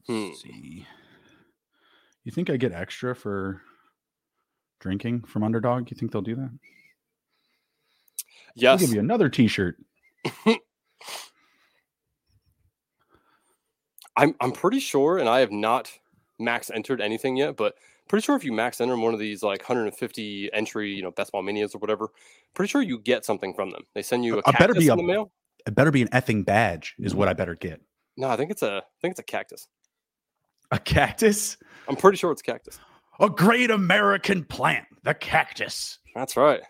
Hmm. 0.07 0.31
See. 0.33 0.87
You 2.23 2.31
think 2.31 2.49
I 2.49 2.57
get 2.57 2.71
extra 2.71 3.15
for 3.15 3.61
drinking 4.83 5.21
from 5.23 5.43
Underdog? 5.43 5.89
You 5.89 5.95
think 5.97 6.11
they'll 6.11 6.21
do 6.21 6.35
that? 6.35 6.49
I'll 6.51 6.59
Yes. 8.55 8.81
give 8.81 8.93
you 8.93 8.99
another 8.99 9.29
T-shirt. 9.29 9.77
I'm 14.15 14.35
I'm 14.39 14.51
pretty 14.51 14.79
sure, 14.79 15.17
and 15.17 15.27
I 15.27 15.39
have 15.39 15.51
not 15.51 15.91
max 16.39 16.69
entered 16.69 17.01
anything 17.01 17.35
yet, 17.35 17.55
but 17.57 17.75
pretty 18.07 18.23
sure 18.23 18.35
if 18.35 18.43
you 18.43 18.51
max 18.53 18.79
enter 18.79 18.95
one 18.95 19.13
of 19.13 19.19
these 19.19 19.41
like 19.41 19.61
150 19.61 20.53
entry, 20.53 20.93
you 20.93 21.01
know, 21.01 21.09
best 21.11 21.31
ball 21.31 21.41
minis 21.41 21.73
or 21.73 21.79
whatever, 21.79 22.09
pretty 22.53 22.69
sure 22.69 22.81
you 22.83 22.99
get 22.99 23.25
something 23.25 23.53
from 23.55 23.71
them. 23.71 23.81
They 23.95 24.03
send 24.03 24.23
you 24.23 24.37
uh, 24.37 24.41
a 24.45 24.49
I 24.49 24.51
better 24.51 24.73
cactus 24.73 24.83
be 24.83 24.87
in 24.87 24.93
a- 24.93 24.97
the 24.97 25.03
mail. 25.03 25.31
It 25.65 25.73
better 25.75 25.91
be 25.91 26.01
an 26.01 26.09
effing 26.09 26.45
badge, 26.45 26.93
is 26.99 27.15
what 27.15 27.29
I 27.29 27.33
better 27.33 27.55
get. 27.55 27.81
No, 28.17 28.27
I 28.27 28.35
think 28.35 28.51
it's 28.51 28.61
a 28.61 28.77
I 28.77 28.81
think 29.01 29.13
it's 29.13 29.19
a 29.21 29.23
cactus. 29.23 29.67
A 30.71 30.77
cactus? 30.79 31.57
I'm 31.87 31.95
pretty 31.95 32.17
sure 32.17 32.31
it's 32.31 32.41
cactus. 32.41 32.79
A 33.19 33.29
great 33.29 33.69
American 33.71 34.43
plant, 34.43 34.85
the 35.03 35.13
cactus. 35.13 35.99
That's 36.15 36.35
right. 36.35 36.61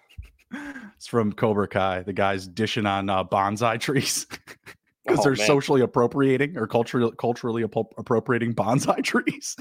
It's 0.97 1.07
from 1.07 1.33
Cobra 1.33 1.67
Kai. 1.67 2.03
The 2.03 2.13
guy's 2.13 2.47
dishing 2.47 2.85
on 2.85 3.09
uh, 3.09 3.23
bonsai 3.23 3.79
trees 3.79 4.25
because 5.05 5.19
Oh, 5.19 5.23
they're 5.23 5.35
man. 5.35 5.47
socially 5.47 5.81
appropriating 5.81 6.55
or 6.57 6.67
culturally 6.67 7.11
culturally 7.19 7.63
appro- 7.63 7.89
appropriating 7.97 8.53
bonsai 8.53 9.03
trees. 9.03 9.55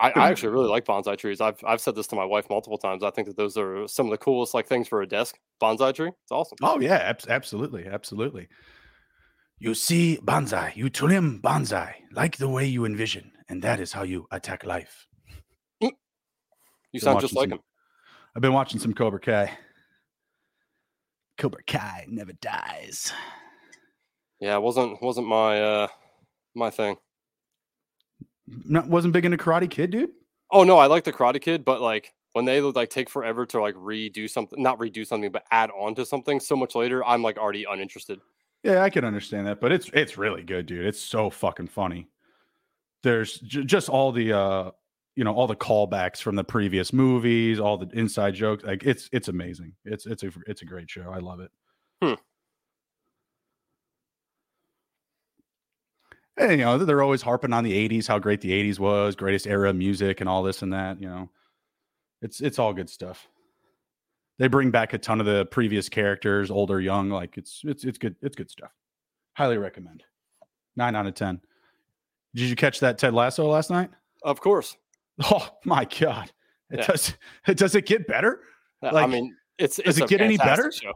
I, 0.00 0.10
I 0.14 0.28
actually 0.30 0.50
really 0.50 0.68
like 0.68 0.84
bonsai 0.84 1.16
trees. 1.18 1.40
I've 1.40 1.58
I've 1.66 1.80
said 1.80 1.96
this 1.96 2.06
to 2.08 2.16
my 2.16 2.24
wife 2.24 2.46
multiple 2.48 2.78
times. 2.78 3.02
I 3.02 3.10
think 3.10 3.26
that 3.26 3.36
those 3.36 3.56
are 3.56 3.88
some 3.88 4.06
of 4.06 4.10
the 4.10 4.18
coolest 4.18 4.54
like 4.54 4.68
things 4.68 4.86
for 4.86 5.02
a 5.02 5.06
desk. 5.08 5.36
Bonsai 5.60 5.92
tree. 5.94 6.08
It's 6.22 6.30
awesome. 6.30 6.58
oh 6.62 6.78
yeah, 6.78 6.96
abs- 6.98 7.26
absolutely, 7.28 7.86
absolutely. 7.86 8.48
You 9.58 9.74
see 9.74 10.18
bonsai, 10.22 10.76
you 10.76 10.88
trim 10.88 11.40
bonsai 11.42 11.94
like 12.12 12.36
the 12.36 12.48
way 12.48 12.66
you 12.66 12.84
envision, 12.84 13.32
and 13.48 13.62
that 13.62 13.80
is 13.80 13.92
how 13.92 14.02
you 14.02 14.26
attack 14.30 14.64
life. 14.64 15.06
You 16.92 17.00
sound 17.00 17.20
just 17.20 17.34
like 17.34 17.50
some- 17.50 17.58
him. 17.58 17.64
I've 18.34 18.42
been 18.42 18.52
watching 18.52 18.80
some 18.80 18.94
Cobra 18.94 19.20
Kai. 19.20 19.56
Cobra 21.36 21.62
Kai 21.66 22.06
never 22.08 22.32
dies. 22.32 23.12
Yeah, 24.40 24.56
it 24.56 24.62
wasn't 24.62 25.02
wasn't 25.02 25.26
my 25.26 25.60
uh 25.60 25.88
my 26.54 26.70
thing. 26.70 26.96
Not, 28.46 28.88
wasn't 28.88 29.12
big 29.12 29.24
into 29.24 29.36
Karate 29.36 29.68
Kid, 29.70 29.90
dude. 29.90 30.10
Oh 30.50 30.64
no, 30.64 30.78
I 30.78 30.86
like 30.86 31.04
the 31.04 31.12
Karate 31.12 31.40
Kid, 31.40 31.64
but 31.64 31.80
like 31.80 32.14
when 32.32 32.44
they 32.44 32.60
like 32.60 32.88
take 32.88 33.10
forever 33.10 33.44
to 33.46 33.60
like 33.60 33.74
redo 33.74 34.28
something, 34.30 34.62
not 34.62 34.78
redo 34.78 35.06
something, 35.06 35.30
but 35.30 35.44
add 35.50 35.70
on 35.70 35.94
to 35.96 36.06
something 36.06 36.40
so 36.40 36.56
much 36.56 36.74
later, 36.74 37.04
I'm 37.04 37.22
like 37.22 37.36
already 37.36 37.66
uninterested. 37.68 38.20
Yeah, 38.62 38.82
I 38.82 38.90
can 38.90 39.04
understand 39.04 39.46
that, 39.46 39.60
but 39.60 39.72
it's 39.72 39.90
it's 39.92 40.16
really 40.16 40.42
good, 40.42 40.66
dude. 40.66 40.86
It's 40.86 41.00
so 41.00 41.28
fucking 41.28 41.68
funny. 41.68 42.08
There's 43.02 43.38
j- 43.40 43.64
just 43.64 43.88
all 43.88 44.12
the 44.12 44.32
uh 44.32 44.70
you 45.16 45.24
know 45.24 45.34
all 45.34 45.46
the 45.46 45.56
callbacks 45.56 46.22
from 46.22 46.36
the 46.36 46.44
previous 46.44 46.92
movies, 46.92 47.58
all 47.58 47.76
the 47.78 47.88
inside 47.98 48.34
jokes. 48.34 48.64
Like 48.64 48.84
it's 48.84 49.08
it's 49.12 49.28
amazing. 49.28 49.72
It's 49.84 50.06
it's 50.06 50.22
a 50.22 50.30
it's 50.46 50.62
a 50.62 50.64
great 50.64 50.88
show. 50.90 51.10
I 51.12 51.18
love 51.18 51.40
it. 51.40 51.50
Hmm. 52.02 52.14
And, 56.36 56.52
you 56.52 56.58
know 56.58 56.78
they're 56.78 57.02
always 57.02 57.22
harping 57.22 57.52
on 57.52 57.64
the 57.64 57.72
'80s, 57.88 58.06
how 58.06 58.18
great 58.20 58.40
the 58.40 58.52
'80s 58.52 58.78
was, 58.78 59.16
greatest 59.16 59.46
era 59.46 59.70
of 59.70 59.76
music, 59.76 60.20
and 60.20 60.28
all 60.28 60.42
this 60.44 60.62
and 60.62 60.72
that. 60.72 61.00
You 61.00 61.08
know, 61.08 61.30
it's 62.22 62.40
it's 62.40 62.58
all 62.60 62.72
good 62.72 62.88
stuff. 62.88 63.28
They 64.38 64.46
bring 64.46 64.70
back 64.70 64.92
a 64.92 64.98
ton 64.98 65.18
of 65.18 65.26
the 65.26 65.46
previous 65.46 65.88
characters, 65.88 66.50
old 66.50 66.70
or 66.70 66.80
young. 66.80 67.10
Like 67.10 67.36
it's 67.36 67.62
it's 67.64 67.82
it's 67.84 67.98
good. 67.98 68.14
It's 68.22 68.36
good 68.36 68.50
stuff. 68.50 68.70
Highly 69.34 69.58
recommend. 69.58 70.04
Nine 70.76 70.94
out 70.94 71.06
of 71.08 71.14
ten. 71.14 71.40
Did 72.34 72.48
you 72.50 72.56
catch 72.56 72.80
that 72.80 72.98
Ted 72.98 73.14
Lasso 73.14 73.46
last 73.48 73.70
night? 73.70 73.90
Of 74.22 74.40
course. 74.40 74.76
Oh 75.24 75.48
my 75.64 75.84
god! 75.84 76.30
It 76.70 76.80
Yeah. 76.80 76.86
does. 76.86 77.14
It 77.46 77.56
does 77.58 77.74
it 77.74 77.86
get 77.86 78.06
better? 78.06 78.40
Uh, 78.82 78.90
I 78.94 79.06
mean, 79.06 79.34
it's 79.58 79.76
does 79.78 79.98
it 79.98 80.08
get 80.08 80.20
any 80.20 80.36
better? 80.36 80.70
Show. 80.70 80.92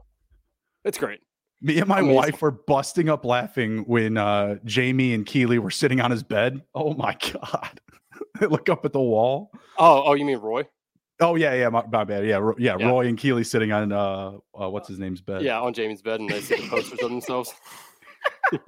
It's 0.85 0.99
great. 0.99 1.21
Me 1.61 1.79
and 1.79 1.87
my 1.88 2.01
Amazing. 2.01 2.16
wife 2.16 2.42
were 2.42 2.51
busting 2.51 3.09
up 3.09 3.25
laughing 3.25 3.79
when 3.87 4.16
uh, 4.16 4.57
Jamie 4.64 5.14
and 5.14 5.25
Keeley 5.25 5.59
were 5.61 5.71
sitting 5.71 6.01
on 6.01 6.11
his 6.11 6.23
bed. 6.23 6.61
Oh 6.75 6.92
my 6.95 7.16
god! 7.33 7.81
they 8.40 8.47
look 8.47 8.68
up 8.68 8.85
at 8.85 8.92
the 8.92 9.01
wall. 9.01 9.51
Oh, 9.79 10.03
oh, 10.07 10.14
you 10.14 10.25
mean 10.25 10.38
Roy? 10.38 10.64
Oh 11.21 11.37
yeah, 11.37 11.55
yeah, 11.55 11.68
my, 11.68 11.85
my 11.90 12.03
bad. 12.05 12.27
Yeah, 12.27 12.37
Ro- 12.38 12.57
yeah, 12.59 12.77
Yeah. 12.79 12.88
Roy 12.88 13.07
and 13.07 13.16
Keeley 13.16 13.45
sitting 13.45 13.71
on 13.73 13.92
uh, 13.92 14.33
uh 14.61 14.68
what's 14.71 14.88
his 14.88 14.99
name's 14.99 15.21
bed. 15.21 15.42
Yeah, 15.42 15.61
on 15.61 15.73
Jamie's 15.73 16.03
bed, 16.03 16.18
and 16.21 16.29
they 16.29 16.40
see 16.40 16.57
the 16.57 16.68
posters 16.68 17.01
of 17.01 17.11
themselves. 17.11 17.55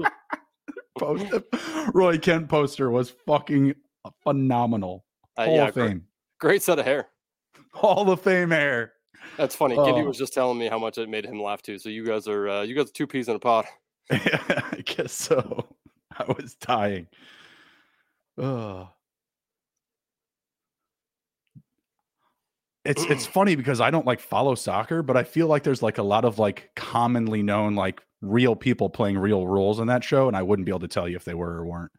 Post- 0.99 1.27
Roy 1.93 2.19
Kent 2.19 2.49
poster 2.49 2.91
was 2.91 3.11
fucking 3.27 3.75
phenomenal. 4.23 5.05
Uh, 5.37 5.45
Hall 5.47 5.55
yeah, 5.57 5.69
of 5.69 5.75
Fame. 5.75 6.05
great 6.39 6.63
set 6.63 6.79
of 6.79 6.85
hair. 6.85 7.09
Hall 7.73 8.11
of 8.11 8.21
Fame 8.21 8.51
hair. 8.51 8.93
That's 9.37 9.57
funny. 9.57 9.75
Giddy 9.75 10.03
Oh. 10.03 10.05
was 10.05 10.19
just 10.19 10.33
telling 10.35 10.59
me 10.59 10.69
how 10.69 10.79
much 10.79 10.99
it 10.99 11.09
made 11.09 11.25
him 11.25 11.43
laugh 11.43 11.63
too. 11.63 11.79
So 11.79 11.89
you 11.89 12.05
guys 12.07 12.29
are 12.29 12.49
uh, 12.49 12.63
you 12.63 12.75
guys 12.75 12.89
are 12.91 12.93
two 12.93 13.07
peas 13.07 13.29
in 13.29 13.35
a 13.37 13.39
pod. 13.41 13.65
I 14.11 14.83
guess 14.85 15.13
so. 15.13 15.67
I 16.17 16.25
was 16.33 16.55
dying. 16.55 17.09
Oh. 18.39 18.89
it's 22.85 23.03
it's 23.05 23.27
funny 23.37 23.57
because 23.57 23.81
I 23.81 23.91
don't 23.91 24.07
like 24.07 24.21
follow 24.21 24.55
soccer, 24.55 25.03
but 25.03 25.17
I 25.17 25.25
feel 25.25 25.47
like 25.47 25.63
there's 25.63 25.83
like 25.83 25.99
a 25.99 26.03
lot 26.03 26.25
of 26.25 26.39
like 26.39 26.71
commonly 26.77 27.43
known 27.43 27.75
like 27.75 28.01
real 28.25 28.57
people 28.57 28.89
playing 28.89 29.19
real 29.19 29.47
roles 29.47 29.79
in 29.81 29.87
that 29.89 30.05
show, 30.05 30.29
and 30.29 30.37
I 30.37 30.43
wouldn't 30.43 30.67
be 30.67 30.71
able 30.71 30.81
to 30.81 30.89
tell 30.89 31.09
you 31.09 31.17
if 31.17 31.25
they 31.25 31.35
were 31.35 31.57
or 31.57 31.67
weren't. 31.67 31.93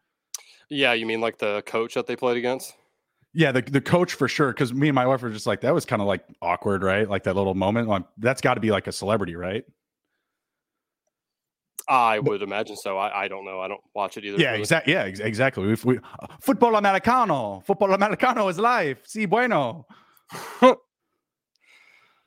Yeah, 0.68 0.92
you 0.94 1.06
mean 1.06 1.20
like 1.20 1.38
the 1.38 1.62
coach 1.66 1.94
that 1.94 2.06
they 2.06 2.16
played 2.16 2.36
against? 2.36 2.74
Yeah, 3.32 3.52
the 3.52 3.62
the 3.62 3.80
coach 3.80 4.14
for 4.14 4.28
sure. 4.28 4.48
Because 4.48 4.72
me 4.72 4.88
and 4.88 4.94
my 4.94 5.06
wife 5.06 5.22
were 5.22 5.30
just 5.30 5.46
like 5.46 5.60
that 5.60 5.74
was 5.74 5.84
kind 5.84 6.00
of 6.00 6.08
like 6.08 6.24
awkward, 6.40 6.82
right? 6.82 7.08
Like 7.08 7.24
that 7.24 7.36
little 7.36 7.54
moment. 7.54 7.88
Like, 7.88 8.04
that's 8.18 8.40
got 8.40 8.54
to 8.54 8.60
be 8.60 8.70
like 8.70 8.86
a 8.86 8.92
celebrity, 8.92 9.36
right? 9.36 9.64
I 11.88 12.18
would 12.18 12.42
imagine 12.42 12.76
so. 12.76 12.98
I, 12.98 13.24
I 13.24 13.28
don't 13.28 13.44
know. 13.44 13.60
I 13.60 13.68
don't 13.68 13.80
watch 13.94 14.16
it 14.16 14.24
either. 14.24 14.38
Yeah, 14.38 14.54
exactly. 14.54 14.92
Yeah, 14.92 15.04
ex- 15.04 15.20
exactly. 15.20 15.70
If 15.70 15.84
we 15.84 15.98
uh, 15.98 16.26
football 16.40 16.74
americano, 16.74 17.62
football 17.64 17.92
americano 17.92 18.48
is 18.48 18.58
life. 18.58 19.02
Si 19.04 19.26
bueno. 19.26 19.86
uh, 20.62 20.74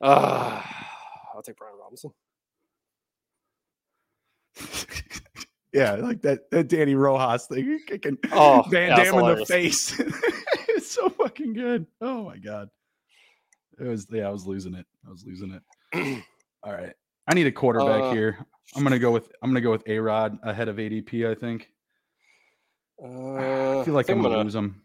I'll 0.00 1.42
take 1.44 1.56
Brian 1.56 1.74
Robinson. 1.78 2.10
yeah, 5.72 5.94
like 5.94 6.22
that, 6.22 6.50
that 6.50 6.68
Dani 6.68 6.96
Rojas 6.96 7.46
thing, 7.46 7.80
kicking 7.86 8.18
Oh, 8.32 8.64
Van 8.70 8.96
Dam 8.96 9.14
in 9.18 9.38
the 9.38 9.46
face. 9.46 9.98
it's 10.68 10.90
so 10.90 11.08
fucking 11.08 11.52
good. 11.52 11.86
Oh 12.00 12.24
my 12.24 12.38
god. 12.38 12.68
It 13.78 13.84
was 13.84 14.06
yeah, 14.10 14.28
I 14.28 14.30
was 14.30 14.46
losing 14.46 14.74
it. 14.74 14.86
I 15.06 15.10
was 15.10 15.24
losing 15.24 15.52
it. 15.52 16.22
All 16.62 16.72
right. 16.72 16.92
I 17.26 17.34
need 17.34 17.46
a 17.46 17.52
quarterback 17.52 18.02
Uh, 18.02 18.12
here. 18.12 18.46
I'm 18.76 18.82
gonna 18.82 18.98
go 18.98 19.10
with 19.10 19.30
I'm 19.42 19.50
gonna 19.50 19.60
go 19.60 19.70
with 19.70 19.82
A 19.86 19.98
Rod 19.98 20.38
ahead 20.42 20.68
of 20.68 20.76
ADP, 20.76 21.30
I 21.30 21.34
think. 21.34 21.68
Uh, 23.02 23.80
I 23.80 23.84
feel 23.84 23.94
like 23.94 24.06
think 24.06 24.16
I'm 24.16 24.22
gonna 24.22 24.34
gonna, 24.34 24.44
lose 24.44 24.54
him. 24.54 24.82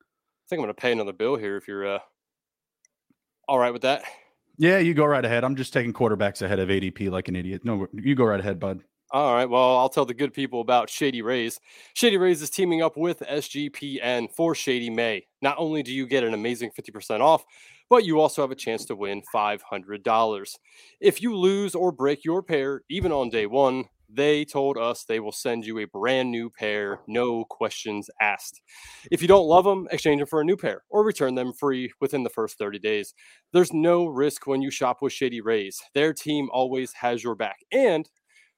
I 0.00 0.44
think 0.48 0.60
I'm 0.60 0.62
gonna 0.62 0.74
pay 0.74 0.92
another 0.92 1.12
bill 1.12 1.36
here 1.36 1.56
if 1.56 1.68
you're 1.68 1.86
uh, 1.86 1.98
all 3.46 3.58
right 3.58 3.72
with 3.72 3.82
that. 3.82 4.02
Yeah, 4.58 4.78
you 4.78 4.92
go 4.92 5.04
right 5.04 5.24
ahead. 5.24 5.44
I'm 5.44 5.54
just 5.54 5.72
taking 5.72 5.92
quarterbacks 5.92 6.42
ahead 6.42 6.58
of 6.58 6.68
ADP 6.68 7.10
like 7.10 7.28
an 7.28 7.36
idiot. 7.36 7.62
No, 7.64 7.86
you 7.92 8.14
go 8.16 8.24
right 8.24 8.40
ahead, 8.40 8.58
bud. 8.58 8.82
All 9.10 9.34
right. 9.34 9.48
Well, 9.48 9.78
I'll 9.78 9.88
tell 9.88 10.04
the 10.04 10.12
good 10.12 10.34
people 10.34 10.60
about 10.60 10.90
Shady 10.90 11.22
Rays. 11.22 11.60
Shady 11.94 12.18
Rays 12.18 12.42
is 12.42 12.50
teaming 12.50 12.82
up 12.82 12.96
with 12.96 13.20
SGPN 13.20 14.28
for 14.34 14.54
Shady 14.54 14.90
May. 14.90 15.26
Not 15.40 15.56
only 15.58 15.82
do 15.82 15.92
you 15.92 16.06
get 16.06 16.24
an 16.24 16.34
amazing 16.34 16.72
50% 16.78 17.20
off, 17.20 17.44
but 17.88 18.04
you 18.04 18.20
also 18.20 18.42
have 18.42 18.50
a 18.50 18.56
chance 18.56 18.84
to 18.86 18.96
win 18.96 19.22
$500. 19.34 20.54
If 21.00 21.22
you 21.22 21.34
lose 21.34 21.74
or 21.74 21.90
break 21.90 22.22
your 22.24 22.42
pair, 22.42 22.82
even 22.90 23.12
on 23.12 23.30
day 23.30 23.46
one, 23.46 23.84
they 24.08 24.44
told 24.44 24.78
us 24.78 25.04
they 25.04 25.20
will 25.20 25.32
send 25.32 25.66
you 25.66 25.78
a 25.78 25.86
brand 25.86 26.30
new 26.30 26.50
pair, 26.50 27.00
no 27.06 27.44
questions 27.44 28.08
asked. 28.20 28.60
If 29.10 29.20
you 29.20 29.28
don't 29.28 29.46
love 29.46 29.64
them, 29.64 29.86
exchange 29.90 30.20
them 30.20 30.26
for 30.26 30.40
a 30.40 30.44
new 30.44 30.56
pair 30.56 30.82
or 30.88 31.04
return 31.04 31.34
them 31.34 31.52
free 31.52 31.92
within 32.00 32.22
the 32.22 32.30
first 32.30 32.58
30 32.58 32.78
days. 32.78 33.14
There's 33.52 33.72
no 33.72 34.06
risk 34.06 34.46
when 34.46 34.62
you 34.62 34.70
shop 34.70 35.02
with 35.02 35.12
Shady 35.12 35.40
Rays. 35.40 35.80
Their 35.94 36.12
team 36.12 36.48
always 36.52 36.92
has 36.94 37.22
your 37.22 37.34
back. 37.34 37.58
And 37.70 38.08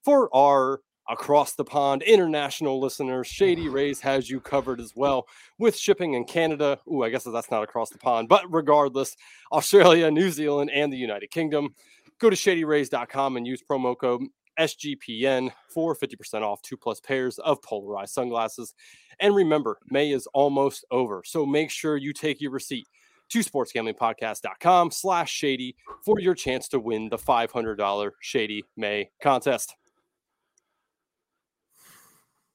for 0.04 0.34
our 0.34 0.80
across 1.08 1.54
the 1.54 1.64
pond 1.64 2.02
international 2.02 2.80
listeners, 2.80 3.26
Shady 3.26 3.68
Rays 3.70 4.00
has 4.00 4.30
you 4.30 4.40
covered 4.40 4.80
as 4.80 4.92
well 4.94 5.26
with 5.58 5.76
shipping 5.76 6.14
in 6.14 6.24
Canada. 6.24 6.78
Ooh, 6.86 7.02
I 7.02 7.10
guess 7.10 7.24
that's 7.24 7.50
not 7.50 7.64
across 7.64 7.90
the 7.90 7.98
pond, 7.98 8.28
but 8.28 8.44
regardless, 8.52 9.16
Australia, 9.52 10.10
New 10.10 10.30
Zealand, 10.30 10.70
and 10.72 10.92
the 10.92 10.96
United 10.96 11.30
Kingdom. 11.30 11.74
Go 12.20 12.30
to 12.30 12.36
shadyrays.com 12.36 13.36
and 13.36 13.46
use 13.46 13.62
promo 13.68 13.96
code 13.98 14.22
SGPN 14.58 15.50
for 15.68 15.94
50% 15.94 16.42
off 16.42 16.62
two 16.62 16.76
plus 16.76 17.00
pairs 17.00 17.38
of 17.38 17.62
polarized 17.62 18.14
sunglasses. 18.14 18.74
And 19.20 19.34
remember, 19.34 19.78
May 19.90 20.12
is 20.12 20.26
almost 20.28 20.84
over, 20.90 21.22
so 21.24 21.44
make 21.44 21.70
sure 21.70 21.96
you 21.96 22.12
take 22.12 22.40
your 22.40 22.50
receipt 22.50 22.86
to 23.30 23.38
sportsgamblingpodcast.com 23.40 24.90
slash 24.90 25.30
shady 25.30 25.76
for 26.04 26.18
your 26.18 26.34
chance 26.34 26.68
to 26.68 26.80
win 26.80 27.08
the 27.08 27.18
$500 27.18 28.10
Shady 28.20 28.64
May 28.76 29.10
contest. 29.22 29.76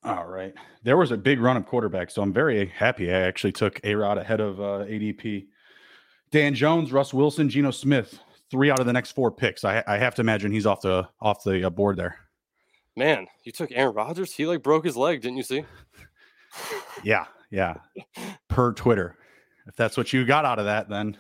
All 0.03 0.27
right. 0.27 0.53
There 0.84 0.97
was 0.97 1.12
a 1.12 1.17
big 1.17 1.39
run 1.39 1.58
of 1.58 1.65
quarterbacks, 1.65 2.12
so 2.12 2.21
I'm 2.21 2.31
very 2.31 2.67
happy. 2.67 3.12
I 3.12 3.21
actually 3.21 3.53
took 3.53 3.79
A 3.84 3.95
Rod 3.95 4.19
ahead 4.19 4.39
of 4.39 4.60
uh, 4.60 4.86
ADP. 4.86 5.47
Dan 6.31 6.53
Jones, 6.53 6.91
Russ 6.91 7.13
Wilson, 7.13 7.49
Geno 7.49 7.71
Smith, 7.71 8.19
three 8.51 8.69
out 8.71 8.79
of 8.79 8.86
the 8.86 8.93
next 8.93 9.12
four 9.12 9.31
picks. 9.31 9.63
I, 9.63 9.84
I 9.88 9.97
have 9.97 10.15
to 10.15 10.21
imagine 10.21 10.51
he's 10.51 10.65
off 10.65 10.81
the 10.81 11.08
off 11.21 11.43
the 11.43 11.65
uh, 11.65 11.69
board 11.69 11.97
there. 11.97 12.17
Man, 12.95 13.27
you 13.43 13.51
took 13.51 13.71
Aaron 13.71 13.93
Rodgers. 13.93 14.34
He 14.34 14.45
like 14.45 14.63
broke 14.63 14.86
his 14.86 14.95
leg, 14.95 15.21
didn't 15.21 15.38
you 15.38 15.43
see? 15.43 15.63
Yeah, 17.03 17.25
yeah. 17.51 17.75
Per 18.47 18.71
Twitter, 18.71 19.17
if 19.67 19.75
that's 19.75 19.97
what 19.97 20.13
you 20.13 20.25
got 20.25 20.45
out 20.45 20.58
of 20.58 20.65
that, 20.65 20.88
then 20.88 21.17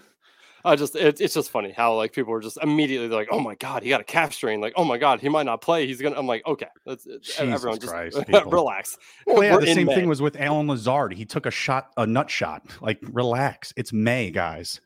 I 0.63 0.75
just 0.77 0.95
it, 0.95 1.19
it's 1.19 1.33
just 1.33 1.51
funny 1.51 1.71
how 1.71 1.95
like 1.95 2.13
people 2.13 2.31
were 2.31 2.39
just 2.41 2.57
immediately 2.63 3.09
like, 3.09 3.27
oh 3.31 3.39
my 3.41 3.53
god, 3.55 3.83
he 3.83 3.89
got 3.89 3.99
a 3.99 4.05
calf 4.05 4.33
strain. 4.33 4.61
Like, 4.61 4.73
oh 4.77 4.85
my 4.85 4.97
god, 4.97 5.19
he 5.19 5.27
might 5.29 5.45
not 5.45 5.61
play. 5.61 5.85
He's 5.85 6.01
gonna. 6.01 6.17
I'm 6.17 6.25
like, 6.25 6.41
okay, 6.47 6.67
that's 6.85 7.05
everyone 7.37 7.79
just 7.79 7.91
Christ, 7.91 8.17
relax. 8.47 8.97
well, 9.27 9.43
yeah. 9.43 9.53
We're 9.53 9.61
The 9.61 9.73
same 9.73 9.87
May. 9.87 9.95
thing 9.95 10.07
was 10.07 10.21
with 10.21 10.37
Allen 10.39 10.67
Lazard. 10.67 11.13
He 11.13 11.25
took 11.25 11.45
a 11.45 11.51
shot, 11.51 11.91
a 11.97 12.07
nut 12.07 12.29
shot. 12.29 12.63
Like, 12.81 12.97
relax. 13.01 13.73
It's 13.75 13.91
May, 13.93 14.31
guys. 14.31 14.79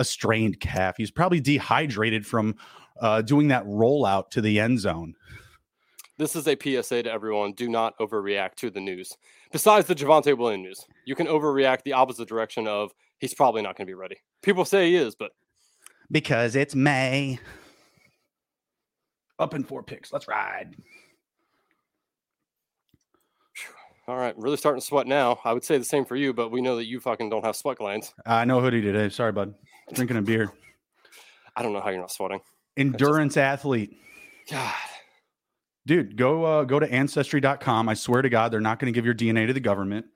A 0.00 0.04
strained 0.04 0.58
calf. 0.58 0.96
He's 0.96 1.10
probably 1.10 1.40
dehydrated 1.40 2.26
from 2.26 2.56
uh, 3.00 3.22
doing 3.22 3.48
that 3.48 3.64
rollout 3.66 4.30
to 4.30 4.40
the 4.40 4.58
end 4.58 4.80
zone. 4.80 5.14
This 6.18 6.34
is 6.34 6.48
a 6.48 6.56
PSA 6.56 7.04
to 7.04 7.12
everyone: 7.12 7.52
do 7.52 7.68
not 7.68 7.96
overreact 7.98 8.54
to 8.56 8.70
the 8.70 8.80
news. 8.80 9.16
Besides 9.52 9.86
the 9.86 9.94
Javonte 9.94 10.36
Williams 10.36 10.64
news, 10.64 10.86
you 11.04 11.14
can 11.14 11.26
overreact 11.26 11.82
the 11.82 11.92
opposite 11.92 12.28
direction 12.28 12.66
of 12.66 12.92
he's 13.18 13.34
probably 13.34 13.62
not 13.62 13.76
going 13.76 13.86
to 13.86 13.90
be 13.90 13.94
ready. 13.94 14.16
People 14.42 14.64
say 14.64 14.90
he 14.90 14.96
is, 14.96 15.14
but 15.14 15.32
because 16.10 16.56
it's 16.56 16.74
May. 16.74 17.38
Up 19.38 19.54
in 19.54 19.64
four 19.64 19.82
picks. 19.82 20.12
Let's 20.12 20.28
ride. 20.28 20.76
All 24.10 24.16
right, 24.16 24.36
really 24.36 24.56
starting 24.56 24.80
to 24.80 24.86
sweat 24.86 25.06
now. 25.06 25.38
I 25.44 25.52
would 25.52 25.64
say 25.64 25.78
the 25.78 25.84
same 25.84 26.04
for 26.04 26.16
you, 26.16 26.32
but 26.32 26.50
we 26.50 26.60
know 26.60 26.76
that 26.76 26.86
you 26.86 26.98
fucking 27.00 27.30
don't 27.30 27.44
have 27.44 27.54
sweat 27.54 27.78
glands. 27.78 28.12
I 28.26 28.44
know 28.44 28.60
hoodie 28.60 28.82
today. 28.82 29.08
Sorry, 29.08 29.30
bud. 29.32 29.54
Drinking 29.92 30.16
a 30.16 30.22
beer. 30.22 30.52
I 31.56 31.62
don't 31.62 31.72
know 31.72 31.80
how 31.80 31.90
you're 31.90 32.00
not 32.00 32.10
sweating. 32.10 32.40
Endurance 32.76 33.36
athlete. 33.36 33.96
God, 34.50 34.74
Dude, 35.86 36.16
go 36.16 36.44
uh, 36.44 36.64
go 36.64 36.78
to 36.80 36.90
ancestry.com. 36.92 37.88
I 37.88 37.94
swear 37.94 38.22
to 38.22 38.28
God, 38.28 38.52
they're 38.52 38.60
not 38.60 38.78
going 38.80 38.92
to 38.92 38.96
give 38.96 39.04
your 39.04 39.14
DNA 39.14 39.46
to 39.46 39.52
the 39.52 39.60
government. 39.60 40.06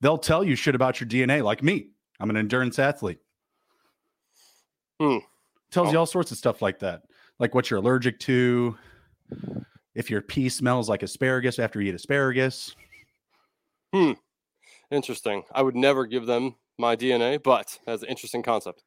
They'll 0.00 0.18
tell 0.18 0.44
you 0.44 0.54
shit 0.56 0.74
about 0.74 1.00
your 1.00 1.08
DNA, 1.08 1.42
like 1.42 1.62
me. 1.62 1.88
I'm 2.20 2.28
an 2.30 2.36
endurance 2.36 2.78
athlete. 2.78 3.18
Hmm. 5.00 5.18
Tells 5.70 5.90
you 5.90 5.96
Oh. 5.96 6.00
all 6.00 6.06
sorts 6.06 6.30
of 6.32 6.36
stuff 6.38 6.60
like 6.60 6.80
that, 6.80 7.02
like 7.38 7.54
what 7.54 7.70
you're 7.70 7.78
allergic 7.78 8.18
to, 8.20 8.76
if 9.94 10.10
your 10.10 10.20
pee 10.22 10.48
smells 10.48 10.88
like 10.88 11.02
asparagus 11.02 11.58
after 11.58 11.80
you 11.80 11.88
eat 11.90 11.94
asparagus. 11.94 12.74
Interesting. 14.90 15.42
I 15.52 15.62
would 15.62 15.76
never 15.76 16.06
give 16.06 16.26
them 16.26 16.56
my 16.78 16.96
DNA, 16.96 17.42
but 17.42 17.78
that's 17.86 18.02
an 18.02 18.08
interesting 18.08 18.42
concept. 18.42 18.82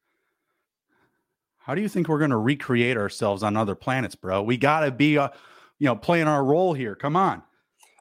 How 1.58 1.74
do 1.74 1.82
you 1.82 1.90
think 1.90 2.08
we're 2.08 2.20
going 2.20 2.32
to 2.32 2.38
recreate 2.38 2.96
ourselves 2.96 3.42
on 3.42 3.58
other 3.58 3.74
planets, 3.74 4.14
bro? 4.16 4.44
We 4.44 4.58
got 4.58 4.82
to 4.82 4.92
be, 4.92 5.18
uh, 5.18 5.30
you 5.80 5.88
know, 5.88 5.96
playing 5.96 6.28
our 6.28 6.44
role 6.44 6.74
here. 6.74 6.96
Come 6.96 7.16
on. 7.16 7.42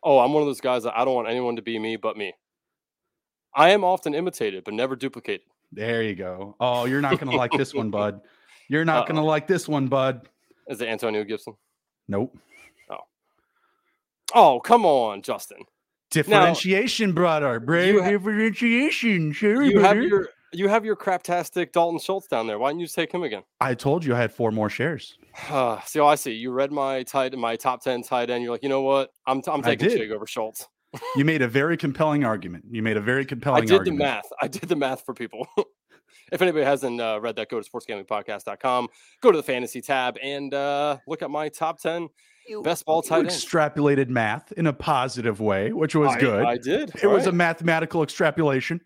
Oh, 0.03 0.19
I'm 0.19 0.35
one 0.35 0.43
of 0.43 0.47
those 0.47 0.61
guys 0.61 0.83
that 0.83 0.97
I 0.97 1.05
don't 1.05 1.15
want 1.15 1.29
anyone 1.29 1.57
to 1.57 1.63
be 1.63 1.79
me 1.79 1.97
but 1.97 2.17
me. 2.17 2.35
I 3.55 3.71
am 3.71 3.83
often 3.83 4.15
imitated, 4.15 4.65
but 4.65 4.75
never 4.75 4.97
duplicated. 4.97 5.47
There 5.73 6.03
you 6.03 6.15
go. 6.15 6.57
Oh, 6.61 6.85
you're 6.85 7.01
not 7.01 7.19
going 7.19 7.31
to 7.31 7.37
like 7.37 7.53
this 7.53 7.73
one, 7.73 7.91
bud. 7.91 8.21
You're 8.69 8.87
not 8.87 9.07
going 9.07 9.17
to 9.17 9.23
like 9.23 9.47
this 9.47 9.69
one, 9.69 9.89
bud. 9.89 10.27
Is 10.69 10.81
it 10.81 10.89
Antonio 10.89 11.23
Gibson? 11.23 11.55
Nope. 12.09 12.35
Oh. 12.89 12.97
Oh, 14.35 14.61
come 14.61 14.87
on, 14.87 15.21
Justin. 15.21 15.59
Differentiation, 16.15 17.13
brother. 17.13 17.61
Bro. 17.61 17.83
You 17.83 18.03
ha- 18.03 18.11
Differentiation. 18.11 19.33
Sure, 19.33 19.63
You 19.63 19.81
have 19.81 19.97
your 19.97 20.29
you 20.53 20.69
have 20.69 20.85
your 20.85 20.97
craptastic 20.97 21.73
Dalton 21.73 21.99
Schultz 21.99 22.29
down 22.29 22.47
there. 22.47 22.59
Why 22.59 22.71
didn't 22.71 22.81
you 22.81 22.87
just 22.87 22.95
take 22.95 23.13
him 23.13 23.25
again? 23.25 23.43
I 23.61 23.75
told 23.75 24.05
you 24.05 24.15
I 24.15 24.19
had 24.19 24.33
four 24.33 24.53
more 24.53 24.71
shares. 24.71 25.19
Uh, 25.51 25.81
see, 25.85 25.99
oh, 25.99 26.07
I 26.07 26.15
see. 26.15 26.33
You 26.33 26.53
read 26.53 26.73
my 26.73 27.03
tight 27.03 27.37
my 27.37 27.57
top 27.57 27.83
ten 27.83 28.03
tight 28.03 28.31
end. 28.31 28.43
You're 28.43 28.53
like, 28.53 28.63
you 28.63 28.69
know 28.69 28.83
what? 28.83 29.11
I'm 29.27 29.43
t- 29.43 29.51
I'm 29.51 29.63
taking. 29.63 29.89
Chig 29.89 30.11
over 30.13 30.27
Schultz. 30.27 30.69
You 31.17 31.25
made 31.25 31.43
a 31.43 31.49
very 31.49 31.77
compelling 31.77 32.25
argument. 32.25 32.67
You 32.71 32.81
made 32.81 32.97
a 32.97 33.01
very 33.01 33.27
compelling. 33.27 33.65
I 33.65 33.67
did 33.67 33.79
argument. 33.79 33.99
the 33.99 34.05
math. 34.05 34.29
I 34.41 34.47
did 34.47 34.69
the 34.69 34.77
math 34.77 35.05
for 35.05 35.13
people. 35.13 35.49
if 36.33 36.41
anybody 36.41 36.65
hasn't 36.65 37.01
uh, 37.01 37.19
read 37.21 37.35
that, 37.37 37.49
go 37.49 37.61
to 37.61 37.69
sportsgamblingpodcast.com, 37.69 38.89
go 39.21 39.33
to 39.33 39.37
the 39.37 39.43
fantasy 39.43 39.81
tab, 39.81 40.17
and 40.23 40.55
uh, 40.55 40.99
look 41.09 41.23
at 41.23 41.31
my 41.31 41.49
top 41.49 41.81
10 42.49 42.63
best 42.63 42.85
ball 42.85 43.03
You 43.05 43.09
tight 43.09 43.19
ends. 43.21 43.45
extrapolated 43.45 44.09
math 44.09 44.53
in 44.53 44.67
a 44.67 44.73
positive 44.73 45.41
way, 45.41 45.73
which 45.73 45.95
was 45.95 46.11
I- 46.15 46.21
good. 46.21 46.45
I 46.45 46.57
did. 46.59 46.93
it 47.03 47.07
was 47.07 47.27
a 47.27 47.33
mathematical 47.33 48.03
extrapolation. 48.03 48.81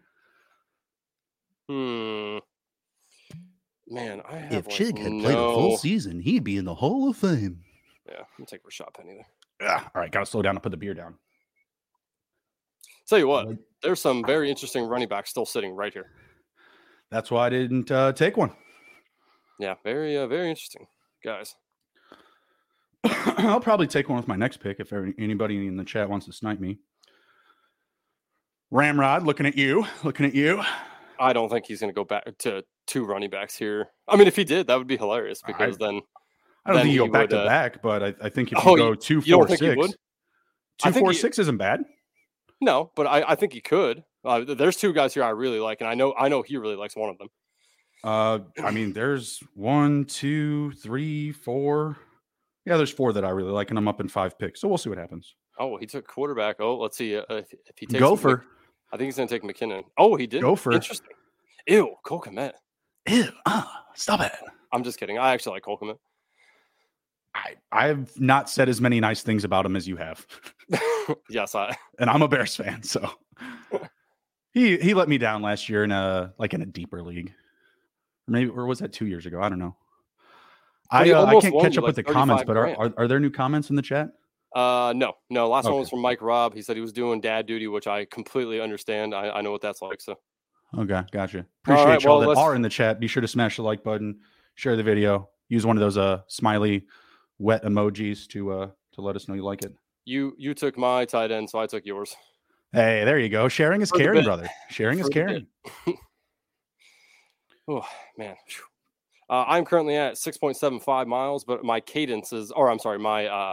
Hmm. 1.68 2.38
Man, 3.90 4.22
I 4.28 4.36
have 4.36 4.52
If 4.52 4.66
like, 4.68 4.76
Chig 4.76 4.98
had 4.98 5.12
no... 5.12 5.22
played 5.22 5.38
a 5.38 5.52
full 5.54 5.76
season, 5.78 6.20
he'd 6.20 6.44
be 6.44 6.56
in 6.56 6.64
the 6.64 6.74
Hall 6.74 7.08
of 7.08 7.16
Fame. 7.16 7.64
Yeah, 8.06 8.18
I'm 8.20 8.24
gonna 8.38 8.46
take 8.46 8.62
Rashaad 8.64 8.92
Penny 8.94 9.14
there. 9.14 9.68
Ah, 9.68 9.90
all 9.94 10.00
right, 10.02 10.10
gotta 10.10 10.26
slow 10.26 10.42
down 10.42 10.56
and 10.56 10.62
put 10.62 10.70
the 10.70 10.76
beer 10.76 10.94
down. 10.94 11.14
Tell 13.06 13.18
you 13.18 13.26
what, 13.28 13.48
there's 13.82 14.00
some 14.00 14.22
very 14.24 14.50
interesting 14.50 14.84
running 14.84 15.08
backs 15.08 15.30
still 15.30 15.46
sitting 15.46 15.74
right 15.74 15.92
here. 15.92 16.10
That's 17.10 17.30
why 17.30 17.46
I 17.46 17.48
didn't 17.50 17.90
uh, 17.90 18.12
take 18.12 18.36
one. 18.36 18.52
Yeah, 19.58 19.74
very 19.82 20.16
uh, 20.18 20.26
very 20.26 20.50
interesting, 20.50 20.86
guys. 21.24 21.54
I'll 23.04 23.60
probably 23.60 23.86
take 23.86 24.08
one 24.08 24.16
with 24.18 24.28
my 24.28 24.36
next 24.36 24.58
pick 24.58 24.80
if 24.80 24.92
anybody 24.92 25.66
in 25.66 25.76
the 25.76 25.84
chat 25.84 26.08
wants 26.08 26.26
to 26.26 26.32
snipe 26.32 26.60
me. 26.60 26.78
Ramrod, 28.70 29.24
looking 29.24 29.46
at 29.46 29.56
you, 29.56 29.86
looking 30.04 30.26
at 30.26 30.34
you. 30.34 30.62
I 31.18 31.32
don't 31.32 31.48
think 31.48 31.66
he's 31.66 31.80
going 31.80 31.90
to 31.90 31.94
go 31.94 32.04
back 32.04 32.24
to 32.40 32.62
two 32.86 33.04
running 33.04 33.30
backs 33.30 33.56
here. 33.56 33.88
I 34.06 34.16
mean, 34.16 34.28
if 34.28 34.36
he 34.36 34.44
did, 34.44 34.66
that 34.66 34.78
would 34.78 34.86
be 34.86 34.96
hilarious 34.96 35.40
because 35.46 35.76
I, 35.76 35.86
then 35.86 36.00
I 36.66 36.70
don't 36.70 36.76
then 36.76 36.84
think 36.84 36.94
you 36.94 37.06
go 37.06 37.12
back 37.12 37.22
would, 37.22 37.30
to 37.30 37.40
uh, 37.40 37.46
back, 37.46 37.82
but 37.82 38.02
I, 38.02 38.14
I 38.22 38.28
think 38.28 38.52
if 38.52 38.58
Oh, 38.64 38.72
you 38.72 38.76
go 38.76 38.88
you- 38.90 38.96
two, 38.96 39.14
you 39.24 39.36
don't 39.36 39.46
think 39.48 39.60
he 39.60 39.66
six, 39.68 39.76
would? 39.76 39.94
Two, 40.78 40.92
four, 40.92 41.10
he- 41.12 41.16
six 41.16 41.38
isn't 41.38 41.56
bad. 41.56 41.80
no, 42.60 42.92
but 42.94 43.06
I, 43.06 43.24
I 43.28 43.34
think 43.34 43.52
he 43.52 43.60
could. 43.60 44.04
Uh, 44.24 44.42
there's 44.44 44.76
two 44.76 44.92
guys 44.92 45.14
here 45.14 45.24
I 45.24 45.30
really 45.30 45.60
like, 45.60 45.80
and 45.80 45.88
I 45.88 45.94
know 45.94 46.12
I 46.18 46.28
know 46.28 46.42
he 46.42 46.56
really 46.56 46.76
likes 46.76 46.94
one 46.94 47.08
of 47.08 47.18
them. 47.18 47.28
Uh, 48.04 48.38
I 48.62 48.70
mean, 48.70 48.92
there's 48.92 49.40
one, 49.54 50.04
two, 50.04 50.72
three, 50.72 51.32
four. 51.32 51.96
Yeah, 52.68 52.76
there's 52.76 52.90
four 52.90 53.14
that 53.14 53.24
I 53.24 53.30
really 53.30 53.50
like, 53.50 53.70
and 53.70 53.78
I'm 53.78 53.88
up 53.88 53.98
in 53.98 54.08
five 54.08 54.38
picks. 54.38 54.60
So 54.60 54.68
we'll 54.68 54.76
see 54.76 54.90
what 54.90 54.98
happens. 54.98 55.34
Oh, 55.58 55.78
he 55.78 55.86
took 55.86 56.06
quarterback. 56.06 56.56
Oh, 56.60 56.76
let's 56.76 56.98
see 56.98 57.16
uh, 57.16 57.22
if, 57.30 57.48
he 57.76 57.86
takes 57.86 57.98
Gopher. 57.98 58.28
Mc- 58.28 58.40
I 58.92 58.98
think 58.98 59.06
he's 59.06 59.16
going 59.16 59.26
to 59.26 59.38
take 59.38 59.42
McKinnon. 59.42 59.84
Oh, 59.96 60.16
he 60.16 60.26
did. 60.26 60.42
Gopher. 60.42 60.72
Interesting. 60.72 61.08
Ew, 61.66 61.94
Cole 62.04 62.20
Kmet. 62.20 62.52
Ew, 63.08 63.24
ah, 63.46 63.84
stop 63.94 64.20
it. 64.20 64.32
I'm 64.70 64.84
just 64.84 65.00
kidding. 65.00 65.16
I 65.16 65.32
actually 65.32 65.54
like 65.54 65.62
Cole 65.62 65.78
Kmet. 65.78 65.96
I 67.34 67.54
I've 67.72 68.20
not 68.20 68.50
said 68.50 68.68
as 68.68 68.82
many 68.82 69.00
nice 69.00 69.22
things 69.22 69.44
about 69.44 69.64
him 69.64 69.74
as 69.74 69.88
you 69.88 69.96
have, 69.96 70.26
yes, 71.30 71.54
I. 71.54 71.74
and 71.98 72.10
I'm 72.10 72.22
a 72.22 72.28
Bears 72.28 72.56
fan, 72.56 72.82
so 72.82 73.10
he 74.52 74.76
he 74.78 74.92
let 74.94 75.08
me 75.08 75.18
down 75.18 75.40
last 75.42 75.68
year 75.68 75.84
in 75.84 75.92
a 75.92 76.34
like 76.38 76.54
in 76.54 76.62
a 76.62 76.66
deeper 76.66 77.02
league, 77.02 77.32
or 78.28 78.32
maybe 78.32 78.50
or 78.50 78.66
was 78.66 78.80
that 78.80 78.92
two 78.92 79.06
years 79.06 79.26
ago? 79.26 79.40
I 79.40 79.48
don't 79.48 79.58
know. 79.58 79.76
I 80.90 81.10
uh, 81.10 81.26
I 81.26 81.40
can't 81.40 81.60
catch 81.60 81.76
up 81.78 81.84
with 81.84 81.96
the 81.96 82.02
comments, 82.02 82.44
but 82.46 82.56
are, 82.56 82.68
are 82.76 82.92
are 82.96 83.08
there 83.08 83.20
new 83.20 83.30
comments 83.30 83.70
in 83.70 83.76
the 83.76 83.82
chat? 83.82 84.10
Uh, 84.54 84.94
no, 84.96 85.12
no. 85.28 85.48
Last 85.48 85.66
one 85.66 85.78
was 85.78 85.90
from 85.90 86.00
Mike 86.00 86.22
Robb. 86.22 86.54
He 86.54 86.62
said 86.62 86.74
he 86.76 86.80
was 86.80 86.92
doing 86.92 87.20
dad 87.20 87.46
duty, 87.46 87.66
which 87.66 87.86
I 87.86 88.06
completely 88.06 88.60
understand. 88.60 89.14
I, 89.14 89.28
I 89.30 89.40
know 89.42 89.52
what 89.52 89.60
that's 89.60 89.82
like. 89.82 90.00
So 90.00 90.16
Okay, 90.76 91.02
gotcha. 91.12 91.46
Appreciate 91.64 91.84
right, 91.84 92.02
y'all 92.02 92.18
well, 92.18 92.28
that 92.28 92.38
are 92.38 92.54
in 92.54 92.62
the 92.62 92.68
chat. 92.68 93.00
Be 93.00 93.06
sure 93.06 93.20
to 93.20 93.28
smash 93.28 93.56
the 93.56 93.62
like 93.62 93.82
button, 93.82 94.20
share 94.54 94.76
the 94.76 94.82
video, 94.82 95.30
use 95.48 95.64
one 95.64 95.76
of 95.76 95.80
those 95.80 95.96
uh 95.96 96.20
smiley 96.28 96.86
wet 97.38 97.64
emojis 97.64 98.26
to 98.28 98.52
uh 98.52 98.70
to 98.92 99.00
let 99.00 99.16
us 99.16 99.28
know 99.28 99.34
you 99.34 99.44
like 99.44 99.62
it. 99.62 99.74
you 100.04 100.34
you 100.36 100.54
took 100.54 100.76
my 100.76 101.04
tight 101.04 101.30
end, 101.30 101.48
so 101.48 101.58
I 101.58 101.66
took 101.66 101.86
yours. 101.86 102.14
Hey, 102.72 103.04
there 103.04 103.18
you 103.18 103.30
go. 103.30 103.48
Sharing 103.48 103.80
is 103.80 103.88
For 103.88 103.96
caring, 103.96 104.24
brother. 104.24 104.48
Sharing 104.70 104.98
is 104.98 105.06
For 105.06 105.10
caring. 105.10 105.46
Oh 107.70 107.86
man. 108.16 108.34
Phew. 108.46 108.64
Uh, 109.30 109.44
I'm 109.46 109.64
currently 109.64 109.96
at 109.96 110.14
6.75 110.14 111.06
miles, 111.06 111.44
but 111.44 111.64
my 111.64 111.80
cadence 111.80 112.32
is, 112.32 112.50
or 112.50 112.70
I'm 112.70 112.78
sorry, 112.78 112.98
my 112.98 113.26
uh, 113.26 113.52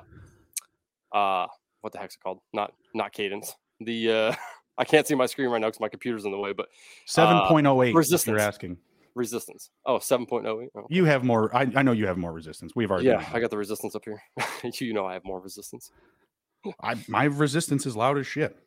uh, 1.11 1.47
what 1.81 1.93
the 1.93 1.99
heck's 1.99 2.15
it 2.15 2.23
called? 2.23 2.39
Not 2.53 2.73
not 2.93 3.11
cadence. 3.11 3.55
The 3.81 4.11
uh, 4.11 4.35
I 4.77 4.85
can't 4.85 5.05
see 5.05 5.15
my 5.15 5.25
screen 5.25 5.49
right 5.49 5.59
now 5.59 5.67
because 5.67 5.79
my 5.79 5.89
computer's 5.89 6.25
in 6.25 6.31
the 6.31 6.37
way. 6.37 6.53
But 6.53 6.69
oh 7.67 7.83
eight. 7.83 7.95
resistance. 7.95 8.31
You're 8.31 8.39
asking. 8.39 8.77
resistance. 9.15 9.69
Oh, 9.85 9.97
7.08. 9.97 10.69
Oh, 10.75 10.87
You 10.89 11.05
have 11.05 11.23
more. 11.23 11.55
I, 11.55 11.61
I 11.75 11.83
know 11.83 11.93
you 11.93 12.07
have 12.07 12.17
more 12.17 12.33
resistance. 12.33 12.73
We've 12.75 12.91
already. 12.91 13.07
yeah, 13.07 13.29
I 13.33 13.39
got 13.39 13.49
the 13.49 13.57
resistance 13.57 13.95
up 13.95 14.03
here. 14.05 14.21
you 14.79 14.93
know 14.93 15.05
I 15.05 15.13
have 15.13 15.23
more 15.23 15.39
resistance. 15.39 15.91
I, 16.81 16.95
my 17.07 17.25
resistance 17.25 17.85
is 17.85 17.95
loud 17.95 18.17
as 18.17 18.25
shit. 18.27 18.57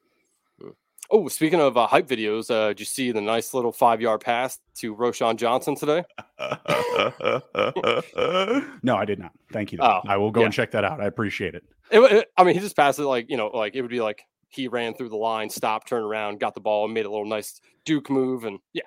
Oh, 1.11 1.27
speaking 1.29 1.61
of 1.61 1.77
uh, 1.77 1.87
hype 1.87 2.07
videos, 2.07 2.51
uh, 2.51 2.69
did 2.69 2.81
you 2.81 2.87
see 2.87 3.13
the 3.13 3.21
nice 3.21 3.55
little 3.55 3.73
five 3.73 4.01
yard 4.01 4.21
pass 4.21 4.59
to 4.77 4.95
Roschon 4.95 5.37
Johnson 5.37 5.75
today? 5.75 6.05
no, 8.83 8.97
I 8.97 9.05
did 9.07 9.19
not. 9.19 9.33
Thank 9.51 9.73
you. 9.73 9.79
Oh, 9.81 10.01
I 10.07 10.19
will 10.19 10.31
go 10.31 10.41
yeah. 10.41 10.47
and 10.47 10.55
check 10.55 10.71
that 10.73 10.85
out. 10.85 11.01
I 11.01 11.07
appreciate 11.07 11.55
it. 11.55 11.65
It, 11.91 12.01
it- 12.01 12.29
I 12.37 12.45
mean, 12.45 12.55
he 12.55 12.61
just 12.61 12.77
passed 12.77 12.99
it 12.99 13.07
like 13.07 13.31
you 13.31 13.39
know, 13.39 13.49
like 13.49 13.75
it 13.75 13.81
would 13.81 13.91
be 13.91 14.03
like 14.03 14.23
he 14.49 14.69
ran 14.69 14.95
through 14.95 15.09
the 15.09 15.17
line, 15.17 15.49
stopped, 15.49 15.89
turned 15.89 16.05
around, 16.05 16.41
got 16.41 16.55
the 16.55 16.61
ball, 16.61 16.85
and 16.85 16.95
made 16.95 17.07
a 17.07 17.11
little 17.11 17.27
nice 17.27 17.61
Duke 17.85 18.11
move, 18.11 18.45
and 18.45 18.59
yeah. 18.73 18.83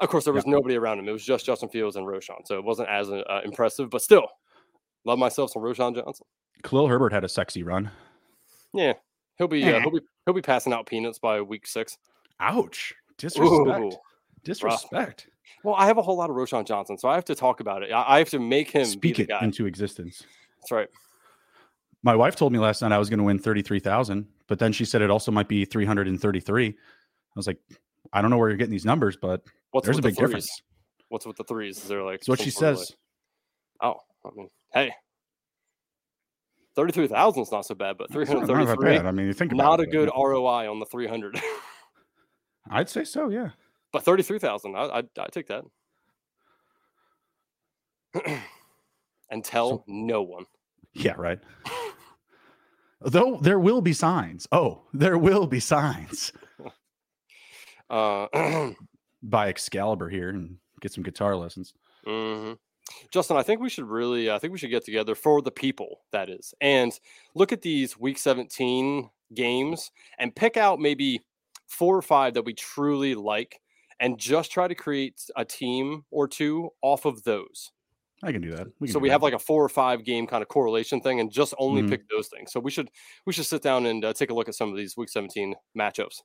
Of 0.00 0.08
course, 0.08 0.24
there 0.24 0.34
was 0.34 0.44
nobody 0.44 0.76
around 0.76 0.98
him. 0.98 1.08
It 1.08 1.12
was 1.12 1.24
just 1.24 1.46
Justin 1.46 1.68
Fields 1.68 1.94
and 1.94 2.04
Roschon, 2.04 2.46
so 2.46 2.56
it 2.56 2.64
wasn't 2.64 2.88
as 2.88 3.10
uh, 3.10 3.40
impressive. 3.44 3.90
But 3.90 4.02
still, 4.02 4.26
love 5.04 5.20
myself 5.20 5.52
some 5.52 5.62
Roschon 5.62 5.94
Johnson. 5.94 6.26
Khalil 6.64 6.88
Herbert 6.88 7.12
had 7.12 7.22
a 7.22 7.28
sexy 7.28 7.62
run. 7.62 7.92
Yeah, 8.72 8.94
he'll 9.38 9.48
be 9.48 9.62
uh, 9.64 9.80
he'll 9.80 9.90
be 9.90 10.00
he'll 10.24 10.34
be 10.34 10.42
passing 10.42 10.72
out 10.72 10.86
peanuts 10.86 11.18
by 11.18 11.40
week 11.40 11.66
six. 11.66 11.96
Ouch. 12.40 12.94
Disrespect. 13.18 13.80
Ooh. 13.80 13.92
Disrespect. 14.44 15.28
Well, 15.62 15.74
I 15.74 15.86
have 15.86 15.98
a 15.98 16.02
whole 16.02 16.16
lot 16.16 16.30
of 16.30 16.36
Roschon 16.36 16.66
Johnson, 16.66 16.98
so 16.98 17.08
I 17.08 17.14
have 17.14 17.24
to 17.26 17.34
talk 17.34 17.60
about 17.60 17.82
it. 17.82 17.92
I, 17.92 18.18
have 18.18 18.30
to 18.30 18.38
make 18.38 18.70
him 18.70 18.84
Speak 18.84 19.18
it 19.18 19.28
guy. 19.28 19.42
into 19.42 19.66
existence. 19.66 20.22
That's 20.60 20.70
right. 20.72 20.88
My 22.02 22.14
wife 22.14 22.36
told 22.36 22.52
me 22.52 22.58
last 22.58 22.82
night 22.82 22.92
I 22.92 22.98
was 22.98 23.08
going 23.08 23.18
to 23.18 23.24
win 23.24 23.38
33,000, 23.38 24.26
but 24.46 24.58
then 24.58 24.72
she 24.72 24.84
said 24.84 25.00
it 25.00 25.10
also 25.10 25.32
might 25.32 25.48
be 25.48 25.64
333. 25.64 26.66
I 26.68 26.72
was 27.34 27.46
like, 27.46 27.58
I 28.12 28.20
don't 28.20 28.30
know 28.30 28.36
where 28.36 28.48
you're 28.50 28.58
getting 28.58 28.72
these 28.72 28.84
numbers, 28.84 29.16
but 29.16 29.42
What's 29.70 29.86
there's 29.86 29.96
a 29.96 29.98
with 29.98 30.02
the 30.04 30.08
big 30.10 30.16
difference. 30.18 30.62
What's 31.08 31.24
with 31.26 31.36
the 31.36 31.44
threes? 31.44 31.78
Is 31.78 31.88
there 31.88 32.02
like 32.02 32.20
That's 32.20 32.28
what 32.28 32.40
she 32.40 32.50
says. 32.50 32.92
like- 33.80 33.94
oh, 33.94 34.00
I 34.26 34.30
mean, 34.36 34.48
hey, 34.74 34.92
thirty-three 36.76 37.08
thousand 37.08 37.42
is 37.42 37.52
not 37.52 37.66
so 37.66 37.74
bad, 37.74 37.96
but 37.98 38.12
three 38.12 38.26
hundred 38.26 38.46
thirty-three. 38.46 38.98
I 38.98 39.10
mean, 39.10 39.26
you 39.26 39.32
think 39.32 39.52
about 39.52 39.64
not 39.64 39.80
a 39.80 39.86
good. 39.86 40.10
ROI 40.14 40.70
on 40.70 40.78
the 40.80 40.86
three 40.86 41.06
hundred. 41.06 41.40
I'd 42.70 42.88
say 42.88 43.04
so, 43.04 43.28
yeah. 43.28 43.50
but 43.92 44.02
thirty-three 44.04 44.38
thousand, 44.38 44.76
I 44.76 45.02
I 45.18 45.26
take 45.30 45.48
that. 45.48 45.64
and 49.30 49.44
tell 49.44 49.68
So- 49.70 49.84
no 49.86 50.22
one. 50.22 50.46
Yeah, 50.94 51.14
right. 51.16 51.40
Though 53.00 53.38
there 53.42 53.58
will 53.58 53.80
be 53.82 53.92
signs. 53.92 54.46
Oh, 54.52 54.82
there 54.94 55.18
will 55.18 55.46
be 55.46 55.60
signs. 55.60 56.32
Uh, 57.90 58.26
Buy 59.22 59.48
Excalibur 59.50 60.08
here 60.08 60.30
and 60.30 60.56
get 60.80 60.90
some 60.90 61.04
guitar 61.04 61.36
lessons. 61.36 61.74
mhm. 62.06 62.56
Justin, 63.10 63.36
I 63.36 63.42
think 63.42 63.60
we 63.60 63.70
should 63.70 63.84
really, 63.88 64.30
I 64.30 64.38
think 64.38 64.52
we 64.52 64.58
should 64.58 64.70
get 64.70 64.84
together 64.84 65.14
for 65.14 65.40
the 65.42 65.50
people, 65.50 66.00
that 66.12 66.28
is, 66.28 66.52
and 66.60 66.98
look 67.34 67.52
at 67.52 67.62
these 67.62 67.98
week 67.98 68.18
17 68.18 69.08
games 69.34 69.90
and 70.18 70.34
pick 70.34 70.56
out 70.56 70.78
maybe 70.80 71.20
four 71.66 71.96
or 71.96 72.02
five 72.02 72.34
that 72.34 72.44
we 72.44 72.52
truly 72.52 73.14
like 73.14 73.60
and 74.00 74.18
just 74.18 74.50
try 74.52 74.68
to 74.68 74.74
create 74.74 75.24
a 75.36 75.44
team 75.44 76.04
or 76.10 76.28
two 76.28 76.68
off 76.82 77.04
of 77.04 77.22
those. 77.24 77.72
I 78.22 78.32
can 78.32 78.40
do 78.42 78.50
that. 78.52 78.66
can 78.78 78.86
so 78.88 78.94
do 78.94 78.98
we 79.00 79.08
that. 79.08 79.12
have 79.14 79.22
like 79.22 79.34
a 79.34 79.38
four 79.38 79.62
or 79.64 79.68
five 79.68 80.04
game 80.04 80.26
kind 80.26 80.42
of 80.42 80.48
correlation 80.48 81.00
thing 81.00 81.20
and 81.20 81.30
just 81.30 81.52
only 81.58 81.82
Mhm. 81.82 81.90
pick 81.90 82.08
those 82.08 82.28
things. 82.28 82.52
So 82.52 82.60
we 82.60 82.70
should, 82.70 82.90
we 83.26 83.32
should 83.32 83.46
sit 83.46 83.62
down 83.62 83.86
and 83.86 84.04
uh, 84.04 84.12
take 84.12 84.30
a 84.30 84.34
look 84.34 84.48
at 84.48 84.54
some 84.54 84.70
of 84.70 84.76
these 84.76 84.96
week 84.96 85.08
17 85.08 85.54
matchups. 85.76 86.22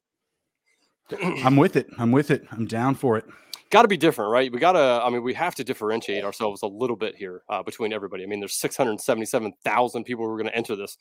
I'm 1.43 1.55
with 1.55 1.75
it. 1.75 1.87
I'm 1.97 2.11
with 2.11 2.31
it. 2.31 2.45
I'm 2.51 2.65
down 2.65 2.95
for 2.95 3.17
it. 3.17 3.25
got 3.69 3.83
to 3.83 3.87
be 3.87 3.97
different, 3.97 4.31
right? 4.31 4.51
We 4.51 4.59
got 4.59 4.73
to, 4.73 4.79
I 4.79 5.09
mean, 5.09 5.23
we 5.23 5.33
have 5.33 5.55
to 5.55 5.63
differentiate 5.63 6.23
ourselves 6.23 6.61
a 6.61 6.67
little 6.67 6.95
bit 6.95 7.15
here 7.15 7.43
uh, 7.49 7.63
between 7.63 7.93
everybody. 7.93 8.23
I 8.23 8.27
mean, 8.27 8.39
there's 8.39 8.55
677,000 8.55 10.03
people 10.03 10.25
who 10.25 10.31
are 10.31 10.37
going 10.37 10.49
to 10.49 10.55
enter 10.55 10.75
this. 10.75 10.97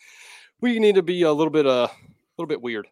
We 0.60 0.78
need 0.78 0.94
to 0.96 1.02
be 1.02 1.22
a 1.22 1.32
little 1.32 1.52
bit, 1.52 1.66
uh, 1.66 1.88
a 1.90 2.34
little 2.36 2.48
bit 2.48 2.62
weird. 2.62 2.88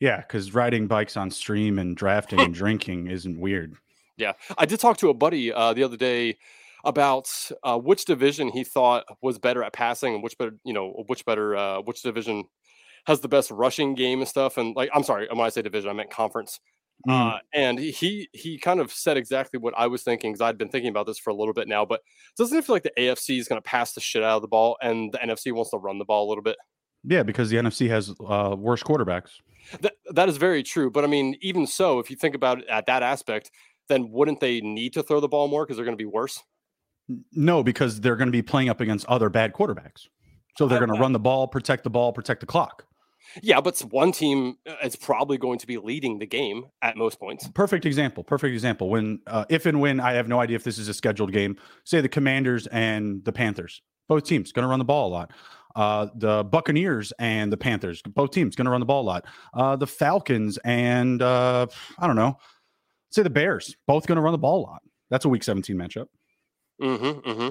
Yeah, 0.00 0.18
because 0.18 0.54
riding 0.54 0.86
bikes 0.86 1.16
on 1.16 1.30
stream 1.30 1.78
and 1.78 1.96
drafting 1.96 2.40
and 2.40 2.54
drinking 2.62 3.08
isn't 3.08 3.38
weird. 3.38 3.74
Yeah. 4.16 4.32
I 4.56 4.66
did 4.66 4.80
talk 4.80 4.96
to 4.98 5.10
a 5.10 5.14
buddy 5.14 5.52
uh, 5.52 5.74
the 5.74 5.82
other 5.82 5.96
day 5.96 6.38
about 6.84 7.28
uh, 7.64 7.76
which 7.76 8.04
division 8.04 8.48
he 8.48 8.62
thought 8.62 9.04
was 9.20 9.38
better 9.38 9.62
at 9.64 9.72
passing 9.72 10.14
and 10.14 10.22
which 10.22 10.38
better, 10.38 10.52
you 10.64 10.72
know, 10.72 11.04
which 11.06 11.24
better, 11.24 11.56
uh, 11.56 11.80
which 11.80 12.02
division 12.02 12.44
has 13.08 13.20
the 13.20 13.28
best 13.28 13.50
rushing 13.50 13.94
game 13.94 14.20
and 14.20 14.28
stuff. 14.28 14.56
And 14.56 14.76
like, 14.76 14.90
I'm 14.94 15.02
sorry, 15.02 15.26
when 15.28 15.40
I 15.40 15.48
say 15.48 15.62
division, 15.62 15.90
I 15.90 15.94
meant 15.94 16.10
conference. 16.10 16.60
Mm. 17.06 17.34
Uh, 17.34 17.38
and 17.52 17.78
he 17.78 18.28
he 18.32 18.58
kind 18.58 18.80
of 18.80 18.92
said 18.92 19.16
exactly 19.16 19.58
what 19.58 19.74
I 19.76 19.86
was 19.86 20.02
thinking 20.02 20.32
because 20.32 20.40
I'd 20.40 20.58
been 20.58 20.68
thinking 20.68 20.90
about 20.90 21.06
this 21.06 21.18
for 21.18 21.30
a 21.30 21.34
little 21.34 21.54
bit 21.54 21.68
now. 21.68 21.84
But 21.84 22.00
doesn't 22.36 22.56
it 22.56 22.64
feel 22.64 22.74
like 22.74 22.82
the 22.84 22.92
AFC 22.98 23.38
is 23.38 23.48
going 23.48 23.60
to 23.60 23.68
pass 23.68 23.92
the 23.92 24.00
shit 24.00 24.22
out 24.22 24.36
of 24.36 24.42
the 24.42 24.48
ball, 24.48 24.76
and 24.82 25.12
the 25.12 25.18
NFC 25.18 25.52
wants 25.52 25.70
to 25.70 25.78
run 25.78 25.98
the 25.98 26.04
ball 26.04 26.26
a 26.26 26.28
little 26.28 26.42
bit? 26.42 26.56
yeah, 27.04 27.22
because 27.22 27.50
the 27.50 27.56
NFC 27.56 27.88
has 27.88 28.14
uh, 28.26 28.54
worse 28.56 28.82
quarterbacks. 28.82 29.30
That 29.80 29.94
that 30.12 30.28
is 30.28 30.36
very 30.36 30.62
true. 30.62 30.90
But 30.90 31.04
I 31.04 31.06
mean, 31.06 31.36
even 31.40 31.66
so, 31.66 31.98
if 31.98 32.10
you 32.10 32.16
think 32.16 32.34
about 32.34 32.60
it 32.60 32.68
at 32.68 32.86
that 32.86 33.02
aspect, 33.02 33.50
then 33.88 34.10
wouldn't 34.10 34.40
they 34.40 34.60
need 34.60 34.92
to 34.94 35.02
throw 35.02 35.20
the 35.20 35.28
ball 35.28 35.48
more 35.48 35.64
because 35.64 35.76
they're 35.76 35.86
going 35.86 35.96
to 35.96 36.02
be 36.02 36.06
worse? 36.06 36.42
No, 37.32 37.62
because 37.62 38.00
they're 38.00 38.16
going 38.16 38.28
to 38.28 38.32
be 38.32 38.42
playing 38.42 38.68
up 38.68 38.80
against 38.80 39.06
other 39.06 39.30
bad 39.30 39.52
quarterbacks. 39.52 40.08
So 40.56 40.66
they're 40.66 40.84
going 40.84 40.92
to 40.92 41.00
run 41.00 41.12
the 41.12 41.20
ball, 41.20 41.46
protect 41.46 41.84
the 41.84 41.90
ball, 41.90 42.12
protect 42.12 42.40
the 42.40 42.46
clock. 42.46 42.84
Yeah, 43.42 43.60
but 43.60 43.78
one 43.90 44.12
team 44.12 44.56
uh, 44.68 44.74
is 44.82 44.96
probably 44.96 45.38
going 45.38 45.58
to 45.58 45.66
be 45.66 45.78
leading 45.78 46.18
the 46.18 46.26
game 46.26 46.66
at 46.82 46.96
most 46.96 47.18
points. 47.18 47.48
Perfect 47.48 47.86
example. 47.86 48.24
Perfect 48.24 48.52
example. 48.52 48.88
When, 48.90 49.20
uh, 49.26 49.44
if 49.48 49.66
and 49.66 49.80
when, 49.80 50.00
I 50.00 50.12
have 50.12 50.28
no 50.28 50.40
idea 50.40 50.56
if 50.56 50.64
this 50.64 50.78
is 50.78 50.88
a 50.88 50.94
scheduled 50.94 51.32
game. 51.32 51.56
Say 51.84 52.00
the 52.00 52.08
Commanders 52.08 52.66
and 52.68 53.24
the 53.24 53.32
Panthers, 53.32 53.82
both 54.08 54.24
teams 54.24 54.52
going 54.52 54.64
to 54.64 54.68
run 54.68 54.78
the 54.78 54.84
ball 54.84 55.08
a 55.08 55.12
lot. 55.12 55.32
Uh, 55.76 56.08
the 56.14 56.42
Buccaneers 56.44 57.12
and 57.18 57.52
the 57.52 57.56
Panthers, 57.56 58.02
both 58.02 58.32
teams 58.32 58.56
going 58.56 58.64
to 58.64 58.70
run 58.70 58.80
the 58.80 58.86
ball 58.86 59.02
a 59.02 59.08
lot. 59.08 59.26
Uh, 59.54 59.76
the 59.76 59.86
Falcons 59.86 60.58
and 60.64 61.22
uh, 61.22 61.66
I 61.98 62.06
don't 62.06 62.16
know 62.16 62.38
say 63.10 63.22
the 63.22 63.30
Bears, 63.30 63.76
both 63.86 64.06
going 64.06 64.16
to 64.16 64.22
run 64.22 64.32
the 64.32 64.38
ball 64.38 64.60
a 64.60 64.64
lot. 64.66 64.82
That's 65.10 65.24
a 65.24 65.28
week 65.28 65.42
17 65.42 65.76
matchup. 65.76 66.06
Mm-hmm, 66.80 67.30
mm-hmm. 67.30 67.48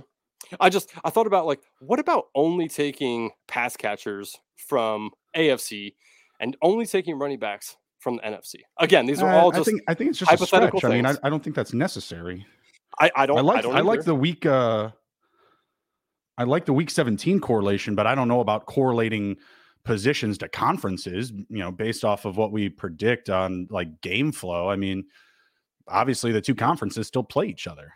I 0.60 0.70
just 0.70 0.92
I 1.04 1.10
thought 1.10 1.28
about 1.28 1.46
like 1.46 1.62
what 1.80 2.00
about 2.00 2.26
only 2.36 2.68
taking 2.68 3.32
pass 3.48 3.76
catchers 3.76 4.36
from 4.56 5.12
AFC 5.36 5.94
and 6.40 6.56
only 6.62 6.86
taking 6.86 7.18
running 7.18 7.40
backs 7.40 7.78
from 8.00 8.18
the 8.18 8.22
NFC. 8.22 8.56
Again, 8.80 9.06
these 9.06 9.22
are 9.22 9.32
all 9.32 9.52
just 9.52 9.62
I 9.62 9.72
think 9.72 9.82
I 9.88 9.94
think 9.94 10.10
it's 10.12 10.20
just 10.20 10.30
hypothetical. 10.30 10.80
I 10.84 10.90
mean, 10.90 11.06
I, 11.06 11.16
I, 11.24 11.30
don't 11.30 11.44
think 11.44 11.56
that's 11.56 11.74
necessary. 11.74 12.46
I, 13.00 13.12
I 13.16 13.26
don't. 13.26 13.38
I 13.38 13.42
like 13.42 13.58
I, 13.58 13.62
don't 13.62 13.76
I 13.76 13.82
like 13.82 14.04
the 14.04 14.16
week. 14.16 14.46
Uh, 14.46 14.92
I 16.38 16.44
like 16.44 16.66
the 16.66 16.74
week 16.74 16.92
17 16.92 17.40
correlation, 17.40 17.96
but 17.96 18.06
I 18.06 18.14
don't 18.14 18.28
know 18.28 18.42
about 18.42 18.68
correlating 18.68 19.38
positions 19.84 20.38
to 20.40 20.48
conferences. 20.48 21.32
You 21.32 21.60
know, 21.60 21.72
based 21.72 22.06
off 22.06 22.26
of 22.26 22.38
what 22.38 22.52
we 22.52 22.70
predict 22.70 23.30
on 23.30 23.68
like 23.70 24.02
game 24.02 24.32
flow. 24.32 24.70
I 24.70 24.76
mean, 24.76 25.06
obviously 25.88 26.32
the 26.32 26.42
two 26.42 26.56
conferences 26.56 27.08
still 27.08 27.24
play 27.24 27.48
each 27.48 27.68
other. 27.68 27.92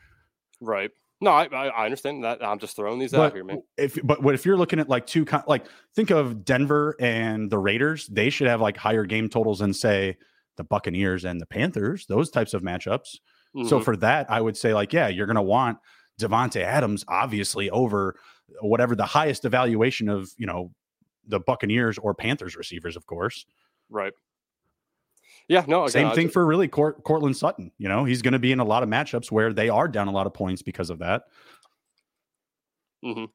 Right. 0.60 0.92
No, 1.24 1.30
I, 1.32 1.46
I 1.46 1.86
understand 1.86 2.24
that. 2.24 2.44
I'm 2.44 2.58
just 2.58 2.76
throwing 2.76 2.98
these 2.98 3.12
but 3.12 3.22
out 3.22 3.34
here, 3.34 3.44
man. 3.44 3.62
If 3.78 4.00
but 4.04 4.24
what 4.24 4.34
if 4.34 4.44
you're 4.44 4.58
looking 4.58 4.80
at 4.80 4.90
like 4.90 5.06
two 5.06 5.26
like 5.48 5.68
think 5.96 6.10
of 6.10 6.44
Denver 6.44 6.96
and 7.00 7.50
the 7.50 7.60
Raiders, 7.60 8.08
they 8.08 8.32
should 8.32 8.48
have 8.48 8.60
like 8.60 8.76
higher 8.76 9.06
game 9.06 9.30
totals 9.30 9.60
than 9.60 9.72
say 9.74 10.18
the 10.58 10.64
Buccaneers 10.64 11.24
and 11.24 11.40
the 11.40 11.46
Panthers, 11.46 12.08
those 12.08 12.32
types 12.32 12.56
of 12.56 12.64
matchups. 12.64 13.20
Mm-hmm. 13.56 13.68
So 13.68 13.80
for 13.80 13.96
that, 13.98 14.32
I 14.32 14.42
would 14.42 14.58
say 14.58 14.74
like 14.74 14.94
yeah, 14.94 15.10
you're 15.10 15.28
gonna 15.28 15.44
want 15.44 15.78
Davante 16.20 16.62
Adams 16.62 17.06
obviously 17.08 17.70
over 17.70 18.16
whatever 18.62 18.96
the 18.96 19.06
highest 19.06 19.46
evaluation 19.46 20.10
of 20.10 20.32
you 20.38 20.48
know 20.48 20.72
the 21.28 21.40
Buccaneers 21.40 22.00
or 22.00 22.16
Panthers 22.16 22.56
receivers, 22.56 22.98
of 22.98 23.06
course. 23.06 23.46
Right. 23.90 24.14
Yeah, 25.52 25.66
no. 25.68 25.86
Same 25.88 26.12
thing 26.12 26.30
for 26.30 26.46
really 26.46 26.70
Court, 26.70 27.04
Courtland 27.04 27.36
Sutton. 27.36 27.74
You 27.78 27.90
know, 27.90 28.06
he's 28.06 28.22
going 28.22 28.32
to 28.32 28.40
be 28.40 28.54
in 28.54 28.62
a 28.62 28.64
lot 28.64 28.84
of 28.84 28.90
matchups 28.90 29.32
where 29.32 29.52
they 29.52 29.68
are 29.68 29.90
down 29.90 30.08
a 30.08 30.12
lot 30.12 30.26
of 30.26 30.34
points 30.34 30.62
because 30.62 30.90
of 30.90 31.00
that. 31.00 31.24
Mm-hmm. 33.04 33.26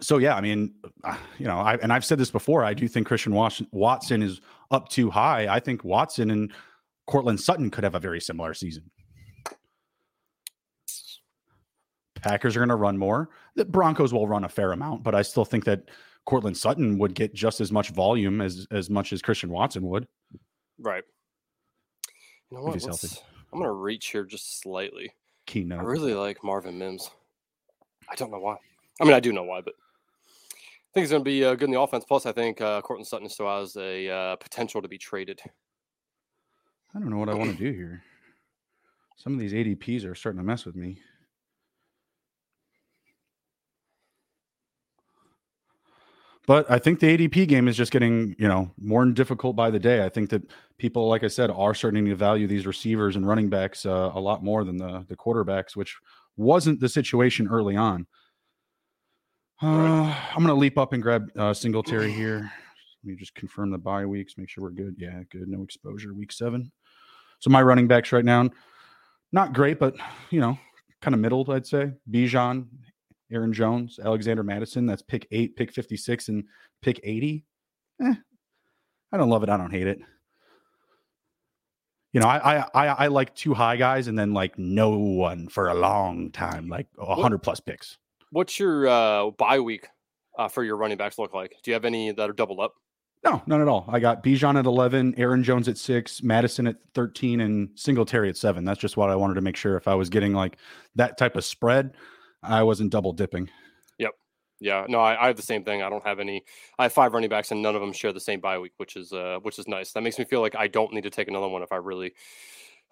So 0.00 0.18
yeah, 0.18 0.34
I 0.34 0.40
mean, 0.40 0.74
uh, 1.04 1.16
you 1.38 1.46
know, 1.46 1.58
I 1.60 1.76
and 1.76 1.92
I've 1.92 2.04
said 2.04 2.18
this 2.18 2.32
before. 2.32 2.64
I 2.64 2.74
do 2.74 2.88
think 2.88 3.06
Christian 3.06 3.32
Watson 3.32 4.22
is 4.22 4.40
up 4.72 4.88
too 4.88 5.08
high. 5.08 5.46
I 5.46 5.60
think 5.60 5.84
Watson 5.84 6.32
and 6.32 6.52
Courtland 7.06 7.40
Sutton 7.40 7.70
could 7.70 7.84
have 7.84 7.94
a 7.94 8.00
very 8.00 8.20
similar 8.20 8.52
season. 8.52 8.90
Packers 12.16 12.56
are 12.56 12.60
going 12.60 12.70
to 12.70 12.74
run 12.74 12.98
more. 12.98 13.30
The 13.54 13.64
Broncos 13.66 14.12
will 14.12 14.26
run 14.26 14.42
a 14.42 14.48
fair 14.48 14.72
amount, 14.72 15.04
but 15.04 15.14
I 15.14 15.22
still 15.22 15.44
think 15.44 15.64
that 15.66 15.90
Courtland 16.26 16.56
Sutton 16.56 16.98
would 16.98 17.14
get 17.14 17.34
just 17.34 17.60
as 17.60 17.70
much 17.70 17.90
volume 17.90 18.40
as 18.40 18.66
as 18.72 18.90
much 18.90 19.12
as 19.12 19.22
Christian 19.22 19.50
Watson 19.50 19.86
would. 19.86 20.08
Right. 20.78 21.04
You 22.50 22.58
know 22.58 22.64
what? 22.64 22.84
I'm 22.84 23.58
going 23.58 23.64
to 23.64 23.72
reach 23.72 24.08
here 24.08 24.24
just 24.24 24.60
slightly. 24.60 25.12
Keynote. 25.46 25.80
I 25.80 25.82
really 25.82 26.14
like 26.14 26.42
Marvin 26.42 26.78
Mims. 26.78 27.10
I 28.10 28.14
don't 28.14 28.30
know 28.30 28.38
why. 28.38 28.56
I 29.00 29.04
mean, 29.04 29.14
I 29.14 29.20
do 29.20 29.32
know 29.32 29.42
why, 29.42 29.60
but 29.60 29.74
I 29.74 30.90
think 30.94 31.04
he's 31.04 31.10
going 31.10 31.22
to 31.22 31.28
be 31.28 31.44
uh, 31.44 31.54
good 31.54 31.64
in 31.64 31.70
the 31.72 31.80
offense. 31.80 32.04
Plus, 32.06 32.26
I 32.26 32.32
think 32.32 32.60
uh, 32.60 32.80
Courtland 32.82 33.06
Sutton 33.06 33.28
still 33.28 33.48
has 33.48 33.76
a 33.76 34.08
uh, 34.08 34.36
potential 34.36 34.82
to 34.82 34.88
be 34.88 34.98
traded. 34.98 35.40
I 36.94 36.98
don't 36.98 37.10
know 37.10 37.18
what 37.18 37.30
I 37.30 37.34
want 37.34 37.50
to 37.50 37.56
do 37.56 37.72
here. 37.72 38.02
Some 39.16 39.34
of 39.34 39.40
these 39.40 39.52
ADPs 39.52 40.04
are 40.04 40.14
starting 40.14 40.40
to 40.40 40.44
mess 40.44 40.64
with 40.64 40.76
me. 40.76 40.98
But 46.46 46.68
I 46.70 46.78
think 46.78 46.98
the 46.98 47.06
ADP 47.06 47.46
game 47.46 47.68
is 47.68 47.76
just 47.76 47.92
getting, 47.92 48.34
you 48.38 48.48
know, 48.48 48.70
more 48.80 49.04
difficult 49.06 49.54
by 49.54 49.70
the 49.70 49.78
day. 49.78 50.04
I 50.04 50.08
think 50.08 50.30
that 50.30 50.42
people, 50.76 51.08
like 51.08 51.22
I 51.22 51.28
said, 51.28 51.50
are 51.50 51.72
starting 51.72 52.04
to 52.06 52.16
value 52.16 52.48
these 52.48 52.66
receivers 52.66 53.14
and 53.14 53.26
running 53.26 53.48
backs 53.48 53.86
uh, 53.86 54.10
a 54.12 54.20
lot 54.20 54.42
more 54.42 54.64
than 54.64 54.76
the 54.76 55.04
the 55.08 55.16
quarterbacks, 55.16 55.76
which 55.76 55.96
wasn't 56.36 56.80
the 56.80 56.88
situation 56.88 57.46
early 57.48 57.76
on. 57.76 58.06
Uh, 59.62 60.12
I'm 60.30 60.38
going 60.38 60.48
to 60.48 60.54
leap 60.54 60.76
up 60.76 60.92
and 60.92 61.00
grab 61.00 61.28
uh, 61.38 61.54
Singletary 61.54 62.10
here. 62.10 62.50
Let 63.04 63.10
me 63.10 63.16
just 63.16 63.34
confirm 63.36 63.70
the 63.70 63.78
bye 63.78 64.04
weeks, 64.04 64.34
make 64.36 64.48
sure 64.48 64.64
we're 64.64 64.70
good. 64.70 64.96
Yeah, 64.98 65.22
good. 65.30 65.46
No 65.46 65.62
exposure 65.62 66.14
week 66.14 66.32
seven. 66.32 66.72
So 67.38 67.50
my 67.50 67.62
running 67.62 67.86
backs 67.86 68.10
right 68.10 68.24
now, 68.24 68.50
not 69.30 69.52
great, 69.52 69.78
but 69.78 69.94
you 70.30 70.40
know, 70.40 70.58
kind 71.00 71.14
of 71.14 71.20
middled, 71.20 71.50
I'd 71.50 71.66
say. 71.66 71.92
Bijan, 72.10 72.66
Aaron 73.32 73.52
Jones, 73.52 73.98
Alexander 74.02 74.42
Mattison. 74.42 74.86
That's 74.86 75.02
pick 75.02 75.26
eight, 75.30 75.56
pick 75.56 75.72
56, 75.72 76.28
and 76.28 76.44
pick 76.80 77.00
80. 77.02 77.44
Eh, 78.02 78.14
I 79.12 79.16
don't 79.16 79.28
love 79.28 79.42
it. 79.42 79.48
I 79.48 79.56
don't 79.56 79.70
hate 79.70 79.86
it. 79.86 80.00
You 82.12 82.20
know, 82.20 82.26
I, 82.26 82.66
I 82.74 82.86
I 82.88 83.06
like 83.06 83.34
two 83.34 83.54
high 83.54 83.76
guys 83.76 84.06
and 84.06 84.18
then 84.18 84.34
like 84.34 84.58
no 84.58 84.90
one 84.90 85.48
for 85.48 85.68
a 85.68 85.74
long 85.74 86.30
time, 86.30 86.68
like 86.68 86.86
hundred 87.00 87.38
plus 87.38 87.58
picks. 87.58 87.96
What's 88.30 88.58
your 88.60 88.86
uh, 88.86 89.30
bye 89.30 89.60
week 89.60 89.88
uh, 90.38 90.48
for 90.48 90.62
your 90.62 90.76
running 90.76 90.98
backs 90.98 91.18
look 91.18 91.32
like? 91.32 91.56
Do 91.62 91.70
you 91.70 91.74
have 91.74 91.86
any 91.86 92.12
that 92.12 92.28
are 92.28 92.34
doubled 92.34 92.60
up? 92.60 92.74
No, 93.24 93.40
none 93.46 93.62
at 93.62 93.68
all. 93.68 93.86
I 93.88 93.98
got 93.98 94.22
Bijan 94.22 94.58
at 94.58 94.66
eleven, 94.66 95.14
Aaron 95.16 95.42
Jones 95.42 95.68
at 95.68 95.78
six, 95.78 96.22
Mattison 96.22 96.66
at 96.66 96.76
thirteen, 96.92 97.40
and 97.40 97.70
Singletary 97.76 98.28
at 98.28 98.36
seven. 98.36 98.66
That's 98.66 98.80
just 98.80 98.98
what 98.98 99.08
I 99.08 99.16
wanted 99.16 99.34
to 99.34 99.40
make 99.40 99.56
sure 99.56 99.78
if 99.78 99.88
I 99.88 99.94
was 99.94 100.10
getting 100.10 100.34
like 100.34 100.58
that 100.96 101.16
type 101.16 101.36
of 101.36 101.46
spread, 101.46 101.94
I 102.42 102.62
wasn't 102.62 102.90
double 102.90 103.12
dipping. 103.12 103.48
Yep. 103.98 104.12
Yeah. 104.60 104.86
No, 104.88 105.00
I, 105.00 105.24
I, 105.24 105.26
have 105.28 105.36
the 105.36 105.42
same 105.42 105.64
thing. 105.64 105.82
I 105.82 105.88
don't 105.88 106.04
have 106.04 106.20
any. 106.20 106.44
I 106.78 106.84
have 106.84 106.92
five 106.92 107.12
running 107.12 107.30
backs, 107.30 107.50
and 107.50 107.62
none 107.62 107.74
of 107.74 107.80
them 107.80 107.92
share 107.92 108.12
the 108.12 108.20
same 108.20 108.40
bye 108.40 108.58
week, 108.58 108.72
which 108.76 108.96
is 108.96 109.12
uh, 109.12 109.38
which 109.42 109.58
is 109.58 109.68
nice. 109.68 109.92
That 109.92 110.02
makes 110.02 110.18
me 110.18 110.24
feel 110.24 110.40
like 110.40 110.56
I 110.56 110.68
don't 110.68 110.92
need 110.92 111.04
to 111.04 111.10
take 111.10 111.28
another 111.28 111.48
one 111.48 111.62
if 111.62 111.72
I 111.72 111.76
really 111.76 112.14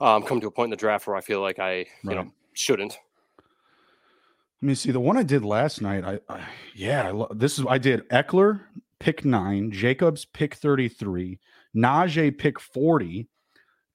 um, 0.00 0.22
come 0.22 0.40
to 0.40 0.46
a 0.46 0.50
point 0.50 0.66
in 0.66 0.70
the 0.70 0.76
draft 0.76 1.06
where 1.06 1.16
I 1.16 1.20
feel 1.20 1.40
like 1.40 1.58
I, 1.58 1.86
you 2.02 2.14
know, 2.14 2.32
shouldn't. 2.54 2.98
Let 4.62 4.66
me 4.66 4.74
see 4.74 4.90
the 4.90 5.00
one 5.00 5.16
I 5.16 5.22
did 5.22 5.44
last 5.44 5.80
night. 5.80 6.04
I, 6.04 6.20
I 6.28 6.40
yeah, 6.74 7.08
I 7.08 7.10
lo- 7.10 7.32
this 7.34 7.58
is 7.58 7.64
I 7.68 7.78
did 7.78 8.08
Ekeler 8.10 8.62
pick 8.98 9.24
nine, 9.24 9.70
Jacobs 9.70 10.24
pick 10.24 10.54
thirty 10.54 10.88
three, 10.88 11.38
Najee 11.74 12.36
pick 12.36 12.60
forty, 12.60 13.28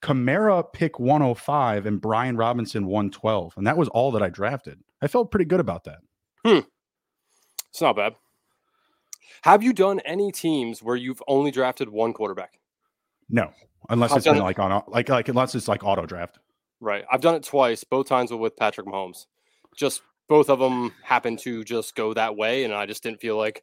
Kamara 0.02 0.72
pick 0.72 1.00
105 1.00 1.86
and 1.86 2.00
Brian 2.00 2.36
Robinson 2.36 2.86
112. 2.86 3.54
And 3.56 3.66
that 3.66 3.76
was 3.76 3.88
all 3.88 4.12
that 4.12 4.22
I 4.22 4.28
drafted. 4.28 4.78
I 5.06 5.08
felt 5.08 5.30
pretty 5.30 5.44
good 5.44 5.60
about 5.60 5.84
that. 5.84 5.98
Hmm. 6.44 6.66
It's 7.70 7.80
not 7.80 7.94
bad. 7.94 8.16
Have 9.42 9.62
you 9.62 9.72
done 9.72 10.00
any 10.00 10.32
teams 10.32 10.82
where 10.82 10.96
you've 10.96 11.22
only 11.28 11.52
drafted 11.52 11.88
one 11.88 12.12
quarterback? 12.12 12.58
No, 13.30 13.52
unless 13.88 14.10
I've 14.10 14.16
it's 14.16 14.26
been 14.26 14.38
like 14.38 14.58
on 14.58 14.82
like 14.88 15.08
like 15.08 15.28
unless 15.28 15.54
it's 15.54 15.68
like 15.68 15.84
auto 15.84 16.06
draft. 16.06 16.40
Right. 16.80 17.04
I've 17.08 17.20
done 17.20 17.36
it 17.36 17.44
twice, 17.44 17.84
both 17.84 18.08
times 18.08 18.32
were 18.32 18.36
with 18.36 18.56
Patrick 18.56 18.88
Mahomes. 18.88 19.26
Just 19.76 20.02
both 20.28 20.50
of 20.50 20.58
them 20.58 20.92
happened 21.04 21.38
to 21.40 21.62
just 21.62 21.94
go 21.94 22.12
that 22.14 22.36
way, 22.36 22.64
and 22.64 22.74
I 22.74 22.84
just 22.86 23.04
didn't 23.04 23.20
feel 23.20 23.36
like 23.36 23.62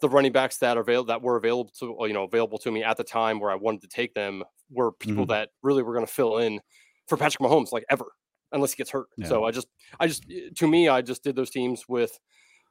the 0.00 0.08
running 0.08 0.32
backs 0.32 0.56
that 0.58 0.78
are 0.78 0.80
available 0.80 1.08
that 1.08 1.20
were 1.20 1.36
available 1.36 1.72
to 1.80 1.94
you 2.06 2.14
know 2.14 2.24
available 2.24 2.56
to 2.56 2.70
me 2.70 2.82
at 2.82 2.96
the 2.96 3.04
time 3.04 3.38
where 3.38 3.50
I 3.50 3.56
wanted 3.56 3.82
to 3.82 3.88
take 3.88 4.14
them 4.14 4.44
were 4.70 4.92
people 4.92 5.24
mm-hmm. 5.24 5.32
that 5.32 5.50
really 5.62 5.82
were 5.82 5.92
going 5.92 6.06
to 6.06 6.12
fill 6.12 6.38
in 6.38 6.58
for 7.06 7.18
Patrick 7.18 7.46
Mahomes 7.46 7.70
like 7.70 7.84
ever 7.90 8.06
unless 8.52 8.72
he 8.72 8.76
gets 8.76 8.90
hurt. 8.90 9.06
Yeah. 9.16 9.28
So 9.28 9.44
I 9.44 9.50
just 9.50 9.68
I 9.98 10.06
just 10.06 10.24
eh, 10.30 10.50
to 10.56 10.66
me 10.66 10.88
I 10.88 11.02
just 11.02 11.22
did 11.22 11.36
those 11.36 11.50
teams 11.50 11.88
with 11.88 12.18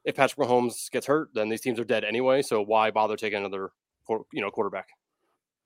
if 0.06 0.16
Patrick 0.16 0.48
Mahomes 0.48 0.90
gets 0.92 1.06
hurt 1.06 1.30
then 1.34 1.50
these 1.50 1.62
teams 1.62 1.80
are 1.80 1.86
dead 1.86 2.04
anyway. 2.04 2.42
So 2.42 2.62
why 2.62 2.92
bother 2.92 3.16
taking 3.16 3.40
another 3.40 3.72
you 4.10 4.42
know 4.42 4.50
quarterback? 4.50 4.90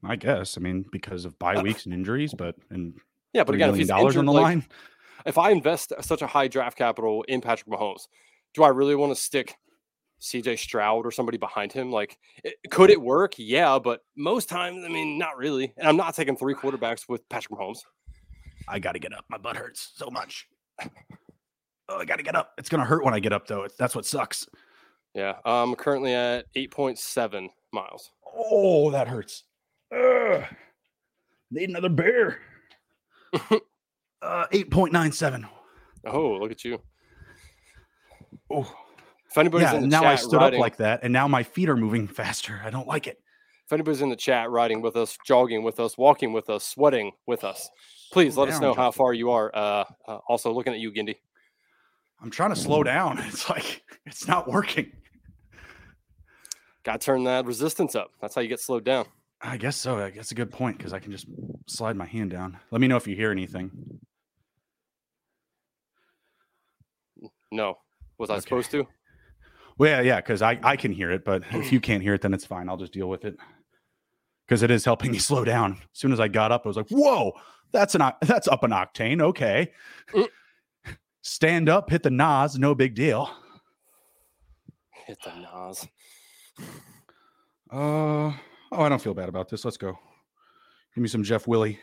I 0.04 0.16
guess 0.16 0.58
I 0.58 0.62
mean 0.62 0.86
because 0.92 1.26
of 1.26 1.38
bye 1.40 1.62
weeks 1.62 1.86
and 1.86 1.94
injuries, 1.94 2.34
but 2.34 2.56
and 2.70 2.94
yeah, 3.34 3.44
but 3.44 3.56
again, 3.56 3.70
if 3.70 3.76
he's 3.76 3.88
dollars 3.88 4.18
on 4.18 4.26
the 4.26 4.34
like, 4.34 4.44
line, 4.44 4.66
if 5.26 5.38
I 5.38 5.52
invest 5.52 5.94
such 6.02 6.22
a 6.22 6.28
high 6.28 6.48
draft 6.48 6.78
capital 6.78 7.24
in 7.28 7.42
Patrick 7.42 7.68
Mahomes, 7.68 8.08
do 8.54 8.64
I 8.64 8.70
really 8.70 8.96
want 8.96 9.12
to 9.12 9.20
stick 9.20 9.56
CJ 10.24 10.58
Stroud 10.58 11.06
or 11.06 11.12
somebody 11.12 11.38
behind 11.38 11.72
him. 11.74 11.92
Like, 11.92 12.18
it, 12.44 12.56
could 12.72 12.90
it 12.90 13.02
work? 13.02 13.34
Yeah, 13.38 13.78
but 13.78 14.02
most 14.16 14.48
times, 14.50 14.84
I 14.86 14.88
mean, 14.88 15.18
not 15.18 15.38
really. 15.38 15.74
And 15.78 15.88
I'm 15.88 15.98
not 15.98 16.16
taking 16.16 16.38
three 16.38 16.56
quarterbacks 16.56 17.10
with 17.10 17.28
Patrick 17.30 17.60
Mahomes. 17.60 17.80
I 18.68 18.80
got 18.80 18.94
to 18.94 19.00
get 19.00 19.14
up. 19.14 19.26
My 19.30 19.38
butt 19.38 19.56
hurts 19.58 19.92
so 19.96 20.10
much. 20.10 20.48
Oh, 21.90 21.98
I 21.98 22.06
got 22.06 22.18
to 22.18 22.24
get 22.24 22.36
up. 22.36 22.54
It's 22.58 22.70
going 22.70 22.80
to 22.80 22.86
hurt 22.86 23.04
when 23.04 23.14
I 23.14 23.20
get 23.20 23.34
up, 23.34 23.48
though. 23.48 23.68
that's 23.78 23.96
what 23.96 24.06
sucks. 24.06 24.48
Yeah. 25.14 25.36
I'm 25.46 25.76
currently 25.76 26.14
at 26.14 26.46
8.7 26.56 27.50
miles. 27.72 28.12
Oh, 28.36 28.90
that 28.92 29.08
hurts. 29.08 29.44
Ugh. 29.94 30.44
Need 31.52 31.70
another 31.70 31.90
beer. 31.90 32.40
uh, 33.34 33.58
8.97. 34.52 35.48
Oh, 36.06 36.32
look 36.34 36.52
at 36.52 36.64
you. 36.64 36.82
Oh, 38.50 38.72
if 39.30 39.38
anybody's 39.38 39.72
yeah, 39.72 39.76
in 39.78 39.82
the 39.82 39.88
now 39.88 40.04
I 40.04 40.16
stood 40.16 40.38
riding, 40.38 40.60
up 40.60 40.62
like 40.62 40.78
that, 40.78 41.00
and 41.02 41.12
now 41.12 41.28
my 41.28 41.42
feet 41.42 41.70
are 41.70 41.78
moving 41.78 42.08
faster. 42.08 42.62
I 42.64 42.70
don't 42.70 42.88
like 42.88 43.08
it. 43.08 43.20
If 43.66 43.74
anybody's 43.74 44.02
in 44.02 44.10
the 44.10 44.16
chat 44.16 44.52
riding 44.52 44.82
with 44.82 44.96
us, 44.96 45.18
jogging 45.26 45.64
with 45.64 45.80
us, 45.80 45.98
walking 45.98 46.34
with 46.34 46.50
us, 46.50 46.64
sweating 46.64 47.14
with 47.26 47.44
us, 47.44 47.70
please 48.14 48.36
slow 48.36 48.44
let 48.44 48.50
down, 48.52 48.56
us 48.56 48.62
know 48.62 48.74
how 48.74 48.92
far 48.92 49.14
you 49.14 49.32
are. 49.32 49.52
Uh, 49.54 49.84
uh, 50.08 50.18
also, 50.28 50.54
looking 50.54 50.74
at 50.74 50.80
you, 50.80 50.92
Gindy. 50.92 51.18
I'm 52.22 52.30
trying 52.30 52.52
to 52.52 52.56
slow 52.56 52.84
down. 52.84 53.18
It's 53.28 53.50
like 53.50 53.82
it's 54.06 54.28
not 54.28 54.48
working. 54.48 54.92
Got 56.84 57.02
to 57.02 57.06
turn 57.06 57.24
that 57.26 57.46
resistance 57.46 57.96
up. 57.96 58.12
That's 58.22 58.36
how 58.36 58.42
you 58.42 58.48
get 58.48 58.60
slowed 58.60 58.84
down. 58.84 59.06
I 59.42 59.58
guess 59.58 59.76
so. 59.76 60.00
I 60.00 60.10
guess 60.10 60.32
a 60.32 60.36
good 60.36 60.52
point 60.52 60.78
because 60.78 60.94
I 60.94 61.00
can 61.00 61.12
just 61.12 61.26
slide 61.68 61.96
my 61.98 62.06
hand 62.06 62.32
down. 62.32 62.60
Let 62.72 62.80
me 62.82 62.88
know 62.88 62.96
if 62.98 63.08
you 63.08 63.16
hear 63.16 63.32
anything. 63.32 63.72
No. 67.52 67.78
Was 68.18 68.30
I 68.30 68.34
Okay. 68.36 68.42
supposed 68.42 68.72
to? 68.72 68.88
Well, 69.78 69.90
yeah, 69.90 70.02
yeah, 70.02 70.16
because 70.18 70.42
I, 70.42 70.60
I 70.64 70.76
can 70.76 70.92
hear 70.92 71.12
it, 71.12 71.26
but 71.26 71.44
if 71.52 71.72
you 71.72 71.80
can't 71.80 72.04
hear 72.04 72.14
it, 72.14 72.22
then 72.22 72.34
it's 72.34 72.46
fine. 72.46 72.70
I'll 72.70 72.78
just 72.78 72.94
deal 72.94 73.10
with 73.10 73.26
it 73.26 73.36
because 74.48 74.62
it 74.64 74.72
is 74.72 74.86
helping 74.86 75.12
me 75.12 75.18
slow 75.30 75.44
down. 75.44 75.74
As 75.74 76.00
soon 76.00 76.12
as 76.14 76.20
I 76.20 76.28
got 76.28 76.52
up, 76.52 76.62
I 76.66 76.68
was 76.68 76.78
like, 76.78 76.90
"Whoa, 76.90 77.34
that's 77.74 77.96
an 77.96 78.02
that's 78.22 78.48
up 78.48 78.64
an 78.64 78.72
octane." 78.72 79.22
Okay, 79.22 79.72
Mm. 80.14 80.28
stand 81.22 81.68
up, 81.70 81.90
hit 81.90 82.04
the 82.04 82.10
Nas, 82.12 82.58
no 82.58 82.74
big 82.76 82.96
deal. 82.96 83.30
Hit 85.06 85.18
the 85.26 85.34
Nas. 85.36 85.88
Uh 87.72 88.32
oh, 88.32 88.36
I 88.72 88.88
don't 88.90 89.02
feel 89.02 89.14
bad 89.14 89.30
about 89.30 89.50
this. 89.50 89.66
Let's 89.66 89.78
go. 89.78 89.98
Give 90.96 91.02
me 91.02 91.08
some 91.08 91.24
Jeff 91.24 91.48
Willie. 91.48 91.80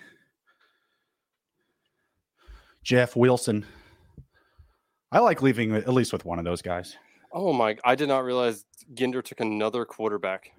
Jeff 2.83 3.17
Wilson. 3.17 3.67
I 5.13 5.19
like 5.19 5.43
leaving 5.43 5.73
at 5.75 5.89
least 5.93 6.13
with 6.13 6.25
one 6.25 6.39
of 6.39 6.45
those 6.45 6.63
guys. 6.63 6.97
Oh 7.33 7.53
my! 7.53 7.77
I 7.85 7.95
did 7.95 8.09
not 8.09 8.25
realize 8.25 8.65
Ginder 8.95 9.23
took 9.23 9.41
another 9.41 9.85
quarterback. 9.85 10.53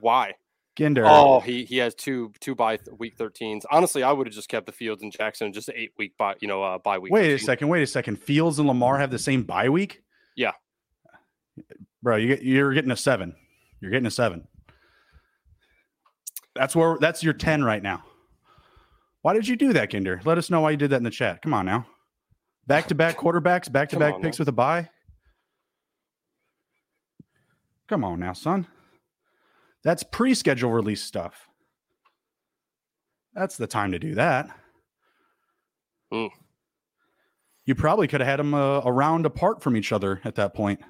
Why? 0.00 0.34
Ginder. 0.76 1.04
Oh, 1.06 1.40
he 1.40 1.64
he 1.64 1.76
has 1.78 1.94
two 1.94 2.32
two 2.40 2.54
by 2.54 2.76
th- 2.76 2.88
week 2.98 3.16
13s. 3.16 3.62
Honestly, 3.70 4.02
I 4.02 4.12
would 4.12 4.26
have 4.26 4.34
just 4.34 4.48
kept 4.48 4.66
the 4.66 4.72
Fields 4.72 5.02
and 5.02 5.12
Jackson 5.12 5.52
just 5.52 5.70
eight 5.74 5.92
week 5.96 6.16
by 6.18 6.34
you 6.40 6.48
know 6.48 6.62
uh, 6.62 6.78
by 6.78 6.98
week. 6.98 7.12
wait 7.12 7.32
a 7.32 7.38
second. 7.38 7.68
Wait 7.68 7.82
a 7.82 7.86
second. 7.86 8.16
Fields 8.16 8.58
and 8.58 8.66
Lamar 8.66 8.98
have 8.98 9.10
the 9.10 9.18
same 9.18 9.44
bye 9.44 9.68
week. 9.68 10.02
Yeah. 10.36 10.52
bro, 12.02 12.16
you 12.16 12.28
get, 12.28 12.42
you're 12.42 12.72
getting 12.72 12.90
a 12.90 12.96
seven. 12.96 13.34
You're 13.80 13.92
getting 13.92 14.06
a 14.06 14.10
seven. 14.10 14.48
That's 16.56 16.74
where 16.74 16.98
that's 17.00 17.22
your 17.22 17.34
ten 17.34 17.62
right 17.62 17.82
now. 17.82 18.02
Why 19.22 19.32
did 19.32 19.48
you 19.48 19.56
do 19.56 19.72
that, 19.72 19.90
Ginder? 19.90 20.24
Let 20.26 20.38
us 20.38 20.50
know 20.50 20.60
why 20.60 20.72
you 20.72 20.76
did 20.76 20.90
that 20.90 20.96
in 20.96 21.02
the 21.02 21.10
chat. 21.10 21.40
Come 21.40 21.54
on 21.54 21.66
now. 21.66 21.86
Back 22.66 22.88
to 22.88 22.94
back 22.94 23.16
quarterbacks, 23.16 23.70
back 23.70 23.90
to 23.90 23.98
back 23.98 24.20
picks 24.20 24.38
now. 24.38 24.42
with 24.42 24.48
a 24.48 24.52
bye. 24.52 24.90
Come 27.88 28.02
on 28.02 28.18
now, 28.18 28.32
son. 28.32 28.66
That's 29.84 30.02
pre-schedule 30.02 30.72
release 30.72 31.02
stuff. 31.02 31.48
That's 33.34 33.56
the 33.56 33.66
time 33.66 33.92
to 33.92 33.98
do 33.98 34.14
that. 34.14 34.48
Hmm. 36.10 36.26
You 37.66 37.74
probably 37.74 38.08
could 38.08 38.20
have 38.20 38.28
had 38.28 38.38
them 38.38 38.54
uh, 38.54 38.80
a 38.84 38.92
round 38.92 39.26
apart 39.26 39.62
from 39.62 39.76
each 39.76 39.92
other 39.92 40.20
at 40.24 40.36
that 40.36 40.54
point. 40.54 40.80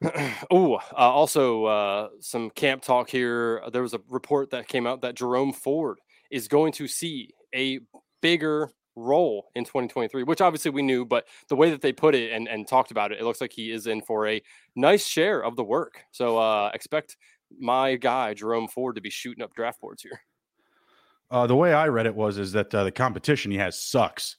oh, 0.50 0.74
uh, 0.74 0.80
also 0.92 1.64
uh, 1.64 2.08
some 2.20 2.50
camp 2.50 2.82
talk 2.82 3.10
here. 3.10 3.62
There 3.72 3.82
was 3.82 3.94
a 3.94 4.00
report 4.08 4.50
that 4.50 4.68
came 4.68 4.86
out 4.86 5.02
that 5.02 5.16
Jerome 5.16 5.52
Ford 5.52 5.98
is 6.30 6.46
going 6.46 6.72
to 6.72 6.86
see 6.86 7.30
a 7.54 7.80
bigger 8.20 8.70
role 8.98 9.50
in 9.54 9.64
2023, 9.64 10.24
which 10.24 10.40
obviously 10.40 10.70
we 10.70 10.82
knew, 10.82 11.04
but 11.04 11.26
the 11.48 11.56
way 11.56 11.70
that 11.70 11.80
they 11.80 11.92
put 11.92 12.14
it 12.14 12.32
and, 12.32 12.48
and 12.48 12.66
talked 12.66 12.90
about 12.90 13.12
it, 13.12 13.20
it 13.20 13.24
looks 13.24 13.40
like 13.40 13.52
he 13.52 13.70
is 13.70 13.86
in 13.86 14.02
for 14.02 14.26
a 14.26 14.42
nice 14.76 15.06
share 15.06 15.42
of 15.42 15.56
the 15.56 15.64
work. 15.64 16.02
So 16.10 16.38
uh, 16.38 16.70
expect 16.74 17.16
my 17.58 17.96
guy 17.96 18.34
Jerome 18.34 18.68
Ford 18.68 18.96
to 18.96 19.00
be 19.00 19.10
shooting 19.10 19.42
up 19.42 19.54
draft 19.54 19.80
boards 19.80 20.02
here. 20.02 20.20
Uh, 21.30 21.46
the 21.46 21.56
way 21.56 21.74
I 21.74 21.88
read 21.88 22.06
it 22.06 22.14
was 22.14 22.38
is 22.38 22.52
that 22.52 22.74
uh, 22.74 22.84
the 22.84 22.92
competition 22.92 23.50
he 23.50 23.58
has 23.58 23.80
sucks. 23.80 24.36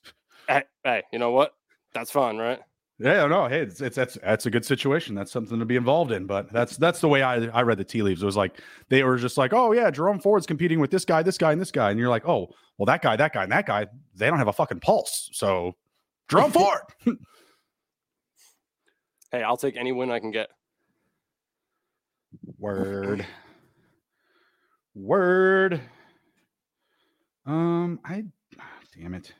Hey, 0.47 0.63
hey, 0.83 1.03
you 1.13 1.19
know 1.19 1.31
what? 1.31 1.53
That's 1.93 2.11
fun, 2.11 2.37
right? 2.37 2.59
Yeah, 3.01 3.27
no, 3.27 3.47
hey, 3.47 3.61
it's, 3.61 3.79
it's 3.79 3.95
that's 3.95 4.17
that's 4.21 4.45
a 4.45 4.51
good 4.51 4.65
situation. 4.65 5.15
That's 5.15 5.31
something 5.31 5.57
to 5.57 5.65
be 5.65 5.77
involved 5.77 6.11
in. 6.11 6.25
But 6.25 6.51
that's 6.51 6.75
that's 6.75 6.99
the 6.99 7.07
way 7.07 7.21
I 7.21 7.45
I 7.45 7.61
read 7.61 7.77
the 7.77 7.85
tea 7.85 8.01
leaves. 8.01 8.21
It 8.21 8.25
was 8.25 8.35
like 8.35 8.59
they 8.89 9.03
were 9.03 9.17
just 9.17 9.37
like, 9.37 9.53
oh 9.53 9.71
yeah, 9.71 9.89
Jerome 9.89 10.19
Ford's 10.19 10.45
competing 10.45 10.81
with 10.81 10.91
this 10.91 11.05
guy, 11.05 11.23
this 11.23 11.37
guy, 11.37 11.53
and 11.53 11.61
this 11.61 11.71
guy, 11.71 11.91
and 11.91 11.99
you're 11.99 12.09
like, 12.09 12.27
oh, 12.27 12.49
well, 12.77 12.85
that 12.87 13.01
guy, 13.01 13.15
that 13.15 13.33
guy, 13.33 13.43
and 13.43 13.51
that 13.53 13.65
guy, 13.65 13.87
they 14.15 14.27
don't 14.27 14.37
have 14.37 14.49
a 14.49 14.53
fucking 14.53 14.81
pulse. 14.81 15.29
So 15.31 15.75
Jerome 16.27 16.51
Ford. 16.53 16.81
Hey, 19.31 19.43
I'll 19.43 19.57
take 19.57 19.77
any 19.77 19.91
win 19.91 20.09
I 20.09 20.19
can 20.19 20.31
get. 20.31 20.49
Word. 22.57 23.27
Word. 24.95 25.81
Um, 27.45 27.99
I 28.03 28.23
damn 28.97 29.13
it. 29.13 29.31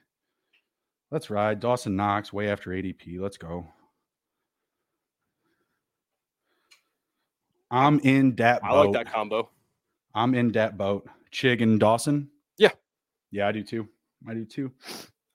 Let's 1.11 1.29
ride. 1.29 1.59
Dawson 1.59 1.95
Knox 1.95 2.31
way 2.31 2.49
after 2.49 2.71
ADP. 2.71 3.19
Let's 3.19 3.37
go. 3.37 3.67
I'm 7.71 7.99
in 7.99 8.35
that 8.35 8.61
boat. 8.61 8.67
I 8.67 8.71
boat. 8.71 8.91
like 8.91 9.05
that 9.05 9.13
combo. 9.13 9.49
I'm 10.13 10.33
in 10.33 10.51
that 10.53 10.77
boat. 10.77 11.07
Chig 11.31 11.61
and 11.61 11.79
Dawson. 11.79 12.29
Yeah. 12.57 12.71
Yeah, 13.31 13.47
I 13.47 13.51
do 13.51 13.63
too. 13.63 13.87
I 14.27 14.33
do 14.33 14.45
too. 14.45 14.71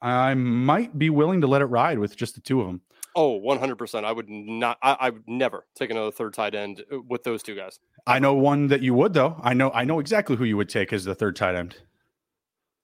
I 0.03 0.35
might 0.35 0.99
be 0.99 1.11
willing 1.11 1.41
to 1.41 1.47
let 1.47 1.62
it 1.62 1.66
ride 1.66 1.99
with 1.99 2.16
just 2.16 2.35
the 2.35 2.41
two 2.41 2.61
of 2.61 2.66
them. 2.66 2.83
Oh, 3.16 3.41
100%. 3.41 4.05
I 4.05 4.12
would 4.12 4.29
not, 4.29 4.79
I, 4.83 4.97
I 5.01 5.11
would 5.11 5.22
never 5.29 5.66
take 5.77 5.91
another 5.91 6.11
third 6.11 6.35
tight 6.35 6.55
end 6.55 6.85
uh, 6.93 7.01
with 7.01 7.22
those 7.22 7.43
two 7.43 7.55
guys. 7.55 7.79
I 8.07 8.18
know 8.18 8.35
one 8.35 8.66
that 8.68 8.83
you 8.83 8.93
would 8.95 9.14
though. 9.14 9.41
I 9.43 9.55
know 9.55 9.70
I 9.70 9.85
know 9.85 10.01
exactly 10.01 10.37
who 10.37 10.45
you 10.45 10.57
would 10.57 10.68
take 10.68 10.93
as 10.93 11.05
the 11.05 11.14
third 11.14 11.37
tight 11.37 11.55
end. 11.55 11.77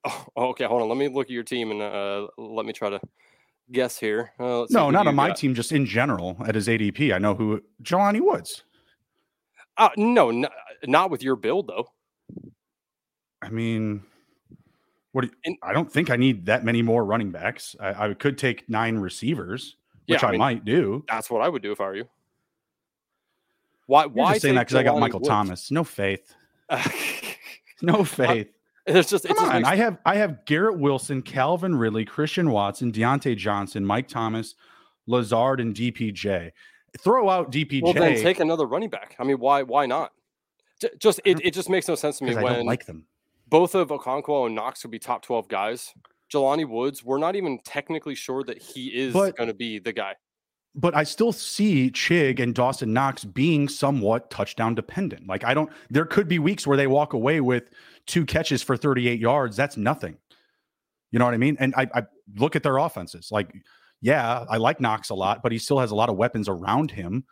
Oh, 0.04 0.26
okay. 0.50 0.64
Hold 0.64 0.82
on. 0.82 0.88
Let 0.88 0.96
me 0.98 1.08
look 1.08 1.26
at 1.26 1.30
your 1.30 1.42
team 1.42 1.70
and 1.70 1.82
uh, 1.82 2.28
let 2.38 2.64
me 2.66 2.72
try 2.72 2.90
to 2.90 3.00
guess 3.70 3.98
here. 3.98 4.32
Uh, 4.38 4.66
No, 4.70 4.90
not 4.90 5.06
on 5.06 5.14
my 5.14 5.28
got. 5.28 5.36
team, 5.36 5.54
just 5.54 5.72
in 5.72 5.84
general 5.86 6.36
at 6.46 6.54
his 6.54 6.68
ADP. 6.68 7.14
I 7.14 7.18
know 7.18 7.34
who 7.34 7.62
Jelani 7.82 8.20
Woods. 8.20 8.64
Uh, 9.76 9.90
no, 9.96 10.30
n- 10.30 10.46
not 10.86 11.10
with 11.10 11.22
your 11.22 11.36
build, 11.36 11.68
though. 11.68 11.90
I 13.42 13.48
mean, 13.50 14.02
what 15.12 15.22
do 15.22 15.26
you, 15.28 15.32
And- 15.44 15.56
I 15.62 15.72
don't 15.72 15.90
think 15.90 16.10
I 16.10 16.16
need 16.16 16.46
that 16.46 16.64
many 16.64 16.82
more 16.82 17.04
running 17.04 17.30
backs. 17.30 17.76
I, 17.78 18.08
I 18.08 18.14
could 18.14 18.36
take 18.38 18.68
nine 18.68 18.96
receivers, 18.96 19.76
which 20.06 20.20
Yeah, 20.22 20.26
I, 20.26 20.28
I 20.28 20.32
mean, 20.32 20.38
might 20.40 20.64
do. 20.64 21.04
That's 21.08 21.30
what 21.30 21.42
I 21.42 21.48
would 21.48 21.62
do 21.62 21.72
if 21.72 21.80
I 21.80 21.84
were 21.86 21.96
you. 21.96 22.08
Why? 23.86 24.02
You're 24.04 24.10
why 24.10 24.32
just 24.32 24.42
saying 24.42 24.54
that 24.54 24.62
because 24.66 24.76
I 24.76 24.82
got 24.82 24.98
Michael 24.98 25.20
Woods? 25.20 25.28
Thomas. 25.28 25.70
No 25.70 25.84
faith. 25.84 26.34
No 27.82 28.04
faith. 28.04 28.48
It's 28.96 29.10
just, 29.10 29.24
Come 29.24 29.36
it's 29.36 29.40
just 29.40 29.54
on. 29.54 29.64
I 29.64 29.76
have 29.76 29.98
I 30.04 30.16
have 30.16 30.44
Garrett 30.44 30.78
Wilson, 30.78 31.22
Calvin 31.22 31.74
Ridley, 31.76 32.04
Christian 32.04 32.50
Watson, 32.50 32.92
Diontae 32.92 33.36
Johnson, 33.36 33.84
Mike 33.84 34.08
Thomas, 34.08 34.54
Lazard, 35.06 35.60
and 35.60 35.74
DPJ. 35.74 36.50
Throw 36.98 37.28
out 37.28 37.52
DPJ 37.52 37.82
well, 37.82 37.92
then 37.92 38.20
take 38.20 38.40
another 38.40 38.66
running 38.66 38.90
back. 38.90 39.14
I 39.18 39.24
mean, 39.24 39.38
why? 39.38 39.62
Why 39.62 39.86
not? 39.86 40.12
Just 40.98 41.20
it, 41.24 41.44
it 41.44 41.52
just 41.52 41.68
makes 41.68 41.86
no 41.88 41.94
sense 41.94 42.18
to 42.18 42.24
me 42.24 42.30
because 42.30 42.44
I 42.44 42.56
don't 42.56 42.66
like 42.66 42.86
them. 42.86 43.04
both 43.48 43.74
of 43.74 43.88
Okonkwo 43.88 44.46
and 44.46 44.54
Knox 44.54 44.82
would 44.82 44.90
be 44.90 44.98
top 44.98 45.22
twelve 45.22 45.46
guys. 45.48 45.92
Jelani 46.32 46.66
Woods, 46.68 47.04
we're 47.04 47.18
not 47.18 47.36
even 47.36 47.58
technically 47.64 48.14
sure 48.14 48.42
that 48.44 48.62
he 48.62 48.86
is 48.88 49.12
going 49.12 49.48
to 49.48 49.54
be 49.54 49.78
the 49.78 49.92
guy. 49.92 50.14
But 50.74 50.94
I 50.94 51.02
still 51.02 51.32
see 51.32 51.90
Chig 51.90 52.40
and 52.40 52.54
Dawson 52.54 52.92
Knox 52.92 53.24
being 53.24 53.68
somewhat 53.68 54.30
touchdown 54.30 54.74
dependent. 54.74 55.26
Like 55.26 55.44
I 55.44 55.54
don't 55.54 55.70
there 55.90 56.04
could 56.04 56.28
be 56.28 56.38
weeks 56.38 56.66
where 56.66 56.76
they 56.76 56.86
walk 56.86 57.12
away 57.12 57.40
with 57.40 57.70
two 58.06 58.24
catches 58.24 58.62
for 58.62 58.76
38 58.76 59.18
yards. 59.18 59.56
That's 59.56 59.76
nothing. 59.76 60.16
You 61.10 61.18
know 61.18 61.24
what 61.24 61.34
I 61.34 61.38
mean? 61.38 61.56
And 61.58 61.74
I, 61.76 61.88
I 61.94 62.02
look 62.36 62.56
at 62.56 62.62
their 62.62 62.78
offenses. 62.78 63.30
Like, 63.30 63.52
yeah, 64.00 64.44
I 64.48 64.56
like 64.56 64.80
Knox 64.80 65.10
a 65.10 65.14
lot, 65.14 65.42
but 65.42 65.52
he 65.52 65.58
still 65.58 65.78
has 65.78 65.90
a 65.90 65.94
lot 65.94 66.08
of 66.08 66.16
weapons 66.16 66.48
around 66.48 66.90
him. 66.90 67.24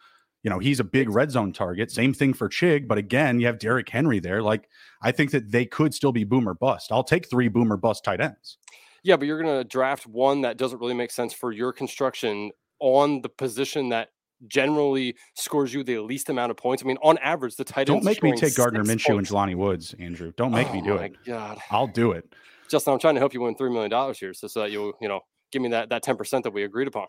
You 0.43 0.51
know, 0.51 0.59
he's 0.59 0.80
a 0.80 0.84
big 0.84 1.11
red 1.11 1.30
zone 1.30 1.53
target. 1.53 1.91
Same 1.91 2.14
thing 2.14 2.32
for 2.32 2.49
Chig, 2.49 2.86
but 2.86 2.99
again, 2.99 3.41
you 3.41 3.47
have 3.47 3.59
Derrick 3.59 3.89
Henry 3.89 4.20
there. 4.20 4.43
Like, 4.43 4.68
I 5.03 5.11
think 5.11 5.30
that 5.32 5.51
they 5.51 5.66
could 5.66 5.95
still 5.95 6.12
be 6.12 6.24
boomer 6.24 6.55
bust. 6.55 6.93
I'll 6.93 7.05
take 7.05 7.28
three 7.28 7.49
boomer 7.49 7.76
bust 7.76 8.05
tight 8.05 8.20
ends. 8.20 8.59
Yeah, 9.03 9.16
but 9.16 9.26
you're 9.26 9.41
going 9.41 9.59
to 9.59 9.64
draft 9.64 10.07
one 10.07 10.43
that 10.43 10.57
doesn't 10.57 10.80
really 10.80 10.95
make 10.95 11.11
sense 11.11 11.32
for 11.32 11.53
your 11.53 11.72
construction 11.72 12.51
on 12.80 13.20
the 13.22 13.28
position 13.28 13.88
that 13.90 14.08
generally 14.46 15.16
scores 15.34 15.74
you 15.74 15.82
the 15.82 15.98
least 15.98 16.28
amount 16.30 16.50
of 16.50 16.56
points. 16.56 16.82
I 16.82 16.86
mean, 16.86 16.98
on 17.02 17.18
average, 17.18 17.56
the 17.56 17.64
tight 17.64 17.86
Don't 17.88 18.04
make 18.04 18.22
me 18.22 18.36
take 18.36 18.54
Gardner 18.54 18.84
Minshew 18.84 19.14
points. 19.14 19.30
and 19.30 19.38
Jelani 19.38 19.54
Woods, 19.56 19.94
Andrew. 19.98 20.32
Don't 20.36 20.52
make 20.52 20.72
me 20.72 20.80
Oh 20.82 20.84
do 20.84 20.94
my 20.94 21.04
it. 21.06 21.16
God, 21.26 21.58
I'll 21.70 21.88
do 21.88 22.12
it. 22.12 22.32
Justin, 22.70 22.92
I'm 22.92 22.98
trying 22.98 23.14
to 23.14 23.20
help 23.20 23.34
you 23.34 23.40
win 23.40 23.54
three 23.56 23.70
million 23.70 23.90
dollars 23.90 24.18
here, 24.18 24.32
so, 24.34 24.46
so 24.46 24.60
that 24.60 24.70
you'll 24.70 24.92
you 25.00 25.08
know 25.08 25.20
give 25.50 25.62
me 25.62 25.70
that 25.70 25.88
that 25.88 26.02
ten 26.02 26.16
percent 26.16 26.44
that 26.44 26.52
we 26.52 26.62
agreed 26.64 26.86
upon. 26.86 27.06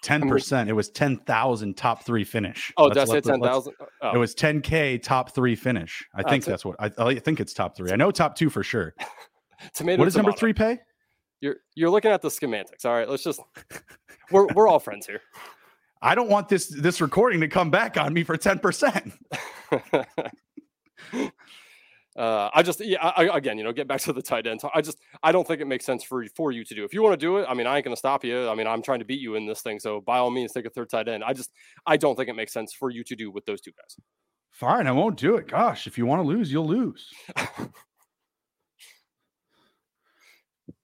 Ten 0.00 0.28
percent. 0.28 0.70
It 0.70 0.74
was 0.74 0.88
ten 0.90 1.16
thousand 1.18 1.76
top 1.76 2.04
three 2.04 2.22
finish. 2.24 2.72
Oh, 2.76 2.84
Let's- 2.84 2.94
did 2.94 3.00
I 3.00 3.04
say 3.04 3.12
let's- 3.14 3.26
ten 3.26 3.40
let's- 3.40 3.68
oh, 3.80 3.86
oh, 4.02 4.10
It 4.14 4.18
was 4.18 4.34
ten 4.34 4.60
k 4.62 4.96
top 4.96 5.34
three 5.34 5.56
finish. 5.56 6.06
I 6.14 6.22
think 6.22 6.44
That's 6.44 6.46
it. 6.46 6.50
that's 6.50 6.64
what 6.64 7.00
I, 7.00 7.04
I 7.10 7.18
think 7.18 7.40
it's 7.40 7.52
top 7.52 7.76
three. 7.76 7.90
I 7.90 7.96
know 7.96 8.10
top 8.12 8.36
two 8.36 8.48
for 8.48 8.62
sure. 8.62 8.94
tomato. 9.74 9.98
what 9.98 10.04
does 10.04 10.16
number 10.16 10.32
three 10.32 10.52
pay? 10.52 10.78
You're 11.40 11.56
you're 11.74 11.90
looking 11.90 12.10
at 12.10 12.22
the 12.22 12.28
schematics. 12.28 12.84
All 12.84 12.92
right, 12.92 13.08
let's 13.08 13.22
just 13.22 13.40
we're 14.30 14.46
we're 14.54 14.68
all 14.68 14.80
friends 14.80 15.06
here. 15.06 15.20
I 16.00 16.14
don't 16.14 16.28
want 16.28 16.48
this 16.48 16.68
this 16.68 17.00
recording 17.00 17.40
to 17.40 17.48
come 17.48 17.70
back 17.70 17.96
on 17.96 18.12
me 18.12 18.24
for 18.24 18.36
ten 18.36 18.58
percent. 18.58 19.12
Uh, 22.18 22.50
I 22.52 22.64
just, 22.64 22.84
yeah, 22.84 22.98
I, 23.00 23.36
again, 23.36 23.58
you 23.58 23.62
know, 23.62 23.72
get 23.72 23.86
back 23.86 24.00
to 24.00 24.12
the 24.12 24.20
tight 24.20 24.48
end. 24.48 24.60
I 24.74 24.80
just, 24.80 24.98
I 25.22 25.30
don't 25.30 25.46
think 25.46 25.60
it 25.60 25.66
makes 25.66 25.84
sense 25.84 26.02
for 26.02 26.26
for 26.34 26.50
you 26.50 26.64
to 26.64 26.74
do. 26.74 26.84
If 26.84 26.92
you 26.92 27.00
want 27.00 27.12
to 27.12 27.16
do 27.16 27.36
it, 27.38 27.46
I 27.48 27.54
mean, 27.54 27.68
I 27.68 27.76
ain't 27.76 27.84
gonna 27.84 27.96
stop 27.96 28.24
you. 28.24 28.48
I 28.48 28.56
mean, 28.56 28.66
I'm 28.66 28.82
trying 28.82 28.98
to 28.98 29.04
beat 29.04 29.20
you 29.20 29.36
in 29.36 29.46
this 29.46 29.62
thing, 29.62 29.78
so 29.78 30.00
by 30.00 30.18
all 30.18 30.28
means, 30.28 30.50
take 30.50 30.66
a 30.66 30.70
third 30.70 30.90
tight 30.90 31.06
end. 31.06 31.22
I 31.22 31.32
just, 31.32 31.52
I 31.86 31.96
don't 31.96 32.16
think 32.16 32.28
it 32.28 32.34
makes 32.34 32.52
sense 32.52 32.72
for 32.72 32.90
you 32.90 33.04
to 33.04 33.14
do 33.14 33.30
with 33.30 33.44
those 33.46 33.60
two 33.60 33.70
guys. 33.70 34.04
Fine, 34.50 34.88
I 34.88 34.92
won't 34.92 35.16
do 35.16 35.36
it. 35.36 35.46
Gosh, 35.46 35.86
if 35.86 35.96
you 35.96 36.06
want 36.06 36.20
to 36.20 36.26
lose, 36.26 36.50
you'll 36.50 36.66
lose. 36.66 37.08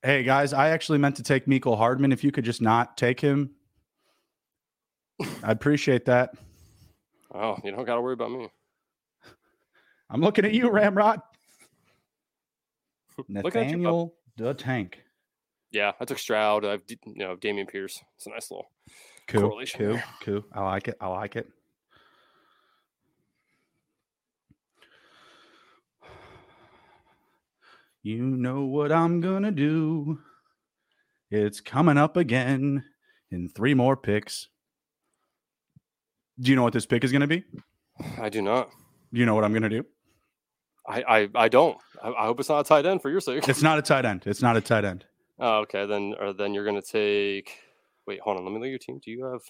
hey 0.02 0.22
guys, 0.22 0.52
I 0.52 0.70
actually 0.70 0.98
meant 0.98 1.16
to 1.16 1.22
take 1.22 1.46
Mecole 1.46 1.76
Hardman. 1.76 2.12
If 2.12 2.24
you 2.24 2.32
could 2.32 2.44
just 2.44 2.62
not 2.62 2.96
take 2.96 3.20
him, 3.20 3.50
I 5.42 5.52
appreciate 5.52 6.04
that. 6.06 6.34
Oh, 7.32 7.58
you 7.64 7.72
don't 7.72 7.84
got 7.84 7.96
to 7.96 8.00
worry 8.00 8.14
about 8.14 8.30
me. 8.30 8.48
I'm 10.10 10.20
looking 10.20 10.44
at 10.44 10.52
you, 10.52 10.70
Ramrod. 10.70 11.20
Nathaniel 13.28 14.14
the 14.36 14.54
Tank. 14.54 15.02
Yeah, 15.70 15.92
I 16.00 16.04
took 16.04 16.18
Stroud. 16.18 16.64
I've 16.64 16.82
you 16.88 16.96
know 17.06 17.36
Dameon 17.36 17.68
Pierce. 17.68 18.02
It's 18.16 18.26
a 18.26 18.30
nice 18.30 18.50
little 18.50 18.70
cool, 19.26 19.42
correlation. 19.42 19.80
Cool, 19.80 20.00
cool. 20.20 20.44
I 20.52 20.62
like 20.62 20.88
it. 20.88 20.96
I 21.00 21.08
like 21.08 21.36
it. 21.36 21.48
You 28.04 28.22
know 28.22 28.66
what 28.66 28.92
I'm 28.92 29.22
gonna 29.22 29.50
do. 29.50 30.18
It's 31.30 31.62
coming 31.62 31.96
up 31.96 32.18
again 32.18 32.84
in 33.30 33.48
three 33.48 33.72
more 33.72 33.96
picks. 33.96 34.48
Do 36.38 36.50
you 36.50 36.56
know 36.56 36.62
what 36.62 36.74
this 36.74 36.84
pick 36.84 37.02
is 37.02 37.12
gonna 37.12 37.26
be? 37.26 37.44
I 38.20 38.28
do 38.28 38.42
not. 38.42 38.68
Do 39.10 39.20
you 39.20 39.24
know 39.24 39.34
what 39.34 39.42
I'm 39.42 39.54
gonna 39.54 39.70
do? 39.70 39.86
I 40.86 41.02
I, 41.02 41.28
I 41.34 41.48
don't. 41.48 41.78
I, 42.02 42.10
I, 42.10 42.26
hope 42.26 42.40
it's 42.40 42.50
not 42.50 42.60
a 42.60 42.64
tight 42.64 42.84
end 42.84 43.00
for 43.00 43.08
your 43.08 43.22
sake. 43.22 43.48
It's 43.48 43.62
not 43.62 43.78
a 43.78 43.82
tight 43.82 44.04
end. 44.04 44.24
It's 44.26 44.42
not 44.42 44.58
a 44.58 44.60
tight 44.60 44.84
end. 44.84 45.06
Oh, 45.38 45.60
okay. 45.60 45.86
Then 45.86 46.14
or 46.20 46.34
then 46.34 46.52
you're 46.52 46.66
gonna 46.66 46.82
take. 46.82 47.56
Wait, 48.06 48.20
hold 48.20 48.36
on. 48.36 48.44
Let 48.44 48.52
me 48.52 48.58
look 48.58 48.66
at 48.66 48.70
your 48.70 48.78
team. 48.80 49.00
Do 49.02 49.10
you 49.10 49.24
have? 49.24 49.40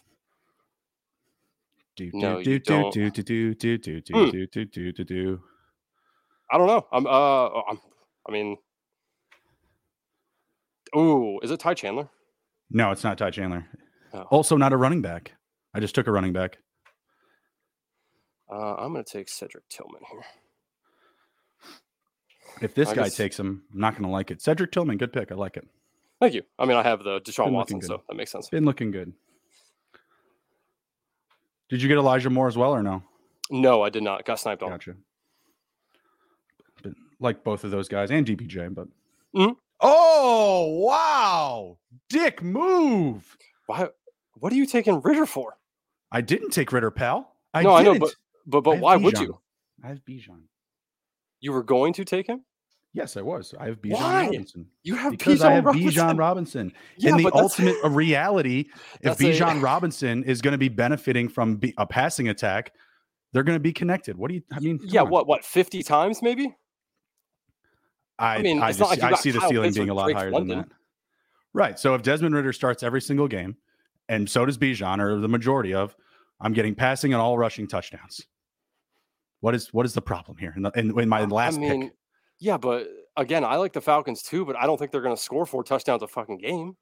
Do 1.97 2.09
no, 2.15 2.41
do 2.41 2.61
do 2.61 2.91
do 2.93 3.11
do 3.11 3.25
do 3.25 3.55
do 3.55 3.79
do 3.79 4.01
do 4.01 4.01
do 4.01 4.47
do 4.47 4.65
do 4.65 4.93
do 4.93 5.05
do. 5.05 5.43
I 6.53 6.59
don't 6.59 6.69
know. 6.69 6.87
I'm 6.93 7.05
uh 7.05 7.49
I'm 7.69 7.81
I 8.29 8.33
mean 8.33 8.59
Oh, 10.95 11.41
is 11.41 11.51
it 11.51 11.61
Ty 11.61 11.75
Chandler? 11.75 12.09
No, 12.71 12.93
it's 12.93 13.05
not 13.05 13.19
Ty 13.19 13.31
Chandler. 13.31 13.67
Oh. 14.13 14.23
Also 14.31 14.57
not 14.57 14.73
a 14.73 14.77
running 14.77 15.03
back. 15.03 15.33
I 15.75 15.81
just 15.81 15.95
took 15.95 16.07
a 16.07 16.13
running 16.13 16.33
back. 16.33 16.59
Uh, 18.51 18.75
I'm 18.77 18.93
going 18.93 19.05
to 19.05 19.11
take 19.11 19.29
Cedric 19.29 19.69
Tillman 19.69 20.03
here. 20.11 20.23
If 22.63 22.75
this 22.75 22.91
I 22.91 22.95
guy 22.95 23.03
guess... 23.05 23.17
takes 23.17 23.39
him, 23.39 23.63
I'm 23.73 23.81
not 23.81 23.95
going 23.95 24.05
to 24.05 24.11
like 24.11 24.31
it. 24.31 24.41
Cedric 24.41 24.71
Tillman, 24.71 24.99
good 24.99 25.13
pick. 25.13 25.33
I 25.33 25.35
like 25.35 25.57
it. 25.57 25.67
Thank 26.21 26.35
you. 26.35 26.43
I 26.59 26.65
mean, 26.65 26.77
I 26.77 26.83
have 26.83 27.03
the 27.03 27.21
Deshaun 27.21 27.51
Watson, 27.51 27.83
so 27.83 28.03
that 28.09 28.15
makes 28.15 28.31
sense. 28.31 28.49
Been 28.49 28.65
looking 28.65 28.93
good. 28.93 29.13
Did 31.69 31.83
you 31.83 31.89
get 31.89 31.99
Elijah 31.99 32.31
Moore 32.31 32.47
as 32.47 32.57
well 32.57 32.73
or 32.73 32.83
no? 32.83 33.03
No, 33.51 33.83
I 33.83 33.91
did 33.91 34.05
not. 34.05 34.25
Got 34.25 34.39
sniped 34.39 34.63
on. 34.63 34.71
Gotcha. 34.71 34.95
But 37.21 37.25
like 37.25 37.45
both 37.45 37.65
of 37.65 37.71
those 37.71 37.89
guys 37.89 38.11
and 38.11 38.27
DPJ, 38.27 38.75
but. 38.75 38.89
Mm-hmm. 39.35 39.53
Oh 39.81 40.67
wow, 40.87 41.79
Dick 42.09 42.43
move. 42.43 43.37
Why? 43.67 43.89
What 44.35 44.53
are 44.53 44.57
you 44.57 44.67
taking 44.67 45.01
Ridder 45.01 45.27
for? 45.27 45.57
I 46.13 46.21
didn't 46.21 46.51
take 46.51 46.73
Ridder, 46.73 46.91
pal. 46.91 47.35
I 47.53 47.63
no, 47.63 47.77
didn't. 47.77 47.89
I 47.89 47.93
know, 47.93 47.99
but 47.99 48.15
but 48.47 48.61
but 48.63 48.79
why 48.79 48.97
Bijan. 48.97 49.03
would 49.03 49.19
you? 49.19 49.41
I 49.83 49.89
have 49.89 50.05
Bijan. 50.05 50.43
You 51.41 51.53
were 51.53 51.63
going 51.63 51.93
to 51.95 52.05
take 52.05 52.27
him? 52.27 52.43
Yes, 52.95 53.17
I 53.17 53.23
was. 53.23 53.55
I 53.59 53.67
have 53.67 53.83
Bijan 53.83 53.95
why? 53.95 54.25
Robinson. 54.27 54.67
You 54.85 54.95
have 54.95 55.11
because 55.11 55.41
Bijan 55.41 55.45
I 55.45 55.53
have 55.55 55.65
Robinson. 55.65 55.91
Bijan 55.93 56.19
Robinson. 56.19 56.73
Yeah, 56.97 57.11
In 57.11 57.17
the 57.19 57.31
ultimate 57.35 57.77
reality, 57.85 58.67
if 59.03 59.19
Bijan 59.19 59.59
a... 59.59 59.61
Robinson 59.61 60.23
is 60.25 60.41
going 60.41 60.53
to 60.53 60.59
be 60.59 60.69
benefiting 60.69 61.29
from 61.29 61.61
a 61.77 61.87
passing 61.87 62.29
attack, 62.29 62.73
they're 63.33 63.43
going 63.43 63.57
to 63.57 63.61
be 63.61 63.73
connected. 63.73 64.17
What 64.17 64.29
do 64.29 64.35
you? 64.35 64.43
I 64.53 64.61
mean, 64.61 64.79
yeah, 64.85 65.03
on. 65.03 65.11
what 65.11 65.27
what 65.27 65.45
fifty 65.45 65.83
times 65.83 66.23
maybe? 66.23 66.55
I, 68.19 68.37
I 68.37 68.43
mean, 68.43 68.61
I, 68.61 68.73
just, 68.73 68.81
like 68.81 69.03
I 69.03 69.15
see 69.15 69.31
the 69.31 69.41
Kyle 69.41 69.49
ceiling 69.49 69.73
being 69.73 69.91
a 69.91 69.95
lot 69.95 70.05
Drake 70.05 70.17
higher 70.17 70.31
London. 70.31 70.59
than 70.59 70.69
that. 70.69 70.77
Right. 71.53 71.79
So 71.79 71.95
if 71.95 72.03
Desmond 72.03 72.35
Ridder 72.35 72.53
starts 72.53 72.83
every 72.83 73.01
single 73.01 73.29
game, 73.29 73.57
and 74.09 74.29
so 74.29 74.45
does 74.45 74.59
Bijan, 74.59 75.01
or 75.01 75.21
the 75.21 75.29
majority 75.29 75.75
of, 75.75 75.97
I'm 76.41 76.53
getting 76.53 76.75
passing 76.75 77.13
and 77.13 77.23
all 77.23 77.39
rushing 77.39 77.67
touchdowns. 77.67 78.27
What 79.41 79.55
is 79.55 79.73
what 79.73 79.87
is 79.87 79.95
the 79.95 80.03
problem 80.03 80.37
here? 80.39 80.53
In, 80.57 80.63
the, 80.63 80.71
in, 80.77 80.99
in 80.99 81.09
my 81.09 81.25
last 81.25 81.57
I 81.57 81.61
mean, 81.61 81.83
pick, 81.83 81.93
yeah, 82.39 82.57
but 82.57 82.89
again, 83.17 83.45
I 83.45 83.57
like 83.57 83.73
the 83.73 83.81
Falcons 83.81 84.23
too, 84.23 84.45
but 84.45 84.57
I 84.57 84.67
don't 84.67 84.79
think 84.79 84.91
they're 84.91 85.01
going 85.03 85.17
to 85.17 85.21
score 85.21 85.47
four 85.47 85.63
touchdowns 85.63 86.03
a 86.03 86.07
fucking 86.07 86.39
game. 86.39 86.77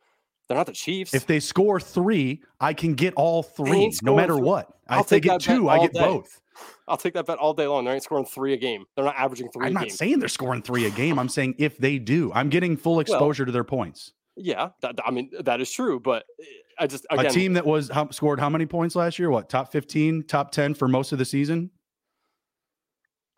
They're 0.48 0.56
not 0.56 0.66
the 0.66 0.72
Chiefs. 0.72 1.14
If 1.14 1.26
they 1.26 1.40
score 1.40 1.80
three, 1.80 2.42
I 2.60 2.74
can 2.74 2.94
get 2.94 3.14
all 3.14 3.42
three, 3.42 3.92
no 4.02 4.16
matter 4.16 4.34
three. 4.34 4.42
what. 4.42 4.68
I'll 4.88 5.00
if 5.00 5.08
they 5.08 5.20
get 5.20 5.40
two, 5.40 5.68
I 5.68 5.78
get 5.78 5.92
day. 5.92 6.00
both. 6.00 6.40
I'll 6.88 6.96
take 6.96 7.14
that 7.14 7.26
bet 7.26 7.38
all 7.38 7.54
day 7.54 7.66
long. 7.66 7.84
They 7.84 7.92
ain't 7.92 8.02
scoring 8.02 8.26
three 8.26 8.52
a 8.52 8.56
game. 8.56 8.84
They're 8.94 9.04
not 9.04 9.16
averaging 9.16 9.50
three. 9.50 9.66
I'm 9.66 9.72
not 9.72 9.84
game. 9.84 9.90
saying 9.90 10.18
they're 10.18 10.28
scoring 10.28 10.62
three 10.62 10.86
a 10.86 10.90
game. 10.90 11.18
I'm 11.18 11.28
saying 11.28 11.54
if 11.58 11.78
they 11.78 11.98
do, 11.98 12.32
I'm 12.34 12.50
getting 12.50 12.76
full 12.76 13.00
exposure 13.00 13.44
well, 13.44 13.46
to 13.46 13.52
their 13.52 13.64
points. 13.64 14.12
Yeah, 14.36 14.70
that, 14.80 14.98
I 15.04 15.10
mean 15.10 15.30
that 15.40 15.60
is 15.60 15.70
true. 15.70 16.00
But 16.00 16.24
eh, 16.40 16.44
I 16.78 16.86
just 16.86 17.06
again, 17.10 17.26
a 17.26 17.30
team 17.30 17.52
that 17.54 17.64
was 17.64 17.88
how, 17.88 18.10
scored 18.10 18.40
how 18.40 18.50
many 18.50 18.66
points 18.66 18.96
last 18.96 19.18
year? 19.18 19.30
What 19.30 19.48
top 19.48 19.72
fifteen, 19.72 20.24
top 20.24 20.50
ten 20.50 20.74
for 20.74 20.88
most 20.88 21.12
of 21.12 21.18
the 21.18 21.24
season? 21.24 21.70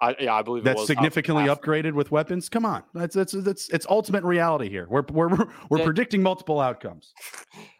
I, 0.04 0.14
yeah, 0.20 0.34
I 0.34 0.42
believe 0.42 0.64
that's 0.64 0.86
significantly 0.86 1.44
upgraded 1.44 1.94
with 1.94 2.10
weapons. 2.10 2.50
Come 2.50 2.66
on, 2.66 2.82
that's 2.92 3.14
that's 3.14 3.32
that's 3.32 3.70
it's 3.70 3.86
ultimate 3.88 4.22
reality 4.22 4.68
here. 4.68 4.86
We're 4.90 5.02
we're 5.10 5.48
we're 5.70 5.78
they, 5.78 5.84
predicting 5.84 6.22
multiple 6.22 6.60
outcomes. 6.60 7.12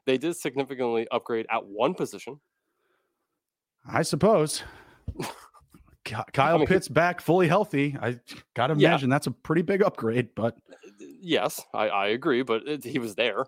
They 0.06 0.18
did 0.18 0.36
significantly 0.36 1.08
upgrade 1.10 1.46
at 1.50 1.64
one 1.64 1.94
position. 1.94 2.38
I 3.90 4.02
suppose. 4.02 4.62
Kyle 6.04 6.56
I 6.56 6.58
mean, 6.58 6.66
Pitts 6.66 6.88
back 6.88 7.22
fully 7.22 7.48
healthy. 7.48 7.96
I 7.98 8.20
got 8.52 8.66
to 8.66 8.74
imagine 8.74 9.08
yeah. 9.08 9.14
that's 9.14 9.28
a 9.28 9.30
pretty 9.30 9.62
big 9.62 9.82
upgrade. 9.82 10.34
But 10.34 10.58
yes, 11.00 11.62
I, 11.72 11.88
I 11.88 12.06
agree. 12.08 12.42
But 12.42 12.68
it, 12.68 12.84
he 12.84 12.98
was 12.98 13.14
there. 13.14 13.46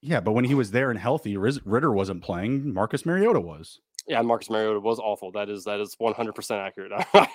Yeah, 0.00 0.18
but 0.18 0.32
when 0.32 0.44
he 0.44 0.56
was 0.56 0.72
there 0.72 0.90
and 0.90 0.98
healthy, 0.98 1.36
Ridder 1.36 1.92
wasn't 1.92 2.24
playing. 2.24 2.74
Marcus 2.74 3.06
Mariota 3.06 3.40
was. 3.40 3.78
Yeah, 4.08 4.22
Marcus 4.22 4.48
Mariota 4.48 4.80
was 4.80 4.98
awful. 4.98 5.30
That 5.32 5.50
is 5.50 5.64
that 5.64 5.80
is 5.80 5.94
one 5.98 6.14
hundred 6.14 6.34
percent 6.34 6.60
accurate. 6.60 6.92
I 7.14 7.28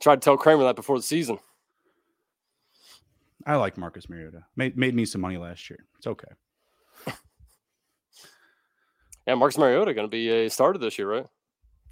tried 0.00 0.22
to 0.22 0.24
tell 0.24 0.38
Kramer 0.38 0.64
that 0.64 0.76
before 0.76 0.96
the 0.96 1.02
season. 1.02 1.38
I 3.46 3.56
like 3.56 3.76
Marcus 3.76 4.08
Mariota. 4.08 4.44
Made 4.56 4.76
made 4.76 4.94
me 4.94 5.04
some 5.04 5.20
money 5.20 5.36
last 5.36 5.68
year. 5.68 5.84
It's 5.98 6.06
okay. 6.06 6.28
yeah, 9.26 9.34
Marcus 9.34 9.58
Mariota 9.58 9.92
going 9.94 10.06
to 10.06 10.10
be 10.10 10.30
a 10.30 10.48
starter 10.50 10.78
this 10.78 10.98
year, 10.98 11.10
right? 11.10 11.26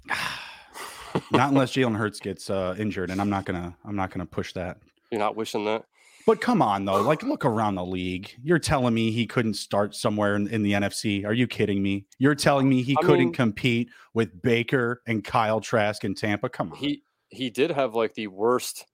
not 1.31 1.51
unless 1.51 1.71
Jalen 1.75 1.95
Hurts 1.95 2.19
gets 2.19 2.49
uh, 2.49 2.75
injured, 2.77 3.11
and 3.11 3.21
I'm 3.21 3.29
not 3.29 3.45
gonna 3.45 3.75
I'm 3.85 3.95
not 3.95 4.09
gonna 4.09 4.25
push 4.25 4.53
that. 4.53 4.77
You're 5.11 5.19
not 5.19 5.35
wishing 5.35 5.65
that. 5.65 5.85
But 6.27 6.41
come 6.41 6.61
on, 6.61 6.83
though. 6.83 7.01
Like, 7.01 7.23
look 7.23 7.45
around 7.45 7.75
the 7.75 7.85
league. 7.85 8.29
You're 8.43 8.59
telling 8.59 8.93
me 8.93 9.11
he 9.11 9.25
couldn't 9.25 9.53
start 9.53 9.95
somewhere 9.95 10.35
in, 10.35 10.49
in 10.49 10.61
the 10.61 10.73
NFC? 10.73 11.25
Are 11.25 11.31
you 11.31 11.47
kidding 11.47 11.81
me? 11.81 12.05
You're 12.19 12.35
telling 12.35 12.67
me 12.67 12.83
he 12.83 12.97
I 12.99 13.01
couldn't 13.01 13.27
mean, 13.27 13.33
compete 13.33 13.89
with 14.13 14.41
Baker 14.41 15.01
and 15.07 15.23
Kyle 15.23 15.61
Trask 15.61 16.03
in 16.03 16.15
Tampa? 16.15 16.49
Come 16.49 16.73
on. 16.73 16.77
He 16.77 17.01
he 17.29 17.49
did 17.49 17.71
have 17.71 17.95
like 17.95 18.13
the 18.13 18.27
worst 18.27 18.85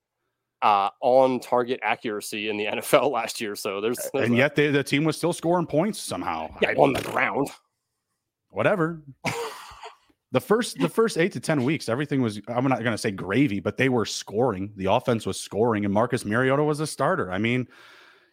uh, 0.62 0.90
on 1.02 1.40
target 1.40 1.80
accuracy 1.82 2.50
in 2.50 2.58
the 2.58 2.66
NFL 2.68 3.12
last 3.12 3.42
year. 3.42 3.56
So 3.56 3.82
there's, 3.82 3.98
there's 4.14 4.28
and 4.28 4.38
yet 4.38 4.56
they, 4.56 4.70
the 4.70 4.84
team 4.84 5.04
was 5.04 5.18
still 5.18 5.34
scoring 5.34 5.66
points 5.66 6.00
somehow. 6.00 6.56
Yeah, 6.62 6.76
on 6.78 6.94
the 6.94 7.02
ground. 7.02 7.50
Whatever. 8.52 9.02
the 10.34 10.42
first 10.42 10.80
the 10.80 10.90
first 10.90 11.18
eight 11.18 11.32
to 11.34 11.40
ten 11.40 11.64
weeks, 11.64 11.88
everything 11.88 12.22
was 12.22 12.42
I'm 12.48 12.68
not 12.68 12.84
gonna 12.84 12.98
say 12.98 13.12
gravy, 13.12 13.60
but 13.60 13.78
they 13.78 13.88
were 13.88 14.06
scoring. 14.06 14.74
The 14.76 14.86
offense 14.86 15.28
was 15.28 15.40
scoring, 15.40 15.86
and 15.86 15.94
Marcus 15.94 16.26
Mariota 16.26 16.64
was 16.64 16.80
a 16.80 16.88
starter. 16.88 17.32
I 17.32 17.38
mean, 17.38 17.68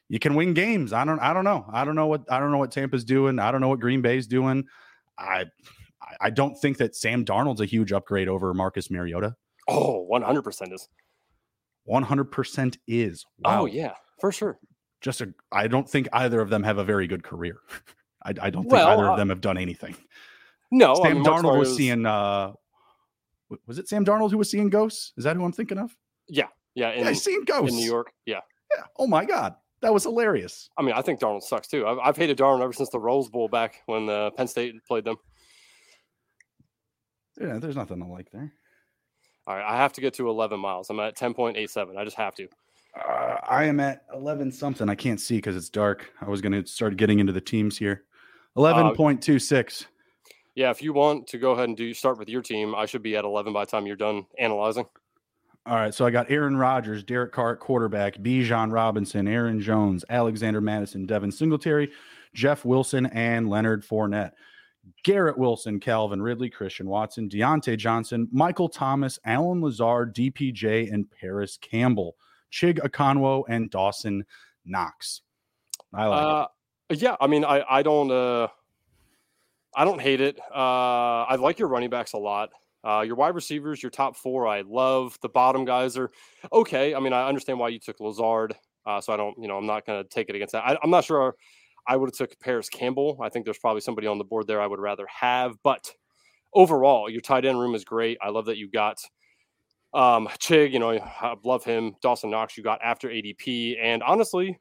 you 0.09 0.19
can 0.19 0.35
win 0.35 0.55
games. 0.55 0.95
I 0.95 1.05
don't 1.05 1.21
I 1.21 1.35
don't 1.35 1.45
know. 1.45 1.67
I 1.71 1.85
don't 1.85 1.95
know 1.95 2.07
what 2.07 2.25
I 2.33 2.41
don't 2.41 2.51
know 2.51 2.59
what 2.59 2.73
Tampa's 2.73 3.05
doing. 3.05 3.39
I 3.39 3.53
don't 3.53 3.61
know 3.61 3.69
what 3.69 3.81
Green 3.81 4.01
Bay's 4.01 4.27
doing. 4.27 4.65
I 5.19 5.45
I 6.23 6.31
don't 6.31 6.59
think 6.59 6.79
that 6.79 6.97
Sam 6.97 7.23
Darnold's 7.23 7.61
a 7.61 7.67
huge 7.67 7.93
upgrade 7.93 8.29
over 8.29 8.55
Marcus 8.55 8.91
Mariota. 8.91 9.37
Oh, 9.69 10.09
100% 10.11 10.73
is. 10.73 10.89
100% 11.89 12.79
is. 12.89 13.27
Oh, 13.45 13.51
wow. 13.51 13.61
Oh, 13.61 13.67
yeah, 13.67 13.93
for 14.21 14.33
sure. 14.33 14.59
Just 15.03 15.21
a, 15.21 15.33
I 15.53 15.69
don't 15.69 15.89
think 15.89 16.09
either 16.13 16.41
of 16.41 16.51
them 16.51 16.63
have 16.63 16.79
a 16.79 16.85
very 16.85 17.07
good 17.07 17.23
career. 17.23 17.59
I, 18.25 18.31
I 18.41 18.51
don't 18.51 18.65
think 18.65 18.73
well, 18.73 18.89
either 18.89 19.09
uh, 19.09 19.13
of 19.13 19.19
them 19.19 19.29
have 19.29 19.41
done 19.41 19.59
anything. 19.59 19.95
No, 20.71 20.95
Sam 20.95 21.05
I 21.05 21.13
mean, 21.15 21.25
Darnold 21.25 21.59
was 21.59 21.77
seeing. 21.77 22.07
uh 22.07 22.53
Was 23.67 23.79
it 23.79 23.89
Sam 23.89 24.05
Darnold 24.05 24.31
who 24.31 24.39
was 24.39 24.51
seeing 24.51 24.71
ghosts? 24.71 25.13
Is 25.17 25.25
that 25.25 25.37
who 25.37 25.45
I'm 25.45 25.53
thinking 25.53 25.79
of? 25.79 25.97
Yeah, 26.29 26.47
yeah, 26.75 26.93
in, 26.93 27.05
yeah, 27.05 27.13
seeing 27.13 27.45
ghosts 27.45 27.73
in 27.73 27.81
New 27.81 27.87
York. 27.87 28.13
Yeah, 28.27 28.41
yeah. 28.77 28.85
Oh 28.99 29.07
my 29.07 29.25
god, 29.25 29.55
that 29.83 29.93
was 29.93 30.05
hilarious. 30.05 30.71
I 30.77 30.83
mean, 30.83 30.95
I 30.95 31.03
think 31.03 31.21
Darnold 31.21 31.43
sucks 31.43 31.69
too. 31.69 31.87
I've, 31.87 31.99
I've 31.99 32.17
hated 32.17 32.39
Darnold 32.39 32.63
ever 32.63 32.73
since 32.73 32.91
the 32.91 33.01
Rose 33.01 33.29
Bowl 33.29 33.49
back 33.49 33.83
when 33.87 34.09
uh, 34.09 34.31
Penn 34.31 34.47
State 34.47 34.75
played 34.87 35.05
them. 35.05 35.17
Yeah, 37.41 37.59
there's 37.59 37.77
nothing 37.77 38.01
to 38.01 38.07
like 38.07 38.31
there. 38.31 38.53
All 39.47 39.57
right, 39.57 39.65
I 39.67 39.77
have 39.77 39.93
to 39.95 40.01
get 40.01 40.15
to 40.15 40.29
11 40.29 40.61
miles. 40.61 40.91
I'm 40.91 41.01
at 41.01 41.17
10.87. 41.17 41.97
I 41.97 42.05
just 42.05 42.17
have 42.17 42.35
to. 42.37 42.47
Uh, 42.95 43.37
I 43.49 43.65
am 43.65 43.81
at 43.81 44.05
11 44.15 44.53
something. 44.53 44.89
I 44.89 44.95
can't 44.95 45.21
see 45.21 45.37
because 45.37 45.57
it's 45.57 45.71
dark. 45.71 46.13
I 46.21 46.29
was 46.29 46.41
going 46.41 46.53
to 46.53 46.67
start 46.67 46.97
getting 46.97 47.19
into 47.19 47.33
the 47.33 47.41
teams 47.41 47.79
here. 47.79 48.05
11.26. 48.57 49.83
Uh, 49.83 49.87
yeah, 50.55 50.71
if 50.71 50.83
you 50.83 50.93
want 50.93 51.27
to 51.29 51.39
go 51.39 51.53
ahead 51.53 51.69
and 51.69 51.77
do 51.77 51.95
start 51.95 52.19
with 52.19 52.29
your 52.29 52.43
team, 52.43 52.75
I 52.75 52.87
should 52.87 53.03
be 53.03 53.17
at 53.17 53.25
11 53.25 53.53
by 53.53 53.65
the 53.65 53.71
time 53.71 53.87
you're 53.87 53.97
done 53.97 54.27
analyzing. 54.39 54.87
All 55.67 55.77
right, 55.77 55.95
so 55.95 56.07
I 56.07 56.11
got 56.11 56.31
Aaron 56.31 56.57
Rodgers, 56.57 57.05
Derek 57.05 57.33
Carr 57.33 57.55
quarterback, 57.55 58.17
Bijan 58.17 58.73
Robinson, 58.73 59.29
Aaron 59.29 59.61
Jones, 59.61 60.05
Alexander 60.09 60.61
Mattison, 60.61 61.07
Devin 61.07 61.31
Singletary, 61.31 61.91
Jeff 62.35 62.65
Wilson, 62.65 63.07
and 63.07 63.49
Leonard 63.49 63.85
Fournette. 63.85 64.33
Garrett 65.05 65.39
Wilson, 65.39 65.79
Calvin 65.79 66.23
Ridley, 66.23 66.49
Christian 66.51 66.89
Watson, 66.89 67.29
Diontae 67.29 67.77
Johnson, 67.77 68.29
Michael 68.33 68.69
Thomas, 68.69 69.19
Allen 69.25 69.61
Lazard, 69.61 70.15
DPJ, 70.15 70.93
and 70.93 71.11
Parris 71.11 71.59
Campbell, 71.59 72.17
Chig 72.51 72.79
Okonkwo, 72.79 73.45
and 73.49 73.71
Dawson 73.71 74.25
Knox. 74.65 75.23
I 75.93 76.07
like 76.07 76.23
uh, 76.23 76.47
it. 76.89 77.03
Yeah, 77.03 77.17
I 77.21 77.27
mean, 77.27 77.45
I 77.45 77.65
I 77.69 77.83
don't 77.83 78.11
uh, 78.11 78.49
I 79.75 79.85
don't 79.85 80.01
hate 80.01 80.21
it. 80.21 80.39
Uh, 80.55 81.25
I 81.25 81.37
like 81.37 81.59
your 81.59 81.69
running 81.69 81.91
backs 81.91 82.13
a 82.13 82.19
lot. 82.19 82.51
Uh, 82.83 83.03
your 83.07 83.15
wide 83.15 83.35
receivers, 83.35 83.83
your 83.83 83.91
top 83.91 84.17
four, 84.17 84.49
I 84.49 84.63
love. 84.63 85.19
The 85.21 85.29
bottom 85.29 85.65
guys 85.65 85.97
are 85.99 86.11
okay. 86.53 86.95
I 86.95 87.01
mean, 87.01 87.13
I 87.13 87.29
understand 87.29 87.59
why 87.59 87.69
you 87.69 87.79
took 87.79 88.01
Lazard, 88.01 88.55
uh, 88.87 89.01
so 89.01 89.13
I 89.13 89.17
don't, 89.17 89.37
you 89.39 89.49
know, 89.49 89.59
I'm 89.59 89.67
not 89.67 89.85
going 89.85 90.03
to 90.03 90.09
take 90.09 90.31
it 90.31 90.35
against 90.35 90.53
that. 90.53 90.65
I, 90.65 90.79
am 90.83 90.91
not 90.91 91.05
sure 91.05 91.35
I 91.87 91.97
would 91.97 92.09
have 92.09 92.17
took 92.17 92.39
Parris 92.41 92.69
Campbell. 92.69 93.19
I 93.21 93.29
think 93.29 93.45
there's 93.45 93.59
probably 93.59 93.83
somebody 93.83 94.07
on 94.07 94.17
the 94.17 94.25
board 94.25 94.47
there 94.47 94.63
I 94.63 94.67
would 94.67 94.81
rather 94.81 95.07
have. 95.09 95.57
But 95.63 95.93
overall, 96.55 97.11
your 97.11 97.21
tight 97.21 97.45
end 97.45 97.61
room 97.61 97.75
is 97.75 97.85
great. 97.85 98.17
I 98.23 98.31
love 98.31 98.47
that 98.47 98.57
you 98.57 98.71
got 98.71 98.99
um, 99.93 100.29
Chig. 100.39 100.73
You 100.73 100.79
know, 100.79 100.93
I 100.93 101.35
love 101.45 101.65
him. 101.65 101.95
Dawson 102.01 102.31
Knox, 102.31 102.57
you 102.57 102.63
got 102.63 102.81
after 102.83 103.09
ADP, 103.09 103.77
and 103.81 104.03
honestly, 104.03 104.59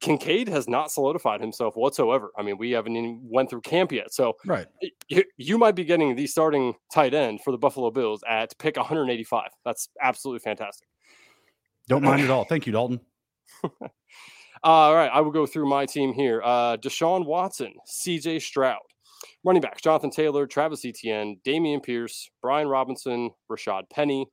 Kincaid 0.00 0.48
has 0.48 0.66
not 0.66 0.90
solidified 0.90 1.40
himself 1.40 1.76
whatsoever. 1.76 2.30
I 2.36 2.42
mean, 2.42 2.56
we 2.56 2.70
haven't 2.70 2.96
even 2.96 3.20
went 3.22 3.50
through 3.50 3.60
camp 3.60 3.92
yet, 3.92 4.12
so 4.12 4.34
right, 4.46 4.66
you, 5.08 5.24
you 5.36 5.58
might 5.58 5.74
be 5.74 5.84
getting 5.84 6.16
the 6.16 6.26
starting 6.26 6.74
tight 6.92 7.12
end 7.12 7.42
for 7.42 7.50
the 7.50 7.58
Buffalo 7.58 7.90
Bills 7.90 8.22
at 8.28 8.56
pick 8.58 8.76
185. 8.76 9.50
That's 9.64 9.88
absolutely 10.02 10.40
fantastic. 10.40 10.88
Don't 11.88 12.02
mind 12.02 12.22
at 12.22 12.30
all. 12.30 12.44
Thank 12.44 12.66
you, 12.66 12.72
Dalton. 12.72 13.00
all 14.62 14.94
right, 14.94 15.10
I 15.12 15.20
will 15.20 15.32
go 15.32 15.44
through 15.46 15.68
my 15.68 15.84
team 15.84 16.14
here. 16.14 16.40
Uh, 16.42 16.78
Deshaun 16.78 17.26
Watson, 17.26 17.74
C.J. 17.84 18.38
Stroud, 18.38 18.80
running 19.44 19.60
backs 19.60 19.82
Jonathan 19.82 20.10
Taylor, 20.10 20.46
Travis 20.46 20.84
Etienne, 20.84 21.38
Dameon 21.44 21.82
Pierce, 21.82 22.30
Brian 22.40 22.68
Robinson, 22.68 23.30
Rashaad 23.50 23.82
Penny, 23.90 24.26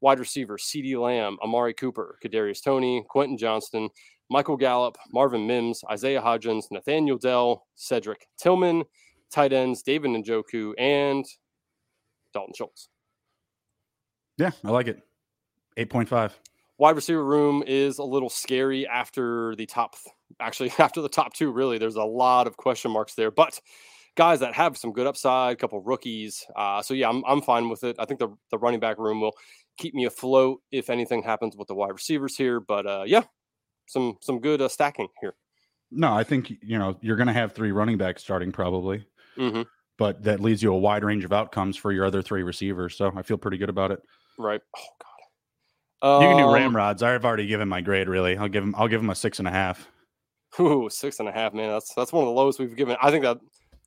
wide 0.00 0.18
receiver 0.18 0.58
CeeDee 0.58 1.00
Lamb, 1.00 1.38
Amari 1.42 1.72
Cooper, 1.74 2.18
Kadarius 2.24 2.62
Toney, 2.62 3.04
Quentin 3.08 3.38
Johnston, 3.38 3.88
Michael 4.30 4.56
Gallup, 4.56 4.96
Marvin 5.12 5.46
Mims, 5.46 5.82
Isaiah 5.90 6.20
Hodgins, 6.20 6.64
Nathaniel 6.70 7.18
Dell, 7.18 7.66
Cedric 7.74 8.26
Tillman, 8.38 8.84
tight 9.30 9.52
ends 9.52 9.82
David 9.82 10.10
Njoku, 10.10 10.72
and 10.78 11.24
Dalton 12.32 12.54
Schultz. 12.56 12.88
Yeah, 14.38 14.50
I 14.64 14.70
like 14.70 14.88
it. 14.88 15.00
8.5 15.78 16.32
wide 16.78 16.96
receiver 16.96 17.24
room 17.24 17.62
is 17.66 17.98
a 17.98 18.04
little 18.04 18.28
scary 18.28 18.86
after 18.86 19.54
the 19.56 19.66
top 19.66 19.96
actually 20.40 20.72
after 20.78 21.00
the 21.00 21.08
top 21.08 21.32
two 21.32 21.50
really 21.50 21.78
there's 21.78 21.96
a 21.96 22.04
lot 22.04 22.46
of 22.46 22.56
question 22.56 22.90
marks 22.90 23.14
there 23.14 23.30
but 23.30 23.58
guys 24.14 24.40
that 24.40 24.54
have 24.54 24.76
some 24.76 24.92
good 24.92 25.06
upside 25.06 25.52
a 25.52 25.56
couple 25.56 25.80
rookies 25.82 26.44
uh, 26.56 26.82
so 26.82 26.94
yeah 26.94 27.08
I'm, 27.08 27.22
I'm 27.26 27.42
fine 27.42 27.68
with 27.68 27.84
it 27.84 27.96
i 27.98 28.04
think 28.04 28.20
the, 28.20 28.28
the 28.50 28.58
running 28.58 28.80
back 28.80 28.98
room 28.98 29.20
will 29.20 29.36
keep 29.76 29.94
me 29.94 30.04
afloat 30.04 30.60
if 30.70 30.90
anything 30.90 31.22
happens 31.22 31.56
with 31.56 31.68
the 31.68 31.74
wide 31.74 31.92
receivers 31.92 32.36
here 32.36 32.60
but 32.60 32.86
uh, 32.86 33.04
yeah 33.06 33.22
some 33.86 34.16
some 34.20 34.40
good 34.40 34.60
uh, 34.60 34.68
stacking 34.68 35.08
here 35.20 35.34
no 35.90 36.12
i 36.12 36.24
think 36.24 36.52
you 36.62 36.78
know 36.78 36.96
you're 37.00 37.16
going 37.16 37.26
to 37.26 37.32
have 37.32 37.52
three 37.52 37.72
running 37.72 37.96
backs 37.96 38.22
starting 38.22 38.52
probably 38.52 39.04
mm-hmm. 39.36 39.62
but 39.98 40.22
that 40.22 40.40
leaves 40.40 40.62
you 40.62 40.72
a 40.72 40.78
wide 40.78 41.04
range 41.04 41.24
of 41.24 41.32
outcomes 41.32 41.76
for 41.76 41.92
your 41.92 42.04
other 42.04 42.22
three 42.22 42.42
receivers 42.42 42.96
so 42.96 43.12
i 43.16 43.22
feel 43.22 43.38
pretty 43.38 43.58
good 43.58 43.70
about 43.70 43.90
it 43.90 44.00
right 44.38 44.60
oh 44.74 44.86
god 45.00 45.06
um, 46.02 46.22
you 46.22 46.28
can 46.28 46.36
do 46.36 46.52
ramrods. 46.52 47.02
I've 47.02 47.24
already 47.24 47.46
given 47.46 47.68
my 47.68 47.80
grade. 47.80 48.08
Really, 48.08 48.36
I'll 48.36 48.48
give 48.48 48.62
him. 48.62 48.74
I'll 48.76 48.88
give 48.88 49.00
him 49.00 49.10
a 49.10 49.14
six 49.14 49.38
and 49.38 49.48
a 49.48 49.50
half. 49.50 49.88
Ooh, 50.60 50.88
six 50.90 51.20
and 51.20 51.28
a 51.28 51.32
half, 51.32 51.54
man. 51.54 51.68
That's 51.68 51.94
that's 51.94 52.12
one 52.12 52.22
of 52.22 52.28
the 52.28 52.32
lowest 52.32 52.58
we've 52.58 52.76
given. 52.76 52.96
I 53.02 53.10
think 53.10 53.24
that 53.24 53.38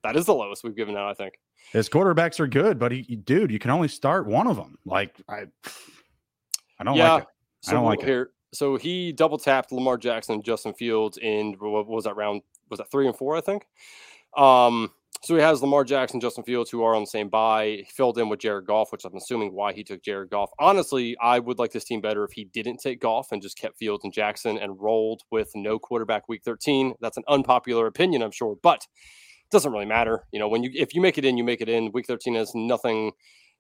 that 0.04 0.16
is 0.16 0.26
the 0.26 0.34
lowest 0.34 0.64
we've 0.64 0.76
given 0.76 0.96
out. 0.96 1.10
I 1.10 1.14
think 1.14 1.36
his 1.72 1.88
quarterbacks 1.88 2.40
are 2.40 2.48
good, 2.48 2.80
but 2.80 2.92
he, 2.92 3.04
dude, 3.04 3.52
you 3.52 3.60
can 3.60 3.72
only 3.72 3.88
start 3.88 4.26
one 4.26 4.48
of 4.48 4.56
them. 4.56 4.78
Like 4.86 5.16
I, 5.30 5.46
I 6.80 6.84
don't 6.84 6.96
yeah, 6.96 7.14
like 7.14 7.24
it. 7.24 7.70
I 7.70 7.74
don't 7.74 7.86
like 7.86 8.02
here. 8.02 8.24
It. 8.24 8.28
So 8.54 8.78
he 8.78 9.12
double 9.12 9.38
tapped 9.38 9.72
Lamar 9.72 9.98
Jackson 9.98 10.36
and 10.36 10.44
Justin 10.44 10.74
Fields 10.74 11.18
in 11.18 11.56
what 11.60 11.88
was 11.88 12.06
that 12.06 12.16
round? 12.16 12.42
Was 12.70 12.80
that 12.80 12.92
three 12.92 13.08
and 13.08 13.16
four? 13.16 13.36
I 13.36 13.42
think. 13.42 13.66
Um, 14.38 14.92
so 15.22 15.36
he 15.36 15.42
has 15.42 15.62
Lamar 15.62 15.84
Jackson, 15.84 16.22
Justin 16.22 16.46
Fields, 16.46 16.72
who 16.72 16.82
are 16.82 16.96
on 16.96 17.04
the 17.04 17.08
same. 17.08 17.30
He 17.30 17.86
filled 17.92 18.18
in 18.18 18.30
with 18.30 18.40
Jared 18.40 18.66
Goff, 18.66 18.92
which 18.92 19.04
I'm 19.04 19.16
assuming 19.18 19.54
why 19.54 19.74
he 19.74 19.84
took 19.84 20.02
Jared 20.02 20.30
Goff. 20.30 20.50
Honestly, 20.60 21.18
I 21.22 21.40
would 21.40 21.60
like 21.60 21.72
this 21.72 21.84
team 21.84 22.00
better 22.00 22.24
if 22.24 22.32
he 22.32 22.46
didn't 22.46 22.78
take 22.78 23.02
Goff 23.02 23.32
and 23.32 23.42
just 23.42 23.58
kept 23.58 23.78
Fields 23.78 24.06
and 24.06 24.14
Jackson 24.14 24.58
and 24.58 24.80
rolled 24.80 25.24
with 25.30 25.52
no 25.56 25.78
quarterback 25.78 26.30
week 26.30 26.44
13. 26.46 26.94
That's 27.02 27.18
an 27.18 27.24
unpopular 27.28 27.86
opinion, 27.86 28.22
I'm 28.22 28.32
sure, 28.32 28.56
but 28.64 28.88
it 29.44 29.52
doesn't 29.52 29.74
really 29.74 29.86
matter. 29.86 30.24
You 30.32 30.40
know, 30.40 30.48
when 30.48 30.64
you 30.64 30.72
if 30.74 30.96
you 30.96 31.02
make 31.02 31.18
it 31.18 31.26
in, 31.26 31.38
you 31.38 31.44
make 31.44 31.60
it 31.60 31.70
in. 31.70 31.92
Week 31.92 32.08
13 32.08 32.36
has 32.36 32.56
nothing 32.56 33.12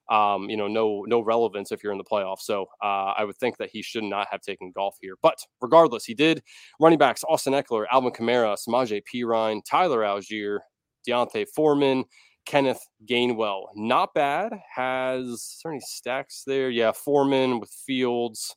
um, 0.10 0.50
you 0.50 0.58
know, 0.58 0.68
no 0.68 1.06
no 1.08 1.20
relevance 1.22 1.72
if 1.72 1.84
you're 1.84 1.92
in 1.92 1.98
the 1.98 2.04
playoffs. 2.04 2.42
So 2.42 2.68
uh, 2.84 3.14
I 3.18 3.24
would 3.24 3.38
think 3.38 3.58
that 3.58 3.70
he 3.70 3.82
should 3.82 4.04
not 4.04 4.28
have 4.32 4.42
taken 4.42 4.72
Goff 4.76 4.98
here. 5.02 5.16
But 5.22 5.38
regardless, 5.62 6.06
he 6.06 6.14
did. 6.14 6.42
Running 6.80 7.00
backs: 7.00 7.24
Austin 7.28 7.54
Ekeler, 7.54 7.86
Alvin 7.92 8.12
Kamara, 8.12 8.58
Samaje 8.58 9.02
Perine, 9.04 9.62
Tyler 9.64 10.00
Allgeier, 10.00 10.60
D'Onta 11.06 11.46
Foreman, 11.56 12.06
Kenneth 12.46 12.82
Gainwell. 13.06 13.68
Not 13.76 14.14
bad. 14.14 14.54
Has 14.76 15.60
there 15.64 15.72
any 15.72 15.82
stacks 15.82 16.44
there? 16.46 16.70
Yeah, 16.70 16.92
Foreman 16.92 17.60
with 17.60 17.70
Fields. 17.86 18.56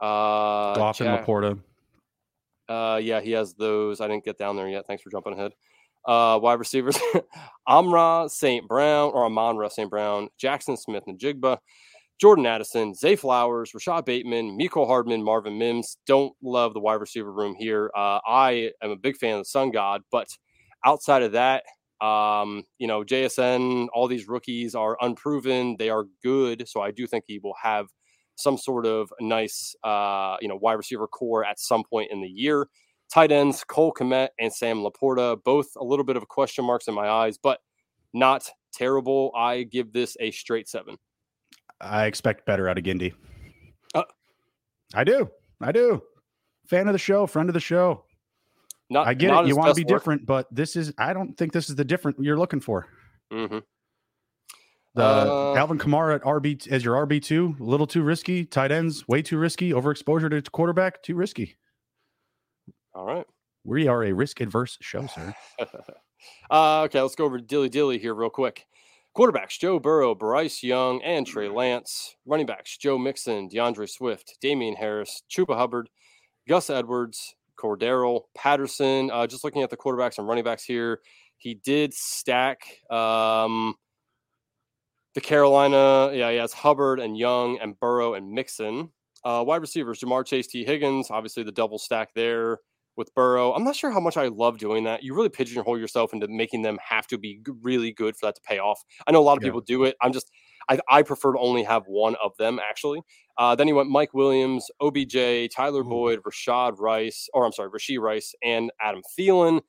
Uh, 0.00 0.74
Goff 0.74 1.00
and 1.00 1.10
Laporta. 1.10 1.58
Uh, 2.68 3.00
yeah, 3.02 3.20
he 3.20 3.32
has 3.32 3.54
those. 3.54 4.00
I 4.00 4.06
didn't 4.06 4.24
get 4.24 4.38
down 4.38 4.56
there 4.56 4.68
yet. 4.68 4.86
Thanks 4.86 5.02
for 5.02 5.10
jumping 5.10 5.32
ahead. 5.32 5.52
Uh, 6.06 6.38
wide 6.42 6.58
receivers: 6.58 6.98
Amra 7.68 8.26
St. 8.28 8.66
Brown 8.66 9.12
or 9.12 9.24
Amon-Ra 9.26 9.68
St. 9.68 9.90
Brown, 9.90 10.28
Jackson 10.38 10.76
Smith-Njigba, 10.76 11.58
Jordan 12.20 12.46
Addison, 12.46 12.94
Zay 12.94 13.16
Flowers, 13.16 13.72
Rashod 13.72 14.04
Bateman, 14.04 14.58
Mecole 14.58 14.86
Hardman, 14.86 15.22
Marvin 15.22 15.58
Mims. 15.58 15.96
Don't 16.06 16.34
love 16.42 16.74
the 16.74 16.80
wide 16.80 17.00
receiver 17.00 17.32
room 17.32 17.54
here. 17.58 17.90
Uh, 17.96 18.20
I 18.26 18.72
am 18.82 18.90
a 18.90 18.96
big 18.96 19.16
fan 19.16 19.34
of 19.34 19.40
the 19.40 19.44
Sun 19.46 19.70
God, 19.70 20.02
but 20.10 20.28
outside 20.84 21.22
of 21.22 21.32
that, 21.32 21.64
um, 22.00 22.64
you 22.78 22.86
know, 22.86 23.04
JSN, 23.04 23.88
all 23.94 24.08
these 24.08 24.28
rookies 24.28 24.74
are 24.74 24.96
unproven. 25.00 25.76
They 25.78 25.90
are 25.90 26.04
good. 26.22 26.68
So 26.68 26.80
I 26.80 26.90
do 26.90 27.06
think 27.06 27.24
he 27.26 27.38
will 27.42 27.56
have 27.62 27.86
some 28.36 28.56
sort 28.56 28.86
of 28.86 29.12
nice, 29.20 29.74
uh, 29.84 30.36
you 30.40 30.48
know, 30.48 30.56
wide 30.56 30.74
receiver 30.74 31.06
core 31.06 31.44
at 31.44 31.60
some 31.60 31.84
point 31.84 32.10
in 32.10 32.20
the 32.20 32.28
year. 32.28 32.68
Tight 33.12 33.32
ends, 33.32 33.64
Cole 33.64 33.92
Kmet 33.92 34.28
and 34.38 34.52
Sam 34.52 34.78
Laporta, 34.78 35.42
both 35.42 35.68
a 35.76 35.84
little 35.84 36.04
bit 36.04 36.16
of 36.16 36.28
question 36.28 36.64
marks 36.64 36.86
in 36.86 36.94
my 36.94 37.08
eyes, 37.08 37.38
but 37.38 37.58
not 38.12 38.48
terrible. 38.72 39.32
I 39.36 39.64
give 39.64 39.92
this 39.92 40.16
a 40.20 40.30
straight 40.30 40.68
seven. 40.68 40.96
I 41.80 42.06
expect 42.06 42.46
better 42.46 42.68
out 42.68 42.78
of 42.78 42.84
Gindy. 42.84 43.14
Uh, 43.94 44.02
I 44.94 45.04
do. 45.04 45.28
I 45.60 45.72
do. 45.72 46.02
Fan 46.68 46.86
of 46.86 46.92
the 46.92 46.98
show, 46.98 47.26
friend 47.26 47.48
of 47.48 47.54
the 47.54 47.60
show. 47.60 48.04
Not, 48.90 49.06
I 49.06 49.14
get 49.14 49.32
it. 49.32 49.46
You 49.46 49.56
want 49.56 49.74
to 49.74 49.74
be 49.74 49.90
work. 49.90 50.00
different, 50.00 50.26
but 50.26 50.46
this 50.52 50.76
is. 50.76 50.92
I 50.98 51.12
don't 51.12 51.36
think 51.36 51.52
this 51.52 51.68
is 51.68 51.76
the 51.76 51.84
different 51.84 52.18
you're 52.20 52.38
looking 52.38 52.60
for. 52.60 52.86
Mm-hmm. 53.32 53.58
The 54.94 55.02
uh, 55.02 55.54
Alvin 55.56 55.78
Kamara 55.78 56.16
at 56.16 56.22
RB 56.22 56.66
as 56.68 56.84
your 56.84 57.06
RB 57.06 57.22
two, 57.22 57.56
a 57.60 57.62
little 57.62 57.86
too 57.86 58.02
risky. 58.02 58.44
Tight 58.44 58.72
ends, 58.72 59.06
way 59.06 59.22
too 59.22 59.38
risky. 59.38 59.70
Overexposure 59.70 60.30
to 60.30 60.50
quarterback, 60.50 61.02
too 61.02 61.14
risky. 61.14 61.56
All 62.94 63.04
right. 63.04 63.26
We 63.64 63.88
are 63.88 64.04
a 64.04 64.12
risk 64.12 64.40
adverse 64.40 64.78
show, 64.80 65.06
sir. 65.06 65.34
uh, 66.50 66.82
okay, 66.82 67.00
let's 67.00 67.14
go 67.14 67.24
over 67.24 67.38
to 67.38 67.44
dilly 67.44 67.68
dilly 67.68 67.98
here 67.98 68.14
real 68.14 68.30
quick. 68.30 68.66
Quarterbacks 69.16 69.58
Joe 69.58 69.78
Burrow, 69.78 70.14
Bryce 70.14 70.62
Young, 70.62 71.02
and 71.02 71.26
Trey 71.26 71.48
Lance. 71.48 72.16
Running 72.26 72.46
backs 72.46 72.76
Joe 72.78 72.96
Mixon, 72.96 73.48
D'Andre 73.48 73.86
Swift, 73.86 74.38
Damien 74.40 74.76
Harris, 74.76 75.22
Chuba 75.30 75.56
Hubbard, 75.56 75.90
Gus 76.48 76.70
Edwards, 76.70 77.34
Cordarrelle 77.58 78.22
Patterson. 78.34 79.10
Uh, 79.10 79.26
just 79.26 79.44
looking 79.44 79.62
at 79.62 79.70
the 79.70 79.76
quarterbacks 79.76 80.18
and 80.18 80.26
running 80.26 80.44
backs 80.44 80.64
here, 80.64 81.00
he 81.38 81.54
did 81.54 81.92
stack 81.92 82.62
um, 82.90 83.74
the 85.14 85.20
Carolina. 85.20 86.16
Yeah, 86.16 86.30
he 86.30 86.36
has 86.36 86.52
Hubbard 86.52 87.00
and 87.00 87.18
Young 87.18 87.58
and 87.60 87.78
Burrow 87.78 88.14
and 88.14 88.30
Mixon. 88.30 88.90
Uh, 89.22 89.44
wide 89.46 89.60
receivers, 89.60 90.00
Ja'Marr 90.00 90.24
Chase, 90.24 90.46
Tee 90.46 90.64
Higgins. 90.64 91.10
Obviously, 91.10 91.42
the 91.42 91.52
double 91.52 91.78
stack 91.78 92.14
there 92.14 92.58
with 92.96 93.14
Burrow. 93.14 93.52
I'm 93.52 93.64
not 93.64 93.76
sure 93.76 93.90
how 93.90 94.00
much 94.00 94.16
I 94.16 94.28
love 94.28 94.58
doing 94.58 94.84
that. 94.84 95.02
You 95.02 95.14
really 95.14 95.28
pigeonhole 95.28 95.78
yourself 95.78 96.12
into 96.12 96.28
making 96.28 96.62
them 96.62 96.78
have 96.86 97.06
to 97.08 97.18
be 97.18 97.40
really 97.62 97.92
good 97.92 98.16
for 98.16 98.26
that 98.26 98.34
to 98.36 98.40
pay 98.42 98.58
off. 98.58 98.82
I 99.06 99.12
know 99.12 99.20
a 99.20 99.22
lot 99.22 99.38
of 99.38 99.42
yeah. 99.42 99.48
people 99.48 99.60
do 99.60 99.84
it. 99.84 99.96
I'm 100.02 100.12
just 100.12 100.30
I, 100.68 100.78
I 100.88 101.02
prefer 101.02 101.32
to 101.32 101.38
only 101.38 101.62
have 101.64 101.84
one 101.86 102.16
of 102.22 102.36
them 102.38 102.58
actually. 102.58 103.00
Uh, 103.38 103.54
then 103.54 103.66
he 103.66 103.72
went 103.72 103.88
Mike 103.88 104.14
Williams, 104.14 104.70
OBJ, 104.80 105.50
Tyler 105.54 105.82
Boyd, 105.82 106.20
Rashad 106.22 106.78
Rice, 106.78 107.28
or 107.32 107.44
I'm 107.44 107.52
sorry, 107.52 107.70
Rashee 107.70 107.98
Rice, 107.98 108.34
and 108.42 108.70
Adam 108.80 109.02
Thielen. 109.18 109.62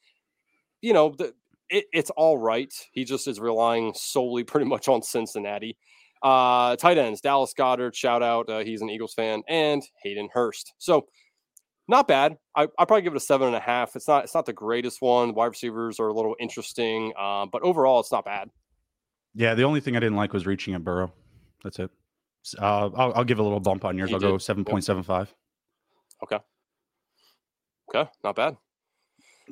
You 0.81 0.93
know, 0.93 1.15
the, 1.17 1.33
it, 1.69 1.85
it's 1.93 2.09
all 2.11 2.37
right. 2.37 2.73
He 2.91 3.05
just 3.05 3.27
is 3.27 3.39
relying 3.39 3.93
solely 3.95 4.43
pretty 4.43 4.65
much 4.65 4.87
on 4.87 5.01
Cincinnati. 5.01 5.77
Uh, 6.21 6.75
tight 6.75 6.97
ends, 6.97 7.21
Dallas 7.21 7.53
Goedert, 7.57 7.95
shout 7.95 8.21
out. 8.21 8.49
Uh, 8.49 8.59
he's 8.59 8.81
an 8.81 8.89
Eagles 8.89 9.13
fan, 9.13 9.41
and 9.47 9.81
Hayden 10.03 10.29
Hurst. 10.31 10.73
So 10.77 11.07
not 11.87 12.07
bad. 12.07 12.37
I 12.55 12.63
I 12.77 12.85
probably 12.85 13.01
give 13.01 13.13
it 13.13 13.17
a 13.17 13.21
seven 13.21 13.47
and 13.47 13.55
a 13.55 13.59
half. 13.59 13.95
It's 13.95 14.07
not 14.07 14.23
it's 14.23 14.33
not 14.35 14.45
the 14.45 14.53
greatest 14.53 15.01
one. 15.01 15.33
Wide 15.33 15.47
receivers 15.47 15.99
are 15.99 16.07
a 16.07 16.13
little 16.13 16.35
interesting, 16.39 17.13
um, 17.17 17.49
but 17.51 17.61
overall 17.63 17.99
it's 17.99 18.11
not 18.11 18.25
bad. 18.25 18.49
Yeah, 19.33 19.53
the 19.55 19.63
only 19.63 19.79
thing 19.79 19.95
I 19.95 19.99
didn't 19.99 20.17
like 20.17 20.33
was 20.33 20.45
reaching 20.45 20.73
at 20.73 20.83
Burrow. 20.83 21.11
That's 21.63 21.79
it. 21.79 21.89
Uh, 22.59 22.89
I'll, 22.95 23.13
I'll 23.13 23.23
give 23.23 23.39
a 23.39 23.43
little 23.43 23.59
bump 23.59 23.85
on 23.85 23.97
yours. 23.97 24.09
He 24.09 24.15
I'll 24.15 24.19
did. 24.19 24.27
go 24.27 24.37
seven 24.37 24.65
point 24.65 24.83
seven 24.83 25.03
five. 25.03 25.33
Okay, 26.23 26.39
okay, 27.95 28.09
not 28.23 28.35
bad. 28.35 28.57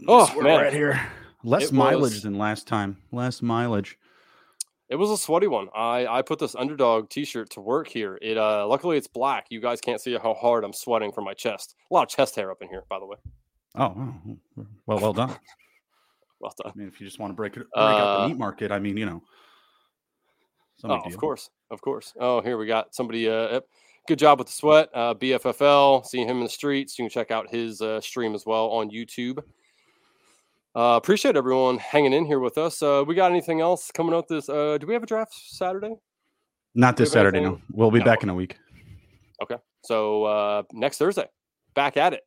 Oh, 0.08 0.34
man. 0.42 0.62
right 0.62 0.74
here. 0.74 1.00
Less 1.44 1.66
It 1.66 1.74
mileage 1.74 2.14
was- 2.14 2.24
than 2.24 2.38
last 2.38 2.68
time. 2.68 2.98
Less 3.12 3.42
mileage. 3.42 3.98
It 4.90 4.96
was 4.96 5.12
a 5.12 5.18
sweaty 5.18 5.48
one. 5.48 5.70
I 5.76 6.08
I 6.08 6.22
put 6.24 6.40
this 6.40 6.56
underdog 6.56 7.10
T-shirt 7.10 7.50
to 7.52 7.62
work 7.62 7.88
here. 7.88 8.18
It 8.22 8.38
uh 8.38 8.68
luckily 8.68 8.98
it's 8.98 9.08
black. 9.08 9.48
You 9.50 9.62
guys 9.62 9.80
can't 9.82 10.02
see 10.02 10.18
how 10.18 10.34
hard 10.34 10.64
I'm 10.64 10.74
sweating 10.74 11.12
from 11.12 11.26
my 11.26 11.34
chest. 11.34 11.76
A 11.92 11.94
lot 11.94 12.04
of 12.04 12.10
chest 12.10 12.36
hair 12.36 12.50
up 12.52 12.62
in 12.62 12.70
here, 12.70 12.84
by 12.90 13.00
the 13.00 13.06
way. 13.06 13.18
Oh, 13.76 14.12
well, 14.88 15.00
well 15.00 15.14
done. 15.14 15.36
Well 16.42 16.54
done. 16.64 16.72
I 16.74 16.78
mean, 16.78 16.88
if 16.88 17.02
you 17.02 17.06
just 17.06 17.20
want 17.20 17.32
to 17.32 17.36
break 17.36 17.58
it, 17.58 17.64
break 17.74 17.76
out 17.76 18.00
Uh, 18.00 18.22
the 18.22 18.28
meat 18.30 18.38
market, 18.38 18.72
I 18.72 18.80
mean, 18.80 18.96
you 18.96 19.06
know. 19.06 19.22
Oh, 20.86 20.92
of 20.92 21.04
deal. 21.10 21.18
course, 21.20 21.50
of 21.70 21.82
course. 21.82 22.14
Oh, 22.18 22.40
here 22.40 22.58
we 22.58 22.66
got 22.66 22.96
somebody. 22.96 23.28
Uh, 23.30 23.60
good 24.08 24.18
job 24.20 24.40
with 24.40 24.48
the 24.48 24.54
sweat. 24.54 24.88
Uh, 24.94 25.14
BFFL, 25.16 26.06
seeing 26.06 26.30
him 26.30 26.38
in 26.38 26.44
the 26.44 26.50
streets. 26.50 26.98
You 26.98 27.04
can 27.04 27.10
check 27.10 27.30
out 27.32 27.50
his 27.50 27.82
uh, 27.82 28.00
stream 28.00 28.36
as 28.36 28.46
well 28.46 28.70
on 28.70 28.90
YouTube. 28.90 29.40
Uh, 30.76 30.96
appreciate 30.96 31.36
everyone 31.36 31.78
hanging 31.78 32.14
in 32.14 32.26
here 32.26 32.40
with 32.40 32.58
us. 32.58 32.82
Uh, 32.82 33.04
we 33.06 33.16
got 33.16 33.32
anything 33.32 33.60
else 33.60 33.92
coming 33.92 34.14
up 34.14 34.28
this? 34.28 34.48
Uh, 34.50 34.78
do 34.78 34.86
we 34.88 34.94
have 34.94 35.04
a 35.04 35.08
draft 35.08 35.34
Saturday? 35.34 35.96
Not 36.76 36.96
this 36.96 37.10
Do 37.10 37.20
we 37.20 37.26
have 37.26 37.34
Saturday, 37.34 37.46
no. 37.46 37.60
We'll 37.72 37.92
be 37.92 38.00
No. 38.00 38.06
back 38.06 38.24
in 38.24 38.30
a 38.30 38.36
week. 38.36 38.58
Okay, 39.42 39.56
so 39.84 40.26
uh, 40.26 40.64
next 40.72 40.98
Thursday, 40.98 41.26
back 41.74 41.98
at 41.98 42.14
it. 42.14 42.22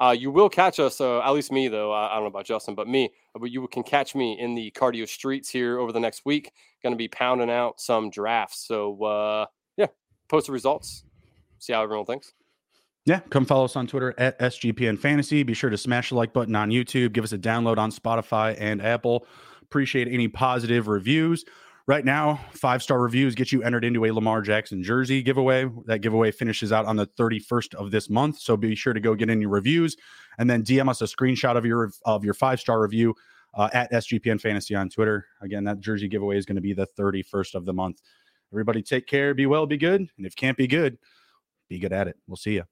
Uh, 0.00 0.14
you 0.16 0.30
will 0.30 0.48
catch 0.48 0.78
us, 0.78 1.00
uh, 1.00 1.20
at 1.22 1.30
least 1.30 1.50
me 1.50 1.66
though. 1.66 1.90
I, 1.92 2.12
I 2.12 2.14
don't 2.14 2.22
know 2.22 2.28
about 2.28 2.44
Justin, 2.44 2.76
but 2.76 2.86
me. 2.86 3.06
uh, 3.34 3.40
But 3.40 3.50
you 3.50 3.66
can 3.66 3.82
catch 3.82 4.14
me 4.14 4.38
in 4.38 4.54
the 4.54 4.70
cardio 4.70 5.08
streets 5.08 5.50
here 5.50 5.80
over 5.80 5.90
the 5.90 5.98
next 5.98 6.22
week. 6.24 6.52
Going 6.84 6.92
to 6.92 6.96
be 6.96 7.08
pounding 7.08 7.50
out 7.50 7.80
some 7.80 8.08
drafts. 8.10 8.64
So 8.64 9.02
uh, 9.02 9.46
yeah, 9.76 9.86
post 10.28 10.46
the 10.46 10.52
results. 10.52 11.02
See 11.58 11.72
how 11.72 11.82
everyone 11.82 12.06
thinks. 12.06 12.32
Yeah, 13.08 13.20
come 13.30 13.46
follow 13.46 13.64
us 13.64 13.74
on 13.74 13.86
Twitter 13.86 14.14
at 14.18 14.38
SGPN 14.38 14.98
Fantasy. 14.98 15.42
Be 15.42 15.54
sure 15.54 15.70
to 15.70 15.78
smash 15.78 16.10
the 16.10 16.14
like 16.14 16.34
button 16.34 16.54
on 16.54 16.68
YouTube. 16.68 17.14
Give 17.14 17.24
us 17.24 17.32
a 17.32 17.38
download 17.38 17.78
on 17.78 17.90
Spotify 17.90 18.54
and 18.60 18.82
Apple. 18.82 19.26
Appreciate 19.62 20.08
any 20.08 20.28
positive 20.28 20.88
reviews. 20.88 21.46
Right 21.86 22.04
now, 22.04 22.38
five 22.52 22.82
star 22.82 23.00
reviews 23.00 23.34
get 23.34 23.50
you 23.50 23.62
entered 23.62 23.86
into 23.86 24.04
a 24.04 24.10
Lamar 24.10 24.42
Jackson 24.42 24.82
jersey 24.82 25.22
giveaway. 25.22 25.70
That 25.86 26.00
giveaway 26.00 26.30
finishes 26.32 26.70
out 26.70 26.84
on 26.84 26.96
the 26.96 27.06
31st 27.06 27.76
of 27.76 27.90
this 27.90 28.10
month. 28.10 28.40
So 28.40 28.58
be 28.58 28.74
sure 28.74 28.92
to 28.92 29.00
go 29.00 29.14
get 29.14 29.30
in 29.30 29.40
your 29.40 29.48
reviews 29.48 29.96
and 30.38 30.50
then 30.50 30.62
DM 30.62 30.90
us 30.90 31.00
a 31.00 31.04
screenshot 31.04 31.56
of 31.56 31.64
your 31.64 31.90
of 32.04 32.26
your 32.26 32.34
five 32.34 32.60
star 32.60 32.82
review 32.82 33.14
uh, 33.54 33.70
at 33.72 33.90
SGPN 33.90 34.38
Fantasy 34.38 34.74
on 34.74 34.90
Twitter. 34.90 35.24
Again, 35.40 35.64
that 35.64 35.80
jersey 35.80 36.08
giveaway 36.08 36.36
is 36.36 36.44
going 36.44 36.56
to 36.56 36.60
be 36.60 36.74
the 36.74 36.86
31st 36.98 37.54
of 37.54 37.64
the 37.64 37.72
month. 37.72 38.02
Everybody 38.52 38.82
take 38.82 39.06
care, 39.06 39.32
be 39.32 39.46
well, 39.46 39.64
be 39.64 39.78
good. 39.78 40.02
And 40.18 40.26
if 40.26 40.36
can't 40.36 40.58
be 40.58 40.66
good, 40.66 40.98
be 41.70 41.78
good 41.78 41.94
at 41.94 42.06
it. 42.06 42.18
We'll 42.26 42.36
see 42.36 42.52
you. 42.52 42.64